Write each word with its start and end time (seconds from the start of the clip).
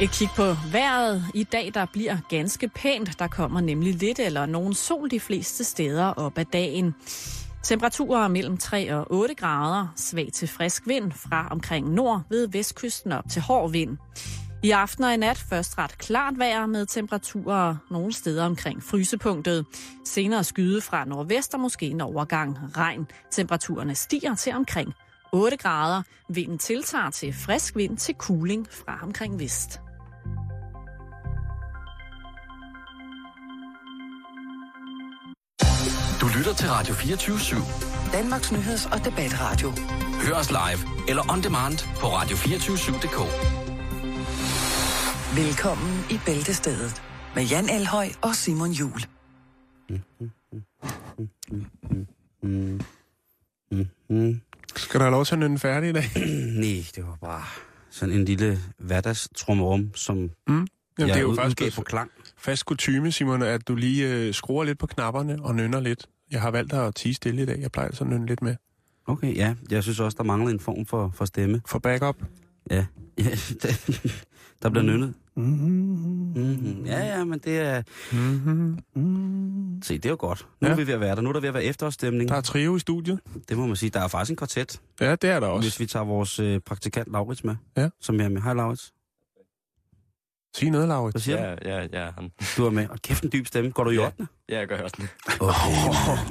Et 0.00 0.10
kig 0.10 0.28
på 0.36 0.56
vejret. 0.72 1.24
I 1.34 1.44
dag 1.44 1.70
der 1.74 1.86
bliver 1.92 2.16
ganske 2.28 2.68
pænt. 2.68 3.18
Der 3.18 3.28
kommer 3.28 3.60
nemlig 3.60 3.94
lidt 3.94 4.18
eller 4.18 4.46
nogen 4.46 4.74
sol 4.74 5.10
de 5.10 5.20
fleste 5.20 5.64
steder 5.64 6.04
op 6.04 6.38
ad 6.38 6.44
dagen. 6.44 6.94
Temperaturer 7.62 8.28
mellem 8.28 8.56
3 8.56 8.94
og 8.94 9.06
8 9.10 9.34
grader. 9.34 9.92
Svag 9.96 10.28
til 10.34 10.48
frisk 10.48 10.86
vind 10.86 11.12
fra 11.12 11.48
omkring 11.50 11.90
nord 11.90 12.22
ved 12.30 12.48
vestkysten 12.48 13.12
op 13.12 13.24
til 13.30 13.42
hård 13.42 13.70
vind. 13.72 13.96
I 14.62 14.70
aften 14.70 15.04
og 15.04 15.14
i 15.14 15.16
nat 15.16 15.38
først 15.38 15.78
ret 15.78 15.98
klart 15.98 16.38
vejr 16.38 16.66
med 16.66 16.86
temperaturer 16.86 17.76
nogle 17.90 18.12
steder 18.12 18.44
omkring 18.46 18.82
frysepunktet. 18.82 19.66
Senere 20.04 20.44
skyde 20.44 20.80
fra 20.80 21.04
nordvest 21.04 21.54
og 21.54 21.60
måske 21.60 21.86
en 21.86 22.00
overgang 22.00 22.58
regn. 22.76 23.06
Temperaturerne 23.30 23.94
stiger 23.94 24.34
til 24.34 24.52
omkring 24.52 24.92
8 25.32 25.56
grader. 25.56 26.02
Vinden 26.28 26.58
tiltager 26.58 27.10
til 27.10 27.32
frisk 27.32 27.76
vind 27.76 27.96
til 27.96 28.14
kuling 28.14 28.66
fra 28.70 28.98
omkring 29.02 29.38
vest. 29.38 29.80
Du 36.20 36.26
lytter 36.36 36.54
til 36.54 36.68
Radio 36.68 36.94
24-7. 36.94 38.12
Danmarks 38.12 38.52
Nyheds- 38.52 38.92
og 38.92 39.04
Debatradio. 39.04 39.72
Hør 40.26 40.34
os 40.34 40.50
live 40.50 41.08
eller 41.08 41.32
on 41.32 41.42
demand 41.42 41.78
på 42.00 42.06
radio247.dk. 42.06 43.18
Velkommen 45.36 46.04
i 46.10 46.18
Bæltestedet 46.26 47.02
med 47.34 47.44
Jan 47.44 47.68
Elhøj 47.68 48.08
og 48.22 48.34
Simon 48.34 48.70
Jul. 48.70 49.00
Skal 54.76 55.00
du 55.00 55.04
have 55.04 55.10
lov 55.10 55.24
til 55.24 55.34
at 55.34 55.38
nynne 55.38 55.58
færdig 55.58 55.90
i 55.90 55.92
dag? 55.92 56.04
Nej, 56.64 56.84
det 56.94 57.06
var 57.06 57.16
bare 57.20 57.44
sådan 57.90 58.14
en 58.14 58.24
lille 58.24 58.58
hverdagstrummerum, 58.78 59.90
som 59.94 60.16
Mm. 60.16 60.30
Jamen, 60.98 61.08
jeg 61.08 61.08
det 61.08 61.16
er 61.16 61.20
jo 61.20 61.34
faktisk 61.34 61.60
udgav 61.60 61.70
på 61.70 61.82
klang. 61.82 62.10
Fast 62.48 62.64
kutume, 62.66 63.12
Simon, 63.12 63.42
at 63.42 63.68
du 63.68 63.74
lige 63.74 64.14
øh, 64.14 64.34
skruer 64.34 64.64
lidt 64.64 64.78
på 64.78 64.86
knapperne 64.86 65.38
og 65.42 65.54
nynner 65.54 65.80
lidt. 65.80 66.06
Jeg 66.30 66.40
har 66.40 66.50
valgt 66.50 66.72
at 66.72 66.94
tige 66.94 67.14
stille 67.14 67.42
i 67.42 67.46
dag. 67.46 67.58
Jeg 67.60 67.72
plejer 67.72 67.88
altså 67.88 68.04
at 68.04 68.10
nynne 68.10 68.26
lidt 68.26 68.42
med. 68.42 68.56
Okay, 69.06 69.36
ja. 69.36 69.54
Jeg 69.70 69.82
synes 69.82 70.00
også, 70.00 70.16
der 70.18 70.24
manglede 70.24 70.54
en 70.54 70.60
form 70.60 70.86
for, 70.86 71.10
for 71.14 71.24
stemme. 71.24 71.60
For 71.66 71.78
backup. 71.78 72.16
Ja, 72.70 72.86
der 74.62 74.70
bliver 74.70 74.82
nynnet. 74.82 75.14
Mm-hmm. 75.36 76.84
Ja, 76.86 77.06
ja, 77.18 77.24
men 77.24 77.38
det 77.38 77.58
er... 77.58 77.82
Mm-hmm. 78.12 79.82
Se, 79.82 79.94
det 79.94 80.06
er 80.06 80.10
jo 80.10 80.16
godt. 80.18 80.46
Nu 80.60 80.66
Ja. 80.68 80.72
er 80.72 80.76
vi 80.76 80.86
ved 80.86 80.94
at 80.94 81.00
være 81.00 81.16
der. 81.16 81.22
Nu 81.22 81.28
er 81.28 81.32
der 81.32 81.40
ved 81.40 81.48
at 81.48 81.54
være 81.54 81.64
efterårsstemning. 81.64 82.28
Der 82.28 82.36
er 82.36 82.40
trio 82.40 82.76
i 82.76 82.78
studiet. 82.78 83.20
Det 83.48 83.56
må 83.58 83.66
man 83.66 83.76
sige. 83.76 83.90
Der 83.90 84.00
er 84.00 84.08
faktisk 84.08 84.30
en 84.30 84.36
kvartet, 84.36 84.80
Ja, 85.00 85.14
det 85.14 85.30
er 85.30 85.40
der 85.40 85.46
også. 85.46 85.68
hvis 85.68 85.80
vi 85.80 85.86
tager 85.86 86.04
vores 86.04 86.40
øh, 86.40 86.60
praktikant 86.60 87.08
Laurits 87.12 87.44
med. 87.44 87.56
Ja. 87.76 87.88
Som 88.00 88.16
jeg 88.16 88.24
er 88.24 88.28
med. 88.28 88.42
Hej, 88.42 88.54
Laurits. 88.54 88.92
Sig 90.56 90.70
noget, 90.70 90.86
Hvad 90.86 90.96
Laurits. 90.96 91.24
siger 91.24 91.48
Ja, 91.48 91.54
ja, 91.80 91.86
ja, 91.92 92.10
han. 92.18 92.24
du? 92.24 92.44
Du 92.56 92.66
er 92.66 92.70
med. 92.70 92.88
Og 92.88 92.98
kæft 93.02 93.22
en 93.24 93.30
dyb 93.32 93.46
stemme. 93.46 93.70
Går 93.70 93.84
du 93.84 93.90
i 93.90 93.94
Ja. 93.94 94.04
8. 94.06 94.26
Ja, 94.48 94.58
jeg 94.58 94.68
gør 94.68 94.82
også 94.82 94.96
det. 95.00 95.08
Okay. 95.40 96.30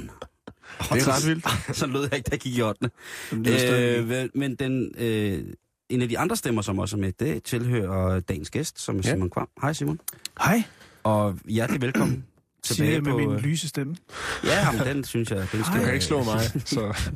Det 0.92 1.06
er 1.08 1.16
ret 1.16 1.26
vildt. 1.26 1.76
så 1.78 1.86
lød 1.86 2.00
jeg 2.02 2.14
ikke, 2.16 2.26
da 2.26 2.30
jeg 2.32 2.40
gik 2.40 2.56
i 2.56 2.62
8. 2.62 2.90
lyder 3.32 3.58
stadig 3.58 4.10
Øh, 4.24 4.28
men 4.34 4.54
den, 4.54 4.92
øh, 4.98 5.44
en 5.88 6.02
af 6.02 6.08
de 6.08 6.18
andre 6.18 6.36
stemmer, 6.36 6.62
som 6.62 6.78
også 6.78 6.96
er 6.96 7.00
med, 7.00 7.12
det 7.12 7.42
tilhører 7.42 8.20
dagens 8.20 8.50
gæst, 8.50 8.80
som 8.80 8.98
er 8.98 9.02
Ja. 9.04 9.10
Simon 9.10 9.30
Kvam. 9.30 9.48
Hej 9.62 9.72
Simon. 9.72 10.00
Hej, 10.42 10.62
Og 11.02 11.38
hjertelig 11.48 11.80
velkommen 11.82 12.24
siger 12.64 12.74
tilbage 12.76 12.94
jeg 12.94 13.02
med 13.02 13.12
på... 13.12 13.18
min 13.18 13.30
øh, 13.32 13.38
lyse 13.42 13.68
stemme. 13.68 13.96
Ja, 14.44 14.72
men 14.72 14.80
den 14.80 15.04
synes 15.04 15.30
jeg, 15.30 15.48
den 15.52 15.60
Du 15.60 15.64
skal... 15.66 15.80
kan 15.84 15.92
ikke 15.92 16.04
slå 16.04 16.22
mig, 16.22 16.40
så... 16.64 17.10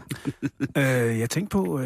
Øh, 0.76 1.18
jeg 1.18 1.30
tænkte 1.30 1.52
på, 1.54 1.62
uh, 1.62 1.84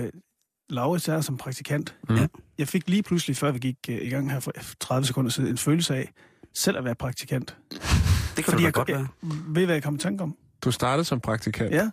Laurits 0.68 1.08
er 1.08 1.20
som 1.20 1.36
praktikant. 1.36 1.94
Mm. 2.08 2.16
Ja. 2.16 2.26
Jeg 2.58 2.68
fik 2.68 2.88
lige 2.88 3.02
pludselig, 3.02 3.36
før 3.36 3.50
vi 3.52 3.58
gik 3.58 3.76
uh, 3.88 3.94
i 3.94 4.08
gang 4.08 4.32
her 4.32 4.40
for 4.40 4.52
30 4.80 5.06
sekunder 5.06 5.30
siden, 5.30 5.50
en 5.50 5.58
følelse 5.58 5.94
af 5.94 6.12
selv 6.54 6.78
at 6.78 6.84
være 6.84 6.94
praktikant. 6.94 7.56
Det 7.70 7.80
kan 8.36 8.44
Fordi 8.44 8.56
du 8.56 8.58
da 8.60 8.64
jeg, 8.64 8.72
godt 8.72 8.88
jeg, 8.88 8.96
være. 8.96 9.06
ved 9.48 9.62
I, 9.62 9.64
hvad 9.64 9.74
jeg 9.74 9.82
kom 9.82 9.94
i 9.94 9.98
tanke 9.98 10.22
om? 10.22 10.36
Du 10.64 10.70
startede 10.70 11.04
som 11.04 11.20
praktikant 11.20 11.72
Ja. 11.74 11.90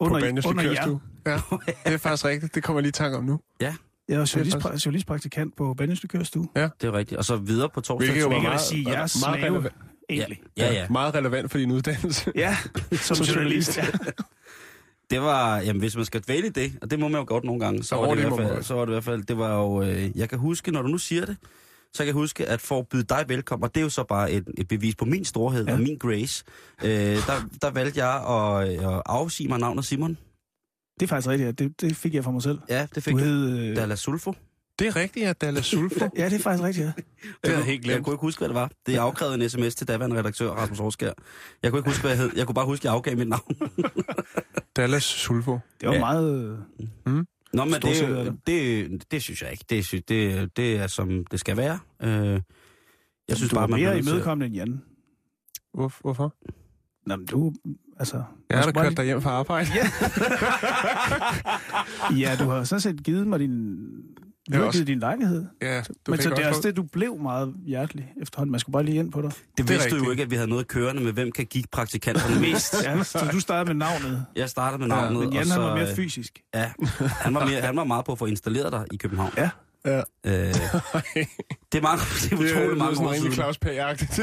på 0.00 0.04
Under, 0.04 0.20
Banjos 0.20 0.46
under 0.46 0.62
jer. 0.62 0.98
Ja, 1.26 1.40
det 1.84 1.92
er 1.92 1.96
faktisk 1.98 2.24
rigtigt. 2.24 2.54
Det 2.54 2.62
kommer 2.62 2.80
jeg 2.80 2.82
lige 2.82 2.88
i 2.88 2.92
tanke 2.92 3.16
om 3.18 3.24
nu. 3.24 3.40
Jeg 3.60 3.74
var 4.08 4.24
faktisk- 4.26 4.36
journalist, 4.54 4.86
journalistpraktikant 4.86 5.56
på 5.56 5.74
Banjos 5.74 6.02
Likørstue. 6.02 6.48
Det 6.54 6.70
er 6.82 6.92
rigtigt. 6.92 7.18
Og 7.18 7.24
så 7.24 7.36
videre 7.36 7.68
på 7.74 7.80
torsdag. 7.80 8.06
Hvilket 8.12 8.22
jo 8.22 8.28
var 8.36 8.42
meget- 8.42 8.60
sige, 8.60 8.84
jeg 8.84 8.92
er 8.92 8.96
meget 8.98 9.10
slave, 9.10 9.46
relevant. 9.56 9.74
egentlig. 10.10 10.40
Ja, 10.56 10.72
ja. 10.72 10.88
Meget 10.88 11.14
relevant 11.14 11.50
for 11.50 11.58
din 11.58 11.70
uddannelse. 11.70 12.32
Ja, 12.34 12.56
som, 12.90 13.16
Som 13.16 13.26
journalist. 13.26 13.76
journalist. 13.76 13.76
Ja. 13.76 13.86
Det 15.12 15.22
var, 15.22 15.60
jamen 15.60 15.80
hvis 15.80 15.96
man 15.96 16.04
skal 16.04 16.20
dvæle 16.20 16.48
det, 16.50 16.78
og 16.82 16.90
det 16.90 16.98
må 16.98 17.08
man 17.08 17.20
jo 17.20 17.24
godt 17.28 17.44
nogle 17.44 17.60
gange, 17.60 17.82
så 17.84 17.96
var 17.96 18.06
det, 18.08 18.16
det 18.18 18.24
i 18.24 18.26
hvert 18.28 18.48
fald, 18.48 18.62
så 18.62 18.74
var 18.74 18.84
det 18.84 18.92
i 18.92 18.94
hvert 18.94 19.04
fald, 19.04 19.22
det 19.22 19.38
var 19.38 19.58
jo, 19.58 19.82
øh, 19.82 20.18
jeg 20.18 20.28
kan 20.28 20.38
huske, 20.38 20.70
når 20.72 20.82
du 20.82 20.88
nu 20.88 20.98
siger 20.98 21.26
det, 21.26 21.36
så 21.92 21.98
kan 21.98 22.06
jeg 22.06 22.14
huske, 22.14 22.46
at 22.46 22.60
for 22.60 22.78
at 22.78 22.88
byde 22.88 23.02
dig 23.02 23.24
velkommen, 23.28 23.64
og 23.64 23.74
det 23.74 23.80
er 23.80 23.84
jo 23.84 23.90
så 23.90 24.04
bare 24.04 24.30
et, 24.32 24.44
et 24.58 24.68
bevis 24.68 24.94
på 24.94 25.04
min 25.04 25.24
storhed 25.24 25.66
ja. 25.66 25.72
Og 25.72 25.80
min 25.80 25.98
grace, 25.98 26.44
øh, 26.84 26.90
der, 26.90 27.48
der 27.62 27.70
valgte 27.70 28.04
jeg 28.04 28.14
at, 28.14 28.68
at 28.94 29.02
afsige 29.06 29.48
mig 29.48 29.58
navnet 29.58 29.84
Simon. 29.84 30.18
Det 31.00 31.06
er 31.06 31.08
faktisk 31.08 31.28
rigtigt, 31.28 31.46
ja. 31.46 31.64
det, 31.64 31.80
det 31.80 31.96
fik 31.96 32.14
jeg 32.14 32.24
for 32.24 32.30
mig 32.30 32.42
selv. 32.42 32.58
Ja, 32.68 32.86
det 32.94 33.02
fik 33.02 33.12
Du 33.12 33.18
jeg. 33.18 33.26
hed... 33.26 33.58
Øh, 33.58 33.76
Dallas 33.76 34.00
Sulfo. 34.00 34.34
Det 34.78 34.86
er 34.86 34.96
rigtigt, 34.96 35.26
at 35.26 35.40
Dallas 35.40 35.66
Sulfo. 35.66 36.08
ja, 36.16 36.24
det 36.24 36.32
er 36.32 36.38
faktisk 36.42 36.64
rigtigt, 36.64 36.86
ja. 36.86 36.92
Det 37.44 37.52
jeg 37.52 37.56
helt 37.56 37.68
Jeg 37.68 37.80
glemt. 37.80 38.04
kunne 38.04 38.14
ikke 38.14 38.20
huske, 38.20 38.38
hvad 38.40 38.48
det 38.48 38.54
var. 38.54 38.70
Det 38.86 38.92
jeg 38.92 39.02
afkrævede 39.02 39.34
en 39.44 39.48
sms 39.50 39.74
til 39.74 39.88
daværende 39.88 40.18
redaktør 40.18 40.50
Rasmus 40.50 40.80
Årskær. 40.80 41.12
Jeg 41.62 41.70
kunne 41.70 41.78
ikke 41.78 41.90
huske, 41.90 42.00
hvad 42.02 42.10
jeg 42.10 42.18
hed. 42.18 42.30
Jeg 42.36 42.46
kunne 42.46 42.54
bare 42.54 42.66
huske, 42.66 42.80
at 42.82 42.84
jeg 42.84 42.92
afgav 42.92 43.16
mit 43.16 43.28
navn. 43.28 43.56
Dallas 44.76 45.02
Sulfo. 45.04 45.58
Det 45.80 45.88
var 45.88 45.94
Ja. 45.94 46.00
meget... 46.00 46.58
øh, 47.06 47.14
Nå, 47.52 47.64
men 47.64 47.74
er 47.74 47.78
det, 47.78 48.26
det. 48.26 48.36
det, 48.46 49.04
det 49.12 49.22
synes 49.22 49.42
jeg 49.42 49.50
ikke. 49.52 49.64
Det, 49.70 49.84
synes, 49.86 50.04
det, 50.08 50.50
det 50.56 50.76
er, 50.76 50.86
som 50.86 51.24
det 51.30 51.40
skal 51.40 51.56
være. 51.56 51.78
Øh, 52.02 52.40
jeg 53.28 53.36
synes 53.36 53.50
du 53.50 53.56
bare, 53.56 53.68
man 53.68 53.76
bliver 53.76 53.90
mere 53.90 53.98
imødekommende 53.98 54.46
end 54.46 54.54
Jan. 54.54 54.82
Hvor, 55.74 55.92
hvorfor? 56.00 56.34
Nå, 57.06 57.16
men 57.16 57.26
du... 57.26 57.52
Altså... 57.98 58.22
Jeg 58.50 58.58
har 58.58 58.70
da 58.70 58.82
kørt 58.82 58.96
dig 58.96 59.04
hjem 59.04 59.22
fra 59.22 59.30
arbejde. 59.30 59.68
Ja. 59.74 59.90
ja, 62.30 62.36
du 62.44 62.48
har 62.50 62.64
sådan 62.64 62.80
set 62.80 63.02
givet 63.04 63.26
mig 63.26 63.40
din... 63.40 63.76
Du 64.50 64.54
Ja, 64.54 64.58
har 64.58 64.66
også. 64.66 64.84
din 64.84 64.98
lejlighed. 64.98 65.46
Ja, 65.62 65.78
du 65.80 65.84
Men 66.08 66.16
fik 66.18 66.22
så 66.22 66.30
det 66.30 66.38
er 66.44 66.48
også 66.48 66.60
det, 66.64 66.76
du 66.76 66.82
blev 66.82 67.16
meget 67.18 67.54
hjertelig 67.66 68.12
efterhånden. 68.22 68.50
Man 68.50 68.60
skulle 68.60 68.72
bare 68.72 68.82
lige 68.84 68.96
ind 68.98 69.12
på 69.12 69.22
dig. 69.22 69.30
Det 69.30 69.58
Det 69.58 69.68
vidste 69.68 69.90
du 69.90 70.04
jo 70.04 70.10
ikke, 70.10 70.22
at 70.22 70.30
vi 70.30 70.34
havde 70.36 70.48
noget 70.48 70.68
kørende 70.68 71.02
med, 71.02 71.12
hvem 71.12 71.32
kan 71.32 71.46
give 71.46 71.64
praktikanterne 71.72 72.40
mest. 72.50 72.74
Ja, 72.84 73.02
så 73.02 73.28
du 73.32 73.40
startede 73.40 73.74
med 73.76 73.86
navnet. 73.86 74.26
Jeg 74.36 74.48
startede 74.50 74.78
med 74.78 74.88
navnet, 74.88 75.20
Men 75.20 75.32
Jan 75.32 75.40
og 75.40 75.46
så... 75.46 75.52
han 75.52 75.62
var 75.62 75.74
mere 75.76 75.90
øh, 75.90 75.96
fysisk. 75.96 76.42
Ja, 76.54 76.72
han 77.00 77.34
var, 77.34 77.46
mere, 77.46 77.60
han 77.60 77.76
var 77.76 77.84
meget 77.84 78.04
på 78.04 78.12
at 78.12 78.18
få 78.18 78.26
installeret 78.26 78.72
dig 78.72 78.84
i 78.92 78.96
København. 78.96 79.30
Ja. 79.36 79.50
Ja. 79.86 79.96
Øh, 79.98 80.02
det 80.24 80.54
er 81.78 81.80
mange, 81.82 82.02
det 82.22 82.32
er 82.32 82.36
Det 82.36 82.50
er 82.50 82.54
utroligt 82.54 82.78
mange 82.78 82.94
sådan 82.96 83.08
år 83.08 83.14
siden. 83.14 83.32
Claus 83.32 83.58
Pag-agtigt. 83.66 84.22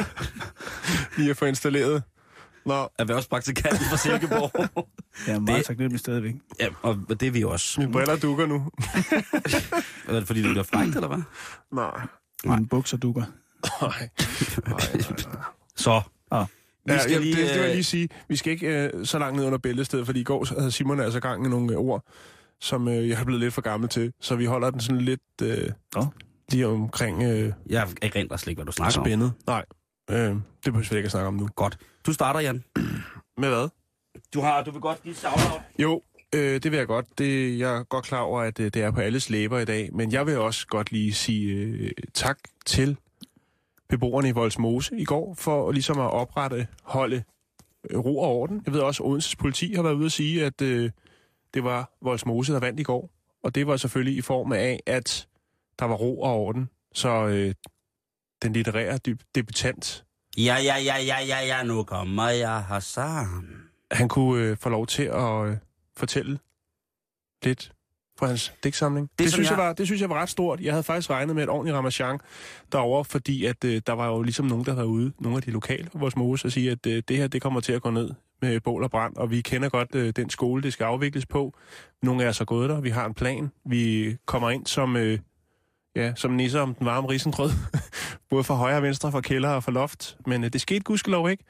Lige 1.18 1.30
at 1.30 1.38
få 1.38 1.46
installeret. 1.46 2.04
Nå, 2.66 2.90
Erhvervspraktikanten 3.00 3.86
fra 3.90 3.98
Silkeborg. 3.98 4.52
Jeg 5.28 5.36
er 5.36 5.40
meget 5.40 5.58
Det- 5.58 5.66
taknemmelig 5.66 6.00
stadigvæk. 6.00 6.36
ja, 6.60 6.68
og 6.82 6.98
det 7.10 7.24
er 7.24 7.32
vi 7.32 7.44
også. 7.44 7.80
mine 7.82 7.92
briller 7.92 8.18
dukker 8.18 8.46
nu. 8.46 8.56
Er 10.08 10.14
det 10.14 10.28
fordi, 10.28 10.42
det 10.42 10.50
bliver 10.50 10.64
frækt, 10.64 10.96
eller 10.96 11.08
hvad? 11.08 11.22
Nej. 11.74 12.02
Nej. 12.46 12.56
Mine 12.56 12.68
bukser 12.68 12.98
dukker. 12.98 13.24
Nej. 13.82 14.10
Så. 15.76 16.02
Ah. 16.32 16.46
Vi 16.86 16.94
Ja, 16.94 17.00
skal 17.00 17.12
ja, 17.14 17.20
lige, 17.20 17.36
det, 17.36 17.38
det 17.48 17.50
vil 17.54 17.60
jeg 17.62 17.68
øh, 17.70 17.74
lige 17.74 17.84
sige. 17.84 18.10
Vi 18.28 18.36
skal 18.36 18.54
ikke 18.54 18.68
øh, 18.68 19.06
så 19.06 19.20
langt 19.20 19.36
ned 19.38 19.46
under 19.46 19.58
bæltestedet, 19.58 20.06
fordi 20.06 20.20
i 20.20 20.24
går 20.24 20.44
så 20.46 20.56
havde 20.60 20.72
Simon 20.72 21.00
altså 21.00 21.20
gang 21.20 21.46
i 21.46 21.50
nogle 21.50 21.74
øh, 21.74 21.80
ord, 21.80 22.04
som 22.62 22.88
øh, 22.88 23.10
jeg 23.10 23.20
er 23.20 23.24
blevet 23.24 23.40
lidt 23.42 23.54
for 23.54 23.62
gammel 23.62 23.90
til. 23.90 24.14
Så 24.22 24.36
vi 24.36 24.46
holder 24.46 24.70
den 24.70 24.80
sådan 24.80 25.02
lidt 25.02 25.22
øh, 25.42 25.70
Nå. 25.96 26.06
lige 26.52 26.68
omkring 26.68 27.24
øh, 27.24 27.54
Jeg 27.70 27.88
erindrer 28.02 28.38
slet 28.38 28.52
ikke, 28.52 28.58
hvad 28.60 28.66
du 28.66 28.72
snakker 28.72 29.00
om. 29.00 29.06
spændet. 29.06 29.34
Nej, 29.48 29.66
øh, 30.10 30.18
det 30.18 30.42
behøver 30.64 30.90
vi 30.90 30.96
ikke 30.96 31.06
at 31.08 31.12
snakke 31.12 31.28
om 31.28 31.34
nu. 31.34 31.48
Godt. 31.56 31.78
Du 32.06 32.14
starter, 32.14 32.40
Jan. 32.40 32.64
Med 33.42 33.50
hvad? 33.50 33.70
Du, 34.34 34.42
har, 34.42 34.64
du 34.64 34.72
vil 34.72 34.82
godt 34.82 35.04
give 35.04 35.16
shout-out. 35.16 35.62
Jo, 35.80 36.02
øh, 36.36 36.64
det 36.64 36.72
vil 36.72 36.78
jeg 36.78 36.88
godt. 36.88 37.06
Det, 37.18 37.60
jeg 37.60 37.78
er 37.78 37.84
godt 37.84 38.06
klar 38.06 38.20
over, 38.20 38.42
at 38.42 38.60
øh, 38.60 38.66
det 38.66 38.82
er 38.84 38.92
på 38.92 39.00
alles 39.00 39.30
læber 39.30 39.60
i 39.60 39.66
dag. 39.66 39.90
Men 39.94 40.12
jeg 40.12 40.26
vil 40.26 40.38
også 40.38 40.68
godt 40.68 40.92
lige 40.92 41.14
sige 41.14 41.54
øh, 41.54 41.92
tak 42.14 42.38
til 42.66 42.98
beboerne 43.90 44.30
i 44.30 44.32
Voldsmose 44.32 44.98
i 44.98 45.06
går, 45.06 45.34
for 45.34 45.72
ligesom 45.72 46.00
at 46.00 46.12
oprette, 46.12 46.68
holde 46.84 47.24
øh, 47.90 48.00
ro 48.00 48.20
og 48.20 48.30
orden. 48.30 48.62
Jeg 48.66 48.74
ved 48.74 48.80
også, 48.82 49.04
at 49.04 49.10
Odenses 49.10 49.36
politi 49.36 49.74
har 49.74 49.84
været 49.84 49.94
ude 49.94 50.06
at 50.06 50.12
sige, 50.12 50.46
at 50.46 50.62
øh, 50.62 50.92
det 51.54 51.64
var 51.64 51.92
Voldsmose, 52.02 52.54
der 52.54 52.60
vandt 52.60 52.80
i 52.80 52.84
går. 52.84 53.10
Og 53.44 53.56
det 53.56 53.68
var 53.68 53.78
selvfølgelig 53.78 54.18
i 54.18 54.22
form 54.22 54.52
af, 54.52 54.80
at 54.86 55.28
der 55.80 55.86
var 55.86 55.96
ro 55.96 56.22
og 56.22 56.34
orden. 56.34 56.70
Så 56.94 57.28
øh, 57.28 57.54
den 58.44 58.54
litterære 58.54 59.00
deb- 59.08 59.32
debutant, 59.36 60.06
Ja, 60.38 60.58
ja, 60.64 60.76
ja, 60.78 60.96
ja, 60.98 61.18
ja, 61.28 61.46
ja, 61.46 61.64
nu 61.64 61.84
kommer 61.84 62.30
jeg 62.30 62.64
Hassan. 62.64 63.62
han 63.92 64.10
kunne 64.10 64.44
øh, 64.44 64.58
få 64.58 64.70
lov 64.70 64.88
til 64.88 65.04
at 65.04 65.46
øh, 65.48 65.58
fortælle 65.98 66.40
lidt 67.44 67.72
fra 68.20 68.28
hans 68.28 68.54
digtsamling. 68.64 69.10
Det, 69.12 69.20
det, 69.20 69.34
synes 69.34 69.50
jeg... 69.50 69.58
jeg- 69.58 69.66
var, 69.66 69.74
det 69.74 69.86
synes 69.86 70.02
jeg 70.02 70.10
var 70.10 70.22
ret 70.22 70.30
stort. 70.30 70.60
Jeg 70.62 70.74
havde 70.74 70.84
faktisk 70.84 71.10
regnet 71.10 71.36
med 71.36 71.44
et 71.44 71.50
ordentligt 71.50 71.76
ramachan 71.78 72.20
derovre, 72.72 73.06
fordi 73.06 73.46
at, 73.46 73.64
øh, 73.64 73.82
der 73.88 73.94
var 73.94 74.08
jo 74.08 74.22
ligesom 74.22 74.46
nogen, 74.46 74.66
der 74.66 74.74
var 74.76 74.84
ude, 74.84 75.12
nogle 75.20 75.38
af 75.38 75.44
de 75.44 75.52
lokale 75.52 75.90
på 75.92 75.98
vores 75.98 76.16
mose, 76.16 76.48
og 76.48 76.52
sige, 76.52 76.72
at 76.72 76.86
øh, 76.86 77.04
det 77.08 77.18
her 77.18 77.28
det 77.28 77.42
kommer 77.42 77.60
til 77.60 77.74
at 77.74 77.82
gå 77.82 77.90
ned 77.92 78.10
med 78.42 78.60
bål 78.60 78.84
og 78.84 78.92
brand, 78.92 79.16
og 79.16 79.32
vi 79.32 79.42
kender 79.42 79.70
godt 79.70 79.96
øh, 79.96 80.14
den 80.16 80.30
skole, 80.30 80.64
det 80.64 80.74
skal 80.74 80.84
afvikles 80.84 81.26
på. 81.26 81.54
Nogle 82.04 82.24
af 82.24 82.28
os 82.28 82.42
er 82.42 82.46
gået 82.46 82.70
der, 82.70 82.82
vi 82.82 82.90
har 82.90 83.06
en 83.06 83.14
plan. 83.14 83.52
Vi 83.66 84.16
kommer 84.26 84.50
ind 84.50 84.66
som, 84.66 84.96
øh, 84.96 85.20
ja, 85.96 86.16
som 86.16 86.32
nisser 86.32 86.60
om 86.60 86.76
den 86.76 86.86
varme 86.86 87.10
risengrød. 87.10 87.50
Både 88.30 88.44
fra 88.44 88.56
højre 88.56 88.78
og 88.78 88.84
venstre, 88.84 89.12
fra 89.12 89.22
kælder 89.22 89.50
og 89.50 89.64
fra 89.64 89.72
loft. 89.72 90.18
Men 90.26 90.44
øh, 90.44 90.54
det 90.54 90.62
skete 90.62 90.80
gudskelov 90.80 91.30
ikke. 91.30 91.44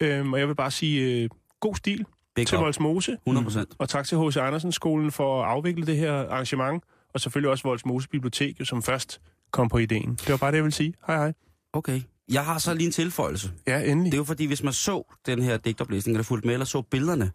Øhm, 0.00 0.32
og 0.32 0.38
jeg 0.40 0.48
vil 0.48 0.54
bare 0.54 0.70
sige, 0.70 1.22
øh, 1.22 1.28
god 1.60 1.74
stil 1.74 2.04
Big 2.34 2.46
til. 2.46 2.58
Voldsmose. 2.58 3.12
100 3.12 3.44
procent. 3.44 3.68
Og 3.78 3.88
tak 3.88 4.06
til 4.06 4.18
H.C. 4.18 4.36
Andersen 4.36 4.72
skolen 4.72 5.12
for 5.12 5.42
at 5.42 5.48
afvikle 5.48 5.86
det 5.86 5.96
her 5.96 6.12
arrangement. 6.12 6.84
Og 7.14 7.20
selvfølgelig 7.20 7.50
også 7.50 7.68
Voldsmose 7.68 8.08
Bibliotek, 8.08 8.56
som 8.64 8.82
først 8.82 9.20
kom 9.50 9.68
på 9.68 9.78
ideen. 9.78 10.10
Det 10.10 10.28
var 10.28 10.36
bare 10.36 10.50
det, 10.50 10.56
jeg 10.56 10.64
ville 10.64 10.74
sige. 10.74 10.94
Hej 11.06 11.16
hej. 11.16 11.32
Okay. 11.72 12.00
Jeg 12.32 12.44
har 12.44 12.58
så 12.58 12.74
lige 12.74 12.86
en 12.86 12.92
tilføjelse. 12.92 13.50
Ja, 13.66 13.80
endelig. 13.80 14.12
Det 14.12 14.16
er 14.16 14.20
jo 14.20 14.24
fordi, 14.24 14.46
hvis 14.46 14.62
man 14.62 14.72
så 14.72 15.16
den 15.26 15.42
her 15.42 15.56
digtoplæsning, 15.56 16.16
eller 16.16 16.24
fulgte 16.24 16.46
med, 16.46 16.54
eller 16.54 16.66
så 16.66 16.82
billederne, 16.82 17.30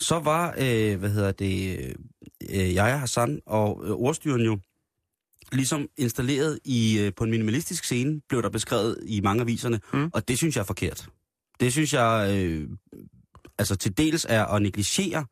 så 0.00 0.18
var, 0.18 0.54
øh, 0.58 0.98
hvad 0.98 1.10
hedder 1.10 1.32
det, 1.32 1.78
øh, 2.50 2.74
jeg, 2.74 3.00
Hassan 3.00 3.40
og 3.46 3.82
øh, 3.84 3.90
ordstyren 3.90 4.40
jo 4.40 4.58
ligesom 5.52 5.88
installeret 5.96 6.58
i, 6.64 6.98
øh, 6.98 7.12
på 7.16 7.24
en 7.24 7.30
minimalistisk 7.30 7.84
scene, 7.84 8.20
blev 8.28 8.42
der 8.42 8.50
beskrevet 8.50 8.98
i 9.06 9.20
mange 9.20 9.40
aviserne, 9.42 9.80
Mm. 9.92 10.10
og 10.14 10.28
det 10.28 10.38
synes 10.38 10.56
jeg 10.56 10.62
er 10.62 10.66
forkert. 10.66 11.06
Det 11.60 11.72
synes 11.72 11.92
jeg, 11.92 12.36
øh, 12.36 12.68
altså 13.58 13.76
til 13.76 13.96
dels 13.98 14.26
er 14.28 14.44
at 14.44 14.62
negligere, 14.62 15.24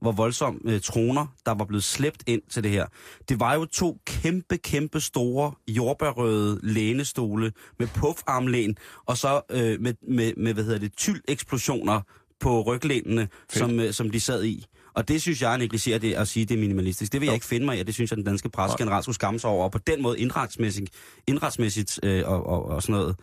hvor 0.00 0.12
voldsom 0.12 0.60
øh, 0.64 0.80
troner, 0.80 1.26
der 1.46 1.54
var 1.54 1.64
blevet 1.64 1.84
slæbt 1.84 2.22
ind 2.26 2.42
til 2.50 2.62
det 2.62 2.70
her. 2.70 2.86
Det 3.28 3.40
var 3.40 3.54
jo 3.54 3.64
to 3.64 3.98
kæmpe, 4.06 4.56
kæmpe 4.58 5.00
store 5.00 5.52
jordbærrøde 5.68 6.60
lænestole 6.62 7.52
med 7.78 7.86
puffarmlæn, 7.86 8.76
og 9.06 9.18
så 9.18 9.40
øh, 9.50 9.80
med, 9.80 9.94
med, 10.08 10.32
med, 10.36 10.54
hvad 10.54 10.64
hedder 10.64 10.78
det, 10.78 10.96
tyld-eksplosioner 10.96 12.00
på 12.40 12.62
ryglænene, 12.62 13.28
som, 13.52 13.80
øh, 13.80 13.92
som 13.92 14.10
de 14.10 14.20
sad 14.20 14.44
i. 14.44 14.66
Og 14.96 15.08
det 15.08 15.22
synes 15.22 15.42
jeg 15.42 15.58
negligerer 15.58 15.98
det 15.98 16.14
at 16.14 16.28
sige, 16.28 16.46
det 16.46 16.54
er 16.54 16.58
minimalistisk. 16.58 17.12
Det 17.12 17.20
vil 17.20 17.26
jeg 17.26 17.34
ikke 17.34 17.46
finde 17.46 17.66
mig 17.66 17.76
i, 17.76 17.80
og 17.80 17.86
det 17.86 17.94
synes 17.94 18.10
jeg, 18.10 18.16
den 18.16 18.24
danske 18.24 18.48
presse 18.50 18.78
generelt 18.78 19.04
skulle 19.04 19.14
skamme 19.14 19.40
sig 19.40 19.50
over. 19.50 19.64
Og 19.64 19.72
på 19.72 19.78
den 19.78 20.02
måde 20.02 20.18
indretsmæssigt, 20.18 20.90
indretsmæssigt 21.26 22.00
øh, 22.02 22.22
og, 22.26 22.46
og, 22.46 22.64
og 22.64 22.82
sådan 22.82 22.92
noget. 22.92 23.16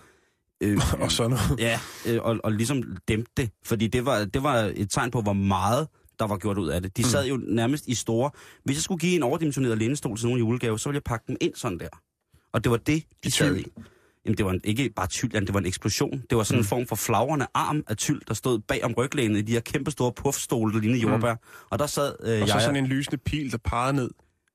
Øh, 0.63 0.79
Og 1.03 1.11
sådan 1.11 1.31
noget. 1.31 1.59
Ja, 1.59 1.79
øh, 2.07 2.19
og, 2.21 2.39
og 2.43 2.51
ligesom 2.51 2.83
dæmpe 3.07 3.29
det. 3.37 3.49
Fordi 3.65 3.87
det 3.87 4.05
var, 4.05 4.25
det 4.25 4.43
var 4.43 4.71
et 4.75 4.91
tegn 4.91 5.11
på, 5.11 5.21
hvor 5.21 5.33
meget 5.33 5.87
der 6.19 6.27
var 6.27 6.37
gjort 6.37 6.57
ud 6.57 6.69
af 6.69 6.81
det. 6.81 6.97
De 6.97 7.03
sad 7.03 7.27
jo 7.27 7.37
nærmest 7.47 7.87
i 7.87 7.95
store... 7.95 8.31
Hvis 8.65 8.75
jeg 8.75 8.83
skulle 8.83 8.99
give 8.99 9.15
en 9.15 9.23
overdimensioneret 9.23 9.77
lænestol 9.77 10.17
til 10.17 10.25
nogen 10.25 10.39
julegave, 10.39 10.79
så 10.79 10.89
ville 10.89 10.95
jeg 10.95 11.03
pakke 11.03 11.25
dem 11.27 11.37
ind 11.41 11.55
sådan 11.55 11.79
der. 11.79 11.87
Og 12.53 12.63
det 12.63 12.71
var 12.71 12.77
det, 12.77 13.03
de 13.23 13.27
I 13.27 13.29
sad 13.29 13.57
i. 13.57 13.65
Jamen, 14.25 14.37
det 14.37 14.45
var 14.45 14.51
en, 14.51 14.61
ikke 14.63 14.89
bare 14.95 15.07
tyld, 15.07 15.31
det 15.31 15.53
var 15.53 15.59
en 15.59 15.65
eksplosion. 15.65 16.23
Det 16.29 16.37
var 16.37 16.43
sådan 16.43 16.59
en 16.59 16.65
form 16.65 16.87
for 16.87 16.95
flagrende 16.95 17.47
arm 17.53 17.83
af 17.87 17.97
tyld, 17.97 18.21
der 18.27 18.33
stod 18.33 18.59
bag 18.59 18.83
om 18.83 18.93
ryglænet 18.93 19.39
i 19.39 19.41
de 19.41 19.51
her 19.51 19.59
kæmpe 19.59 19.91
store 19.91 20.11
puffstole, 20.13 20.73
der 20.73 20.79
lignede 20.79 21.01
jordbær. 21.01 21.35
Og 21.69 21.79
der 21.79 21.87
sad 21.87 22.15
øh, 22.23 22.41
Og 22.41 22.47
så 22.47 22.53
jeg... 22.55 22.61
sådan 22.61 22.75
en 22.75 22.87
lysende 22.87 23.17
pil, 23.17 23.51
der 23.51 23.57
pegede 23.57 23.93
ned. 23.93 24.09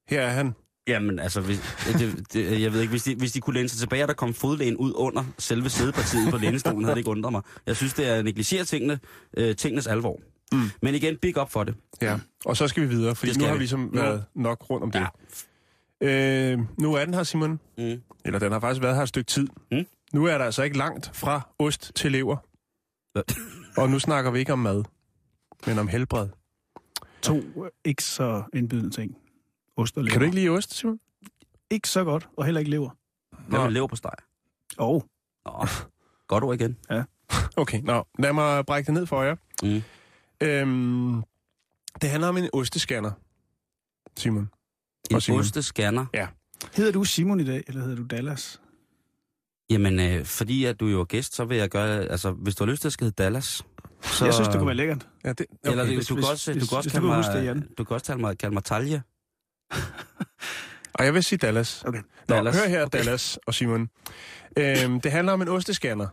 Her 0.09 0.21
er 0.21 0.31
han. 0.31 0.55
Jamen, 0.89 1.19
altså, 1.19 1.41
hvis, 1.41 1.61
det, 1.99 2.33
det, 2.33 2.61
jeg 2.63 2.73
ved 2.73 2.81
ikke, 2.81 2.91
hvis 2.91 3.03
de, 3.03 3.15
hvis 3.15 3.33
de 3.33 3.41
kunne 3.41 3.55
læne 3.55 3.69
sig 3.69 3.79
tilbage, 3.79 4.05
og 4.05 4.09
der 4.09 4.15
kom 4.15 4.35
fodlægen 4.35 4.77
ud 4.77 4.93
under 4.95 5.25
selve 5.39 5.71
sædepartiet 5.71 6.31
på 6.31 6.37
lænestolen, 6.37 6.85
havde 6.85 6.95
det 6.95 7.01
ikke 7.01 7.11
undret 7.11 7.33
mig. 7.33 7.43
Jeg 7.67 7.77
synes, 7.77 7.95
det 7.95 8.09
er 8.09 8.15
at 8.15 8.25
negligere 8.25 8.65
tingene, 8.65 8.99
øh, 9.37 9.57
tingenes 9.57 9.87
alvor. 9.87 10.21
Mm. 10.53 10.71
Men 10.83 10.95
igen, 10.95 11.17
big 11.17 11.41
up 11.41 11.51
for 11.51 11.65
det. 11.65 11.75
Ja. 12.03 12.19
Og 12.45 12.57
så 12.57 12.69
skal 12.69 12.83
vi 12.83 12.89
videre, 12.89 13.17
skal 13.17 13.39
nu 13.39 13.45
har 13.45 13.53
vi. 13.53 13.59
ligesom 13.59 13.91
været 13.95 14.25
nok 14.35 14.71
rundt 14.71 14.85
om 14.85 14.91
det. 14.91 14.99
Ja. 14.99 15.07
Øh, 16.01 16.59
nu 16.79 16.95
er 16.95 17.05
den 17.05 17.15
her, 17.15 17.23
Simon. 17.23 17.61
Mm. 17.79 18.03
Eller 18.25 18.39
den 18.39 18.53
har 18.53 18.61
faktisk 18.61 18.83
været 18.83 18.97
her 18.97 19.03
et 19.03 19.09
stykke 19.09 19.29
tid. 19.29 19.49
Mm. 19.73 19.87
Nu 20.13 20.25
er 20.25 20.39
der 20.39 20.45
altså 20.45 20.63
ikke 20.63 20.79
langt 20.79 21.11
fra 21.17 21.41
ost 21.59 21.93
til 21.95 22.13
lever. 22.13 22.37
Hvad? 23.13 23.23
Og 23.83 23.91
nu 23.91 23.99
snakker 23.99 24.31
vi 24.31 24.39
ikke 24.39 24.53
om 24.53 24.59
mad, 24.59 24.85
men 25.67 25.79
om 25.79 25.89
helbred. 25.89 26.29
To 27.23 27.37
øh, 27.37 27.71
ikke 27.85 28.05
så 28.05 28.43
indbydende 28.55 28.91
ting. 28.91 29.17
Ost 29.77 29.97
og 29.97 30.05
lever. 30.05 30.13
Kan 30.13 30.21
du 30.21 30.25
ikke 30.25 30.35
lide 30.35 30.49
ost, 30.49 30.75
Simon? 30.75 31.01
Ikke 31.71 31.89
så 31.89 32.05
godt, 32.05 32.29
og 32.37 32.45
heller 32.45 32.59
ikke 32.59 32.71
lever. 32.71 32.91
Hvad 33.49 33.61
med 33.61 33.71
lever 33.71 33.87
på 33.87 33.97
steg? 33.97 34.13
Og 34.79 35.05
Nå, 35.45 35.67
godt 36.27 36.45
ord 36.45 36.55
igen. 36.55 36.77
Okay, 37.57 37.81
nå. 37.81 38.05
Lad 38.19 38.33
mig 38.33 38.67
brække 38.67 38.87
det 38.87 38.95
ned 38.95 39.07
for 39.07 39.23
jer. 39.23 39.37
Mm. 39.63 39.83
Øhm, 40.41 41.23
det 42.03 42.11
handler 42.11 42.29
om 42.29 42.37
en 42.37 42.49
ostescanner, 42.53 43.13
Simon. 44.17 44.51
En 45.11 45.17
Og 45.17 45.23
Simon. 45.23 45.41
ostescanner. 45.41 46.07
hedder 46.75 46.93
du 46.93 47.05
Simon 47.05 47.41
i 47.41 47.45
dag, 47.45 47.63
eller 47.67 47.81
hedder 47.83 47.97
du 47.97 48.05
Dallas? 48.07 48.61
Jamen, 49.71 50.01
øh, 50.01 50.25
fordi 50.25 50.65
at 50.65 50.81
du 50.81 50.87
jo 50.87 51.01
er 51.01 51.05
gæst, 51.05 51.35
så 51.35 51.45
vil 51.45 51.57
jeg 51.57 51.69
gøre... 51.69 52.05
Altså, 52.05 52.31
hvis 52.31 52.55
du 52.55 52.65
har 52.65 52.71
lyst 52.71 52.81
til 52.81 52.89
at 52.89 52.93
skal 52.93 53.05
hedde 53.05 53.23
Dallas... 53.23 53.63
Så, 54.03 54.25
Jeg 54.25 54.35
synes, 54.35 54.49
det 54.49 54.57
kunne 54.57 54.67
være 54.67 54.77
lækkert. 54.77 55.09
Ja, 55.25 55.29
det, 55.33 55.47
Okay, 55.65 55.71
Eller 55.71 55.85
hvis- 55.85 56.07
du, 56.07 56.15
hvis- 56.15 56.25
kan 56.25 56.33
også, 56.33 56.53
du 56.53 56.59
hvis- 56.59 56.69
kan 56.69 56.77
også 56.77 56.87
hvis 56.89 56.93
kalde 56.93 57.07
du 57.07 57.13
kan 57.13 57.45
mig, 57.55 57.57
det, 57.67 57.79
du 57.79 57.85
kan 57.85 57.95
også 57.95 58.07
kalde 58.07 58.21
mig, 58.21 58.39
kalde 58.39 58.55
mig 58.55 58.65
Talje. 58.65 59.03
Og 60.95 61.05
jeg 61.05 61.15
vil 61.15 61.25
sige 61.25 61.39
Dallas. 61.39 61.85
Okay. 61.87 61.99
Nå, 62.29 62.35
Dallas. 62.35 62.57
hør 62.61 62.69
her, 62.69 62.83
Okay. 62.85 62.99
Dallas 62.99 63.39
og 63.47 63.55
Simon. 63.55 63.89
Øhm, 64.59 65.01
det 65.01 65.13
handler 65.13 65.33
om 65.33 65.43
en 65.43 65.49
ostescanner, 65.49 66.07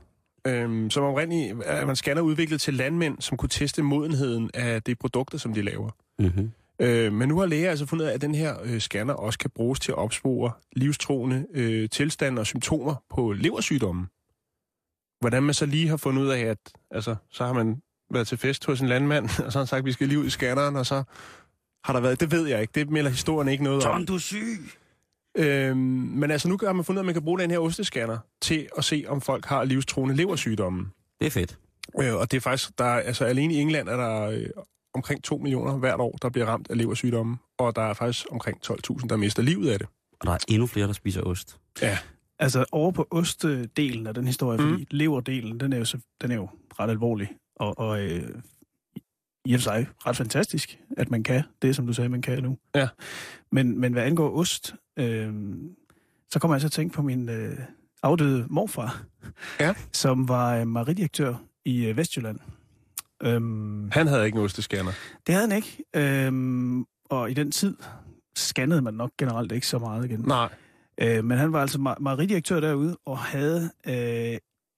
øhm, 0.48 0.90
som 0.90 1.04
oprindeligt 1.04 1.54
er 1.66 1.88
en 1.90 1.96
scanner 1.96 2.22
udviklet 2.22 2.62
til 2.62 2.74
landmænd, 2.74 3.22
som 3.22 3.38
kunne 3.38 3.50
teste 3.50 3.82
modenheden 3.84 4.50
af 4.54 4.84
de 4.84 4.96
produkter, 4.96 5.38
som 5.38 5.54
de 5.54 5.62
laver. 5.62 5.90
Mm-hmm. 6.20 6.52
Øh, 6.80 7.14
men 7.14 7.30
nu 7.30 7.40
har 7.40 7.46
læger 7.46 7.70
altså 7.70 7.86
fundet 7.86 8.06
ud 8.06 8.10
af, 8.10 8.14
at 8.14 8.22
den 8.22 8.36
her 8.36 8.56
øh, 8.64 8.80
scanner 8.80 9.14
også 9.14 9.40
kan 9.40 9.50
bruges 9.50 9.80
til 9.80 9.92
at 9.92 9.98
opspore 9.98 10.52
livstruende 10.76 11.46
øh, 11.54 11.90
tilstande 11.90 12.40
og 12.40 12.46
symptomer 12.46 12.96
på 13.10 13.32
leversygdomme. 13.32 14.08
Hvordan 15.20 15.44
man 15.44 15.54
så 15.54 15.66
lige 15.66 15.88
har 15.88 15.98
fundet 15.98 16.22
ud 16.22 16.28
af, 16.28 16.40
at 16.40 16.58
altså, 16.92 17.16
så 17.32 17.46
har 17.46 17.54
man 17.54 17.82
været 18.12 18.28
til 18.28 18.38
fest 18.38 18.66
hos 18.66 18.82
en 18.82 18.88
landmand, 18.88 19.26
og 19.46 19.52
så 19.52 19.58
har 19.58 19.64
han 19.64 19.68
sagt, 19.68 19.80
at 19.80 19.86
vi 19.86 19.92
skal 19.92 20.08
lige 20.08 20.20
ud 20.20 20.26
i 20.26 20.30
scanneren, 20.30 20.76
og 20.76 20.86
så 20.86 21.04
har 21.84 21.94
der 21.94 22.00
været... 22.00 22.20
Det 22.20 22.32
ved 22.32 22.48
jeg 22.48 22.62
ikke. 22.62 22.72
Det 22.76 22.90
melder 22.90 23.10
historien 23.10 23.48
ikke 23.48 23.64
noget 23.64 23.86
om. 23.86 23.92
Tom, 23.92 24.06
du 24.06 24.16
er 24.16 24.20
syg! 24.20 24.60
Øhm, 25.38 25.78
men 25.78 26.32
altså, 26.32 26.48
nu 26.50 26.58
har 26.64 26.74
man 26.74 26.86
fundet 26.86 27.00
ud 27.00 27.02
af, 27.02 27.04
at 27.04 27.06
man 27.06 27.14
kan 27.16 27.24
bruge 27.24 27.40
den 27.40 27.52
her 27.52 27.60
ostescanner 27.60 28.18
til 28.42 28.68
at 28.78 28.84
se, 28.84 29.06
om 29.08 29.22
folk 29.22 29.46
har 29.46 29.64
livstruende 29.64 30.16
leversygdomme. 30.16 30.92
Det 31.20 31.26
er 31.26 31.32
fedt. 31.32 31.58
Øh, 32.02 32.16
og 32.16 32.32
det 32.32 32.38
er 32.38 32.42
faktisk, 32.42 32.78
der 32.78 32.86
er, 32.86 33.00
altså 33.00 33.26
alene 33.26 33.54
i 33.54 33.58
England 33.58 33.90
er 33.90 33.98
der 33.98 34.22
øh, 34.22 34.46
omkring 34.96 35.24
2 35.24 35.38
millioner 35.38 35.78
hvert 35.78 36.00
år, 36.00 36.18
der 36.22 36.30
bliver 36.30 36.46
ramt 36.46 36.68
af 36.70 36.78
leversygdomme, 36.78 37.38
og 37.58 37.76
der 37.76 37.82
er 37.82 37.94
faktisk 37.94 38.26
omkring 38.32 38.58
12.000, 38.66 39.08
der 39.08 39.16
mister 39.18 39.44
livet 39.44 39.70
af 39.70 39.80
det. 39.80 39.88
Og 40.20 40.28
der 40.28 40.34
er 40.34 40.38
endnu 40.48 40.68
flere, 40.68 40.88
der 40.88 40.94
spiser 40.94 41.22
ost. 41.22 41.58
Ja. 41.82 41.98
Altså 42.40 42.66
over 42.72 42.92
på 42.92 43.08
ostedelen 43.12 44.08
af 44.08 44.14
den 44.14 44.26
historie, 44.28 44.58
Mm. 44.62 44.70
fordi 44.72 44.88
leverdelen, 44.92 45.60
den 45.60 45.74
er 45.74 45.78
jo, 45.78 45.86
så, 45.86 45.98
den 46.22 46.32
er 46.32 46.36
jo 46.36 46.50
ret 46.80 46.90
alvorlig, 46.90 47.30
og, 47.56 47.80
og 47.80 48.02
øh, 48.04 48.30
i 49.46 49.54
og 49.54 49.60
for 49.60 49.64
sig 49.64 49.88
ret 50.08 50.18
fantastisk, 50.18 50.80
at 50.98 51.12
man 51.12 51.24
kan 51.24 51.44
det, 51.62 51.76
som 51.76 51.88
du 51.88 51.94
sagde, 51.94 52.10
man 52.10 52.22
kan 52.22 52.44
nu. 52.44 52.58
Ja. 52.76 52.88
Men, 53.52 53.80
men 53.80 53.94
hvad 53.94 54.04
angår 54.04 54.38
ost, 54.38 54.76
øh, 55.00 55.34
så 56.32 56.40
kommer 56.40 56.56
jeg 56.56 56.62
så 56.62 56.68
at 56.68 56.72
tænke 56.72 56.94
på 56.96 57.02
min 57.02 57.30
øh, 57.30 57.58
afdøde 58.04 58.46
morfar, 58.50 59.04
Ja. 59.60 59.74
som 59.94 60.28
var 60.28 60.56
øh, 60.58 60.68
maridirektør 60.68 61.36
i 61.66 61.86
øh, 61.86 61.98
Vestjylland. 61.98 62.40
Øhm, 63.24 63.90
Han 63.92 64.08
havde 64.08 64.26
ikke 64.26 64.38
en 64.38 64.44
ostescanner. 64.44 64.92
det 65.28 65.36
havde 65.36 65.48
han 65.48 65.56
ikke, 65.58 65.84
øhm, 65.96 66.86
og 67.10 67.32
i 67.32 67.34
den 67.34 67.52
tid 67.52 67.76
scannede 68.38 68.82
man 68.82 68.94
nok 68.94 69.12
generelt 69.20 69.52
ikke 69.52 69.68
så 69.68 69.80
meget 69.80 70.06
igen. 70.06 70.20
Nej. 70.20 70.50
Øh, 71.02 71.24
men 71.26 71.38
han 71.38 71.54
var 71.54 71.62
altså 71.62 71.96
mejeridirektør 72.00 72.60
derude 72.60 72.98
og 73.06 73.18
havde 73.18 73.72
øh, 73.88 74.38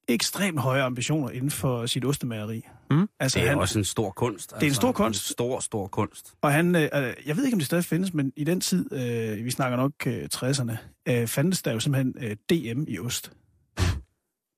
ekstremt 0.09 0.59
høje 0.59 0.81
ambitioner 0.83 1.29
inden 1.29 1.51
for 1.51 1.85
sit 1.85 2.05
ostemageri. 2.05 2.67
Mm. 2.91 3.07
Altså, 3.19 3.39
Det 3.39 3.45
er 3.45 3.49
han, 3.49 3.59
også 3.59 3.79
en 3.79 3.85
stor 3.85 4.11
kunst. 4.11 4.53
Altså. 4.53 4.65
er 4.65 4.69
en 4.69 4.75
stor 4.75 4.91
kunst. 4.91 5.29
En 5.29 5.33
stor, 5.33 5.59
stor 5.59 5.87
kunst. 5.87 6.33
Og 6.41 6.51
han, 6.53 6.75
øh, 6.75 6.81
øh, 6.81 7.13
jeg 7.25 7.37
ved 7.37 7.45
ikke, 7.45 7.55
om 7.55 7.59
det 7.59 7.65
stadig 7.65 7.85
findes, 7.85 8.13
men 8.13 8.33
i 8.35 8.43
den 8.43 8.61
tid, 8.61 8.93
øh, 8.93 9.45
vi 9.45 9.51
snakker 9.51 9.77
nok 9.77 9.91
øh, 10.07 10.27
60'erne, 10.35 10.77
øh, 11.09 11.27
fandtes 11.27 11.61
der 11.61 11.73
jo 11.73 11.79
simpelthen 11.79 12.13
øh, 12.21 12.35
DM 12.49 12.83
i 12.87 12.99
ost. 12.99 13.31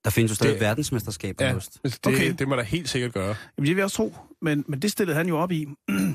Der 0.06 0.10
findes 0.12 0.32
jo 0.32 0.36
stadig 0.36 0.54
Det- 0.54 0.62
verdensmesterskab 0.62 1.42
af 1.42 1.50
Ja, 1.52 1.56
ost. 1.56 1.80
det, 1.84 2.08
Okay. 2.08 2.34
det 2.40 2.48
må 2.48 2.56
der 2.56 2.64
helt 2.64 2.90
sikkert 2.90 3.14
gøre. 3.14 3.26
Jamen, 3.28 3.36
det 3.68 3.68
vil 3.68 3.76
jeg 3.76 3.84
også 3.84 3.96
tro, 3.98 4.16
men, 4.42 4.66
men 4.68 4.80
det 4.82 4.92
stillede 4.92 5.18
han 5.18 5.28
jo 5.28 5.38
op 5.38 5.52
i. 5.52 5.66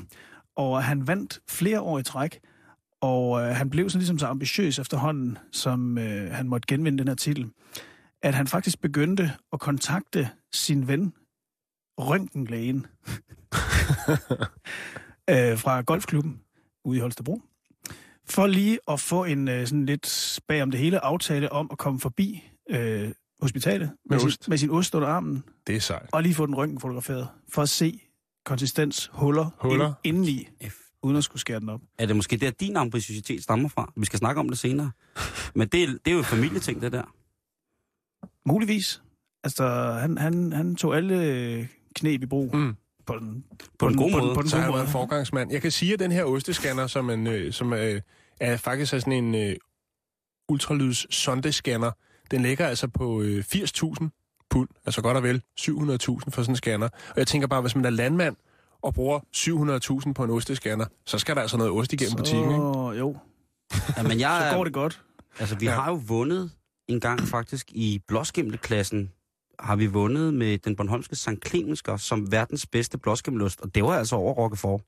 og 0.55 0.83
han 0.83 1.07
vandt 1.07 1.39
flere 1.49 1.81
år 1.81 1.99
i 1.99 2.03
træk, 2.03 2.39
og 3.01 3.41
øh, 3.41 3.47
han 3.55 3.69
blev 3.69 3.89
sådan 3.89 3.99
ligesom 3.99 4.19
så 4.19 4.27
ambitiøs 4.27 4.79
efterhånden, 4.79 5.37
som 5.51 5.97
øh, 5.97 6.31
han 6.31 6.47
måtte 6.47 6.65
genvinde 6.67 6.97
den 6.97 7.07
her 7.07 7.15
titel, 7.15 7.49
at 8.21 8.33
han 8.35 8.47
faktisk 8.47 8.81
begyndte 8.81 9.31
at 9.53 9.59
kontakte 9.59 10.29
sin 10.53 10.87
ven, 10.87 11.13
Røntgenlægen, 11.99 12.85
øh, 15.29 15.57
fra 15.57 15.81
golfklubben 15.81 16.41
ude 16.85 16.97
i 16.97 17.01
Holstebro, 17.01 17.41
for 18.29 18.47
lige 18.47 18.79
at 18.87 18.99
få 18.99 19.23
en 19.23 19.47
øh, 19.47 19.67
sådan 19.67 19.85
lidt 19.85 20.39
bag 20.47 20.61
om 20.63 20.71
det 20.71 20.79
hele 20.79 20.99
aftale 20.99 21.51
om 21.51 21.67
at 21.71 21.77
komme 21.77 21.99
forbi 21.99 22.43
øh, 22.69 23.11
hospitalet 23.41 23.89
med, 23.89 23.97
Med 24.09 24.19
sin, 24.19 24.27
ost. 24.27 24.49
med 24.49 24.57
sin 24.57 24.69
ost 24.69 24.95
under 24.95 25.07
armen, 25.07 25.43
Det 25.67 25.75
er 25.75 25.79
sejt. 25.79 26.09
og 26.11 26.23
lige 26.23 26.35
få 26.35 26.45
den 26.45 26.55
røntgen 26.55 26.79
fotograferet, 26.79 27.27
for 27.49 27.61
at 27.61 27.69
se 27.69 28.01
konsistens, 28.45 29.09
huller, 29.13 29.49
Huller. 29.59 29.93
Ind, 30.03 30.17
indeni, 30.17 30.47
F. 30.69 30.75
uden 31.03 31.17
at 31.17 31.23
skulle 31.23 31.39
skære 31.41 31.59
den 31.59 31.69
op. 31.69 31.81
Er 31.97 32.05
det 32.05 32.15
måske 32.15 32.37
der, 32.37 32.51
din 32.51 32.77
ambitiøsitet 32.77 33.43
stammer 33.43 33.69
fra? 33.69 33.93
Vi 33.97 34.05
skal 34.05 34.19
snakke 34.19 34.39
om 34.39 34.49
det 34.49 34.57
senere. 34.57 34.91
Men 35.55 35.67
det, 35.67 35.83
er- 35.83 35.87
det 35.87 36.07
er 36.07 36.11
jo 36.11 36.19
et 36.19 36.25
familieting, 36.25 36.81
det 36.81 36.91
der. 36.91 37.03
Muligvis. 38.45 39.01
Altså, 39.43 39.67
han, 40.01 40.17
han, 40.17 40.53
han 40.53 40.75
tog 40.75 40.95
alle 40.97 41.69
knep 41.95 42.23
i 42.23 42.25
brug 42.25 42.55
Mm. 42.55 42.75
på 43.05 43.19
den, 43.19 43.43
På 43.79 43.87
en 43.87 43.91
den- 43.93 43.97
god 44.01 44.11
på 44.11 44.17
den, 44.17 44.25
måde. 44.25 44.35
på 44.35 44.41
den 44.41 44.49
Så 44.49 44.55
har 44.57 44.63
gode 44.65 44.71
han 44.73 44.79
været 44.79 44.91
forgangsmand. 44.91 45.51
Jeg 45.51 45.61
kan 45.61 45.71
sige, 45.71 45.93
at 45.93 45.99
den 45.99 46.11
her 46.11 46.23
ostescanner, 46.23 46.87
som, 46.87 47.09
en, 47.09 47.27
øh, 47.27 47.53
som 47.53 47.73
øh, 47.73 48.01
er 48.39 48.57
faktisk 48.57 48.93
er 48.93 48.99
sådan 48.99 49.13
en 49.23 49.35
øh, 49.35 49.55
ultralyds 50.49 51.15
sondescanner. 51.15 51.91
Den 52.31 52.41
ligger 52.41 52.67
altså 52.67 52.87
på 52.87 53.21
øh, 53.21 53.43
80.000 53.55 54.45
pund, 54.49 54.69
altså 54.85 55.01
godt 55.01 55.17
og 55.17 55.23
vel 55.23 55.41
700.000 55.59 55.69
for 55.69 56.29
sådan 56.31 56.51
en 56.51 56.55
scanner. 56.55 56.87
Og 57.09 57.17
jeg 57.17 57.27
tænker 57.27 57.47
bare, 57.47 57.61
hvis 57.61 57.75
man 57.75 57.85
er 57.85 57.89
landmand 57.89 58.35
og 58.81 58.93
bruger 58.93 59.19
700.000 60.07 60.13
på 60.13 60.23
en 60.23 60.29
ostescanner, 60.29 60.85
så 61.05 61.19
skal 61.19 61.35
der 61.35 61.41
altså 61.41 61.57
noget 61.57 61.71
ost 61.73 61.93
igennem 61.93 62.15
butikken, 62.17 62.49
ikke? 62.51 62.55
Så, 62.61 62.93
jo, 62.99 63.17
Ja, 63.97 64.03
men 64.03 64.19
jeg, 64.19 64.47
så 64.51 64.57
går 64.57 64.63
det 64.63 64.73
godt. 64.73 65.01
Altså, 65.39 65.55
vi 65.55 65.65
Ja. 65.65 65.71
har 65.71 65.89
jo 65.91 66.01
vundet 66.07 66.51
en 66.87 66.99
gang 66.99 67.19
faktisk 67.21 67.71
i 67.71 68.01
blåskimmelklassen, 68.07 69.11
har 69.59 69.75
vi 69.75 69.85
vundet 69.85 70.33
med 70.33 70.57
den 70.57 70.75
Bornholmske 70.75 71.15
St. 71.15 71.29
Clemensker 71.47 71.97
som 71.97 72.31
verdens 72.31 72.65
bedste 72.65 72.97
blåskimmelost, 72.97 73.61
og 73.61 73.75
det 73.75 73.83
var 73.83 73.97
altså 73.97 74.15
over 74.15 74.33
Roquefort. 74.33 74.81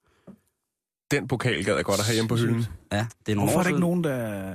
Den 1.12 1.28
pokal 1.28 1.64
gad 1.64 1.76
jeg 1.76 1.86
godt 1.86 2.00
at 2.00 2.06
have 2.06 2.14
hjemme 2.14 2.28
på 2.30 2.36
hylden. 2.36 2.66
Ja, 2.92 3.08
det 3.26 3.32
er 3.32 3.36
nogle 3.36 3.52
Hvorfor 3.52 3.60
er 3.60 3.64
der 3.64 3.70
ikke 3.70 3.80
nogen, 3.80 4.04
der 4.04 4.54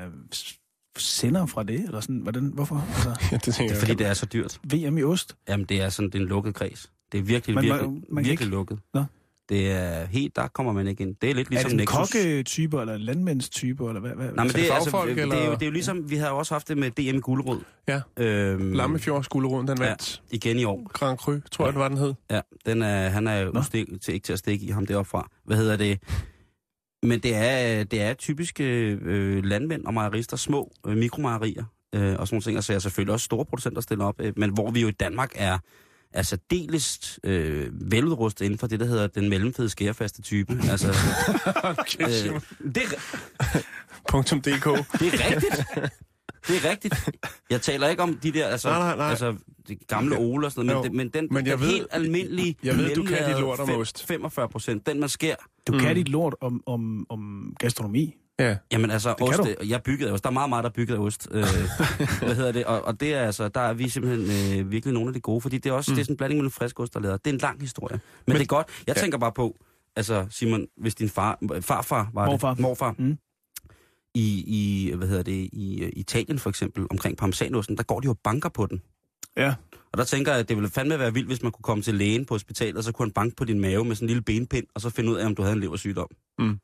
sender 0.96 1.46
fra 1.46 1.62
det? 1.62 1.80
Eller 1.84 2.00
sådan, 2.00 2.16
hvordan, 2.16 2.50
hvorfor? 2.54 2.86
Altså, 2.94 3.08
Ja, 3.32 3.36
det 3.36 3.46
Det 3.46 3.70
er 3.70 3.74
fordi, 3.80 3.94
det 3.94 4.06
er 4.06 4.14
så 4.14 4.26
dyrt. 4.26 4.60
VM 4.64 4.98
i 4.98 5.02
ost? 5.02 5.36
Jamen, 5.48 5.66
det 5.66 5.80
er 5.82 5.88
sådan, 5.88 6.10
det 6.10 6.14
er 6.18 6.22
en 6.22 6.28
lukket 6.28 6.54
kreds. 6.54 6.90
Det 7.12 7.18
er 7.18 7.22
virkelig, 7.22 7.54
man- 7.54 7.64
virkelig, 7.64 7.88
man 7.90 8.00
kan 8.00 8.16
virkelig 8.16 8.32
ikke- 8.32 8.44
lukket. 8.44 8.78
Nå. 8.94 9.04
Det 9.48 9.70
er 9.70 10.06
helt, 10.06 10.36
der 10.36 10.48
kommer 10.48 10.72
man 10.72 10.86
ikke 10.88 11.02
ind. 11.02 11.14
Det 11.22 11.30
er 11.30 11.34
lidt 11.34 11.48
er 11.48 11.50
ligesom 11.50 11.70
det 11.78 11.88
sådan 11.88 12.00
Nexus. 12.00 12.12
kokketyper 12.22 12.80
eller 12.80 12.96
landmændstyper? 12.96 13.88
Eller 13.88 14.00
hvad, 14.00 14.10
hvad? 14.10 14.26
Nej, 14.26 14.32
men 14.32 14.38
Er 14.38 14.44
det, 14.44 14.54
det 14.54 14.70
er, 14.70 14.74
altså, 14.74 14.90
fagfolk, 14.90 15.10
det, 15.16 15.22
er 15.22 15.26
jo, 15.26 15.32
eller? 15.32 15.50
det 15.54 15.62
er 15.62 15.66
jo 15.66 15.72
ligesom, 15.72 16.10
vi 16.10 16.16
har 16.16 16.28
jo 16.28 16.38
også 16.38 16.54
haft 16.54 16.68
det 16.68 16.78
med 16.78 16.90
DM 16.90 17.16
i 17.16 17.20
Gulerod. 17.20 17.60
Ja. 17.88 18.00
Øhm, 18.16 18.72
Lammefjord 18.72 19.24
Skulderuden, 19.24 19.68
den 19.68 19.78
Ja. 19.80 19.86
vandt. 19.88 20.22
Igen 20.30 20.58
i 20.58 20.64
år. 20.64 20.88
Grand 20.92 21.18
Cru, 21.18 21.38
tror 21.50 21.64
jeg, 21.64 21.72
det 21.72 21.80
var, 21.80 21.88
den 21.88 21.98
hed. 21.98 22.14
Ja, 22.30 22.40
den 22.66 22.82
er, 22.82 23.08
han 23.08 23.26
er 23.26 23.38
jo 23.38 23.62
til, 23.72 24.14
ikke 24.14 24.24
til 24.24 24.32
at 24.32 24.38
stikke 24.38 24.66
i 24.66 24.70
ham 24.70 24.86
deroppe 24.86 25.08
fra. 25.10 25.28
Hvad 25.44 25.56
hedder 25.56 25.76
det? 25.76 25.98
Men 27.02 27.20
det 27.20 27.34
er, 27.34 27.84
det 27.84 28.00
er 28.02 28.14
typiske 28.14 28.64
øh, 29.02 29.44
landmænd 29.44 29.84
og 29.86 29.94
mejerister, 29.94 30.36
små 30.36 30.72
øh, 30.86 30.96
mikromejerier 30.96 31.64
øh, 31.94 32.16
og 32.18 32.28
sådan 32.28 32.34
nogle 32.34 32.42
ting. 32.42 32.56
Og 32.58 32.64
så 32.64 32.72
er 32.74 32.78
selvfølgelig 32.78 33.12
også 33.12 33.24
store 33.24 33.44
producenter 33.44 33.80
stiller 33.80 34.04
op. 34.04 34.20
Øh, 34.20 34.32
men 34.36 34.50
hvor 34.50 34.70
vi 34.70 34.80
jo 34.80 34.88
i 34.88 34.92
Danmark 34.92 35.30
er, 35.34 35.58
er 36.12 36.22
særdeles 36.22 37.18
øh, 37.24 37.90
veludrustet 37.92 38.44
inden 38.44 38.58
for 38.58 38.66
det, 38.66 38.80
der 38.80 38.86
hedder 38.86 39.06
den 39.06 39.28
mellemfede 39.28 39.68
skærefaste 39.68 40.22
type. 40.22 40.52
altså, 40.70 40.94
Okay, 41.62 42.04
øh, 42.04 42.40
det, 42.74 42.82
er- 42.82 43.22
DK. 44.40 44.64
det 45.00 45.14
er 45.14 45.34
rigtigt. 45.34 45.92
Det 46.48 46.64
er 46.66 46.70
rigtigt. 46.70 47.10
Jeg 47.50 47.60
taler 47.62 47.88
ikke 47.88 48.02
om 48.02 48.14
de 48.22 48.32
der, 48.32 48.46
altså, 48.46 48.68
Nej, 48.68 48.78
nej, 48.78 48.96
nej. 48.96 49.10
altså 49.10 49.36
de 49.68 49.76
gamle 49.76 50.16
Ole 50.18 50.46
og 50.46 50.52
sådan 50.52 50.66
noget, 50.66 50.82
men, 50.82 50.90
det, 50.90 50.96
men 50.96 51.08
den, 51.22 51.34
men 51.34 51.46
jeg 51.46 51.52
den 51.58 51.60
ved- 51.66 51.72
helt 51.72 51.86
almindelige 51.90 52.56
jeg 52.64 52.76
ved, 52.76 52.94
du 52.94 53.02
kan 53.02 53.28
dit 53.30 53.40
lort 53.40 53.60
om 53.60 53.66
fem- 53.68 53.76
ost. 53.80 54.06
45 54.06 54.48
procent, 54.48 54.86
den 54.86 55.00
man 55.00 55.08
skærer. 55.08 55.36
Du 55.66 55.72
Mm. 55.72 55.78
kan 55.78 55.96
dit 55.96 56.08
lort 56.08 56.34
om, 56.40 56.62
om, 56.66 57.06
om 57.08 57.52
gastronomi. 57.58 58.14
Ja. 58.38 58.56
Jamen 58.72 58.90
altså, 58.90 59.14
kan 59.14 59.28
ost, 59.28 59.38
du. 59.38 59.44
det, 59.44 59.56
jeg 59.68 59.82
byggede 59.82 60.12
ost. 60.12 60.24
Der 60.24 60.30
er 60.30 60.34
meget, 60.34 60.48
meget, 60.48 60.64
der 60.64 60.70
er 60.70 60.74
bygget 60.74 60.94
af 60.94 60.98
ost. 61.00 61.28
Øh, 61.30 61.44
hvad 62.22 62.34
hedder 62.34 62.52
det? 62.52 62.64
Og, 62.64 62.82
og 62.84 63.00
det 63.00 63.14
er 63.14 63.20
altså, 63.22 63.48
der 63.48 63.60
er 63.60 63.72
vi 63.72 63.88
simpelthen 63.88 64.60
øh, 64.60 64.70
virkelig 64.70 64.94
nogle 64.94 65.08
af 65.08 65.14
de 65.14 65.20
gode, 65.20 65.40
fordi 65.40 65.58
det 65.58 65.70
er 65.70 65.74
også 65.74 65.90
mm. 65.90 65.94
det 65.94 66.00
er 66.00 66.04
sådan 66.04 66.12
en 66.12 66.16
blanding 66.16 66.38
mellem 66.38 66.50
frisk 66.50 66.80
ost 66.80 66.96
og 66.96 67.02
læder. 67.02 67.16
Det 67.16 67.26
er 67.26 67.34
en 67.34 67.38
lang 67.38 67.60
historie. 67.60 67.94
Men, 67.94 68.00
Men 68.26 68.36
det 68.36 68.42
er 68.42 68.46
godt. 68.46 68.66
Jeg 68.86 68.96
ja. 68.96 69.00
tænker 69.02 69.18
bare 69.18 69.32
på, 69.32 69.56
altså 69.96 70.26
Simon, 70.30 70.66
hvis 70.76 70.94
din 70.94 71.08
far, 71.08 71.38
farfar 71.60 72.10
var 72.14 72.26
Morfar. 72.26 72.50
det, 72.54 72.60
morfar, 72.62 72.94
Mm. 72.98 73.16
I, 74.14 74.44
i, 74.46 74.92
hvad 74.94 75.08
hedder 75.08 75.22
det, 75.22 75.48
i 75.52 75.82
øh, 75.82 75.90
Italien 75.96 76.38
for 76.38 76.50
eksempel, 76.50 76.86
omkring 76.90 77.16
parmesanosten, 77.16 77.76
der 77.76 77.82
går 77.82 78.00
de 78.00 78.04
jo 78.06 78.14
banker 78.24 78.48
på 78.48 78.66
den. 78.66 78.82
Ja. 79.36 79.54
Og 79.92 79.98
der 79.98 80.04
tænker 80.04 80.32
jeg, 80.32 80.40
at 80.40 80.48
det 80.48 80.56
ville 80.56 80.70
fandme 80.70 80.98
være 80.98 81.12
vildt, 81.14 81.28
hvis 81.28 81.42
man 81.42 81.52
kunne 81.52 81.62
komme 81.62 81.82
til 81.82 81.94
lægen 81.94 82.24
på 82.24 82.34
hospitalet, 82.34 82.76
og 82.76 82.84
så 82.84 82.92
kunne 82.92 83.06
han 83.06 83.12
banke 83.12 83.36
på 83.36 83.44
din 83.44 83.60
mave 83.60 83.84
med 83.84 83.94
sådan 83.96 84.04
en 84.04 84.08
lille 84.08 84.22
benpind, 84.22 84.66
og 84.74 84.80
så 84.80 84.90
finde 84.90 85.10
ud 85.12 85.16
af, 85.16 85.26
om 85.26 85.34
du 85.34 85.42
havde 85.42 85.54
en 85.54 85.60
leversygdom. 85.60 86.08
Mm. 86.38 86.58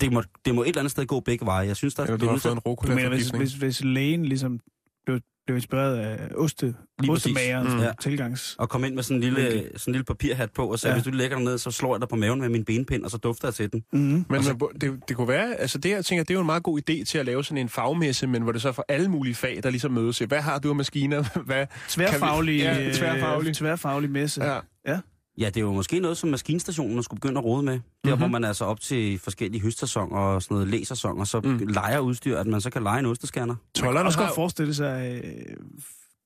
Det, 0.00 0.12
må, 0.12 0.22
det 0.44 0.54
må 0.54 0.62
et 0.62 0.68
eller 0.68 0.80
andet 0.80 0.90
sted 0.90 1.06
gå 1.06 1.20
begge 1.20 1.46
veje. 1.46 1.66
Jeg 1.66 1.76
synes, 1.76 1.94
der, 1.94 2.02
Eller 2.02 2.14
det 2.16 2.20
du 2.20 2.26
er 2.26 2.30
har 2.30 2.34
nødt 2.34 2.42
til- 2.42 2.90
en 2.92 2.96
mener, 2.96 3.08
hvis, 3.08 3.28
hvis, 3.28 3.52
hvis 3.54 3.84
lægen 3.84 4.24
ligesom 4.24 4.60
blev, 5.06 5.20
blev 5.46 5.56
inspireret 5.56 5.96
af 5.98 6.28
oste, 6.36 6.74
ostemagerens 7.08 7.74
Mm. 7.74 7.80
Ja. 7.80 7.90
tilgangs... 8.00 8.56
og 8.58 8.68
komme 8.68 8.86
ind 8.86 8.94
med 8.94 9.02
sådan 9.02 9.16
en 9.16 9.22
lille, 9.22 9.50
sådan 9.76 9.90
en 9.90 9.92
lille 9.92 10.04
papirhat 10.04 10.50
på, 10.52 10.66
og 10.66 10.78
så 10.78 10.88
Ja. 10.88 10.94
hvis 10.94 11.04
du 11.04 11.10
lægger 11.10 11.36
dig 11.36 11.44
ned, 11.44 11.58
så 11.58 11.70
slår 11.70 11.94
jeg 11.94 12.00
dig 12.00 12.08
på 12.08 12.16
maven 12.16 12.40
med 12.40 12.48
min 12.48 12.64
benpind, 12.64 13.04
og 13.04 13.10
så 13.10 13.16
dufter 13.18 13.48
jeg 13.48 13.54
til 13.54 13.72
den. 13.72 13.82
Mm. 13.92 14.24
Men 14.28 14.42
så- 14.42 14.56
man, 14.60 14.68
det, 14.80 15.08
det 15.08 15.16
kunne 15.16 15.28
være, 15.28 15.54
altså 15.54 15.78
det 15.78 15.90
jeg 15.90 16.04
tænker, 16.04 16.24
det 16.24 16.30
er 16.30 16.34
jo 16.34 16.40
en 16.40 16.46
meget 16.46 16.62
god 16.62 16.80
idé 16.90 17.04
til 17.04 17.18
at 17.18 17.26
lave 17.26 17.44
sådan 17.44 17.58
en 17.58 17.68
fagmesse, 17.68 18.26
men 18.26 18.42
hvor 18.42 18.52
det 18.52 18.62
så 18.62 18.68
er 18.68 18.72
for 18.72 18.84
alle 18.88 19.08
mulige 19.08 19.34
fag, 19.34 19.60
der 19.62 19.70
ligesom 19.70 19.90
mødes. 19.92 20.18
Hvad 20.18 20.40
har 20.40 20.58
du 20.58 20.68
af 20.70 20.76
maskiner? 20.76 21.24
Hvad? 21.46 21.66
Tværfaglig, 21.88 22.54
vi- 22.54 22.60
Ja, 22.62 22.92
tværfaglig. 22.94 23.48
øh, 23.48 23.54
tværfaglig 23.54 24.10
messe. 24.10 24.44
Ja. 24.44 24.58
Ja, 24.86 24.98
det 25.38 25.56
er 25.56 25.60
jo 25.60 25.72
måske 25.72 26.00
noget, 26.00 26.16
som 26.16 26.30
maskinstationen 26.30 27.02
skulle 27.02 27.20
begynde 27.20 27.38
at 27.38 27.44
rode 27.44 27.62
med. 27.62 27.72
Der, 27.72 27.80
mm-hmm. 28.04 28.18
hvor 28.18 28.28
man 28.28 28.44
altså 28.44 28.64
op 28.64 28.80
til 28.80 29.18
forskellige 29.18 29.62
høstsæsoner 29.62 30.16
og 30.18 30.42
sådan 30.42 30.54
noget 30.54 30.68
læsæsoner, 30.68 31.24
så 31.24 31.40
Mm. 31.40 31.58
leger 31.58 31.98
udstyr, 31.98 32.38
at 32.38 32.46
man 32.46 32.60
så 32.60 32.70
kan 32.70 32.82
lege 32.82 32.98
en 32.98 33.06
ostescanner. 33.06 33.46
Man 33.54 33.56
kan 33.74 33.82
Tollerne 33.84 34.06
også 34.08 34.18
har, 34.18 34.26
godt 34.26 34.34
forestille 34.34 34.74
sig, 34.74 34.96
at 35.00 35.24
øh, 35.24 35.56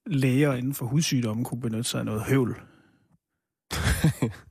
læger 0.07 0.55
inden 0.55 0.75
for 0.75 0.87
hudsygdomme 0.87 1.45
kunne 1.45 1.61
benytte 1.61 1.85
sig 1.91 1.99
af 2.01 2.07
noget 2.07 2.23
høvl. 2.23 2.49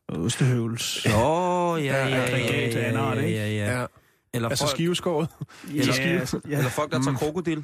noget 0.10 0.26
ostehøvls. 0.26 1.06
Åh, 1.06 1.12
ja, 1.12 2.08
ja, 2.08 2.08
ja, 2.08 2.38
ja, 2.38 2.70
ja, 2.70 3.22
ja, 3.22 3.28
ja. 3.30 3.80
ja, 3.80 3.86
Eller, 4.34 4.50
altså 4.50 4.64
folk, 4.66 4.72
skiveskåret. 4.76 5.28
Eller 5.74 5.94
ja, 5.98 6.04
altså, 6.20 6.40
ja. 6.50 6.58
eller 6.58 6.70
folk, 6.70 6.92
der 6.92 6.98
tager 7.00 7.12
Mm. 7.12 7.18
krokodil. 7.18 7.64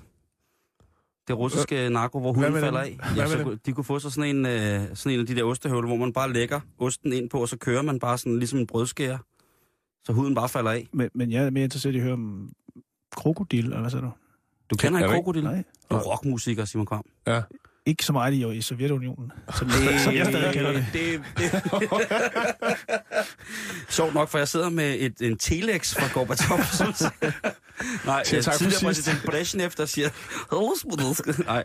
Det 1.28 1.38
russiske 1.38 1.90
narko, 1.90 2.20
hvor 2.20 2.34
med 2.34 2.62
falder 2.62 2.80
af. 2.80 2.98
Ja, 3.16 3.28
så, 3.28 3.58
de 3.66 3.74
kunne 3.74 3.84
få 3.84 4.00
sig 4.00 4.12
sådan 4.12 4.36
en, 4.36 4.46
øh, 4.46 4.82
sådan 4.94 5.14
en 5.14 5.20
af 5.20 5.26
de 5.26 5.36
der 5.36 5.44
ostehøvle, 5.44 5.88
hvor 5.88 5.98
man 5.98 6.14
bare 6.14 6.34
lægger 6.34 6.60
osten 6.80 7.14
ind 7.14 7.30
på, 7.30 7.42
og 7.42 7.50
så 7.50 7.58
kører 7.58 7.82
man 7.82 8.00
bare 8.00 8.18
sådan 8.18 8.38
ligesom 8.40 8.60
en 8.60 8.68
brødskærer. 8.68 9.18
Så 10.06 10.14
huden 10.14 10.36
bare 10.36 10.50
falder 10.50 10.72
af. 10.72 10.88
Men, 10.94 11.10
men 11.16 11.32
jeg 11.32 11.44
er 11.46 11.50
mere 11.50 11.64
interesseret 11.64 11.96
i 11.96 11.98
at 11.98 12.04
høre 12.04 12.14
om 12.14 12.52
krokodil, 13.18 13.64
eller 13.64 13.80
hvad 13.80 13.90
siger 13.90 14.02
du? 14.02 14.12
Du 14.70 14.76
kender 14.76 15.00
Er 15.00 15.04
ikke? 15.04 15.14
krokodil? 15.16 15.44
Nej. 15.44 15.64
Du 15.92 15.96
er 15.96 16.00
rockmusiker, 16.00 16.66
Simon 16.66 16.86
Kvam. 16.86 17.06
Ja. 17.28 17.42
Ikke 17.86 18.06
så 18.06 18.14
meget 18.14 18.34
i, 18.34 18.58
i 18.58 18.62
Sovjetunionen, 18.62 19.32
som, 19.58 19.70
som 20.04 20.16
jeg 20.16 20.26
stadig 20.26 20.54
kender 20.54 20.72
det. 20.72 20.86
det, 20.94 21.22
det. 21.38 21.50
Sjovt 23.90 24.14
nok, 24.14 24.30
for 24.30 24.38
jeg 24.38 24.48
sidder 24.48 24.70
med 24.70 24.96
et, 25.00 25.14
en 25.22 25.38
telex 25.38 25.94
fra 25.96 26.08
Gorbachev. 26.14 26.58
som 26.78 26.94
siger- 26.94 27.32
Nej, 28.06 28.24
øh, 28.36 28.44
tak 28.44 28.54
tidligere 28.58 28.82
præsident 28.84 29.24
Brezhnev, 29.26 29.70
der 29.78 29.86
siger... 29.86 30.10
Nej. 31.46 31.64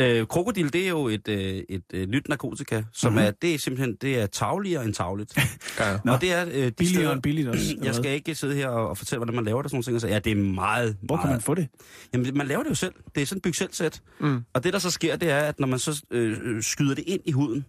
Øh, 0.00 0.26
krokodil, 0.26 0.72
det 0.72 0.84
er 0.84 0.88
jo 0.88 1.08
et, 1.08 1.28
øh, 1.28 1.38
et 1.68 1.82
øh, 1.94 2.08
nyt 2.08 2.28
narkotika, 2.28 2.82
som 2.92 3.12
Mhm. 3.12 3.16
mm-hmm. 3.18 3.26
er, 3.26 3.30
det 3.42 3.54
er 3.54 3.58
simpelthen 3.58 3.96
det 4.00 4.18
er 4.20 4.26
tagligere 4.26 4.84
end 4.84 4.94
tagligt. 4.94 5.36
Ja. 5.80 5.98
Nå. 6.04 6.12
Og 6.12 6.20
det 6.20 6.32
er 6.32 6.46
øh, 6.46 6.52
de 6.52 6.70
Billigere 6.70 6.72
steder, 7.02 7.12
end 7.12 7.22
billigt 7.22 7.48
også. 7.48 7.76
jeg 7.82 7.94
skal 7.94 8.10
ikke 8.10 8.34
sidde 8.34 8.54
her 8.54 8.68
og, 8.68 8.88
og 8.88 8.98
fortælle, 8.98 9.18
hvordan 9.18 9.34
man 9.34 9.44
laver 9.44 9.62
det, 9.62 9.70
sådan 9.70 9.76
nogle 9.76 9.84
ting. 9.84 10.00
Så 10.00 10.08
ja, 10.08 10.18
det 10.18 10.30
er 10.32 10.36
meget, 10.36 10.96
Hvor 11.02 11.16
kan 11.16 11.22
man 11.26 11.30
meget... 11.30 11.42
få 11.42 11.54
det? 11.54 11.68
Jamen, 12.14 12.36
man 12.36 12.46
laver 12.46 12.62
det 12.62 12.70
jo 12.70 12.74
selv. 12.74 12.92
Det 13.14 13.22
er 13.22 13.26
sådan 13.26 13.36
et 13.38 13.42
byg 13.42 13.54
selv 13.54 13.72
sæt. 13.72 14.02
Mm. 14.20 14.40
Og 14.54 14.64
det, 14.64 14.72
der 14.72 14.78
så 14.78 14.90
sker, 14.90 15.16
det 15.16 15.30
er, 15.30 15.38
at 15.38 15.60
når 15.60 15.66
man 15.66 15.78
så 15.78 16.02
øh, 16.10 16.38
øh, 16.42 16.62
skyder 16.62 16.94
det 16.94 17.04
ind 17.06 17.20
i 17.24 17.32
huden, 17.32 17.64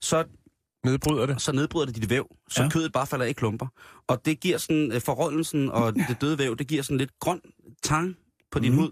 så 0.00 0.24
Nedbryder 0.86 1.26
det. 1.26 1.40
så 1.42 1.52
nedbryder 1.52 1.86
det 1.86 1.96
dit 1.96 2.10
væv, 2.10 2.26
så 2.50 2.60
Ja. 2.60 2.64
ja. 2.64 2.70
kødet 2.70 2.92
bare 2.92 3.06
falder 3.06 3.24
af 3.24 3.30
i 3.30 3.32
klumper. 3.32 3.66
Og 4.08 4.22
det 4.24 4.40
giver 4.40 4.58
sådan, 4.58 4.92
øh, 4.92 5.00
forrådelsen 5.00 5.70
og 5.70 5.94
det 6.08 6.20
døde 6.20 6.38
væv, 6.38 6.56
det 6.56 6.66
giver 6.68 6.82
sådan 6.82 6.98
lidt 6.98 7.10
grøn 7.20 7.40
tang 7.82 8.16
på 8.52 8.58
din 8.58 8.72
Mhm. 8.72 8.80
hud. 8.80 8.90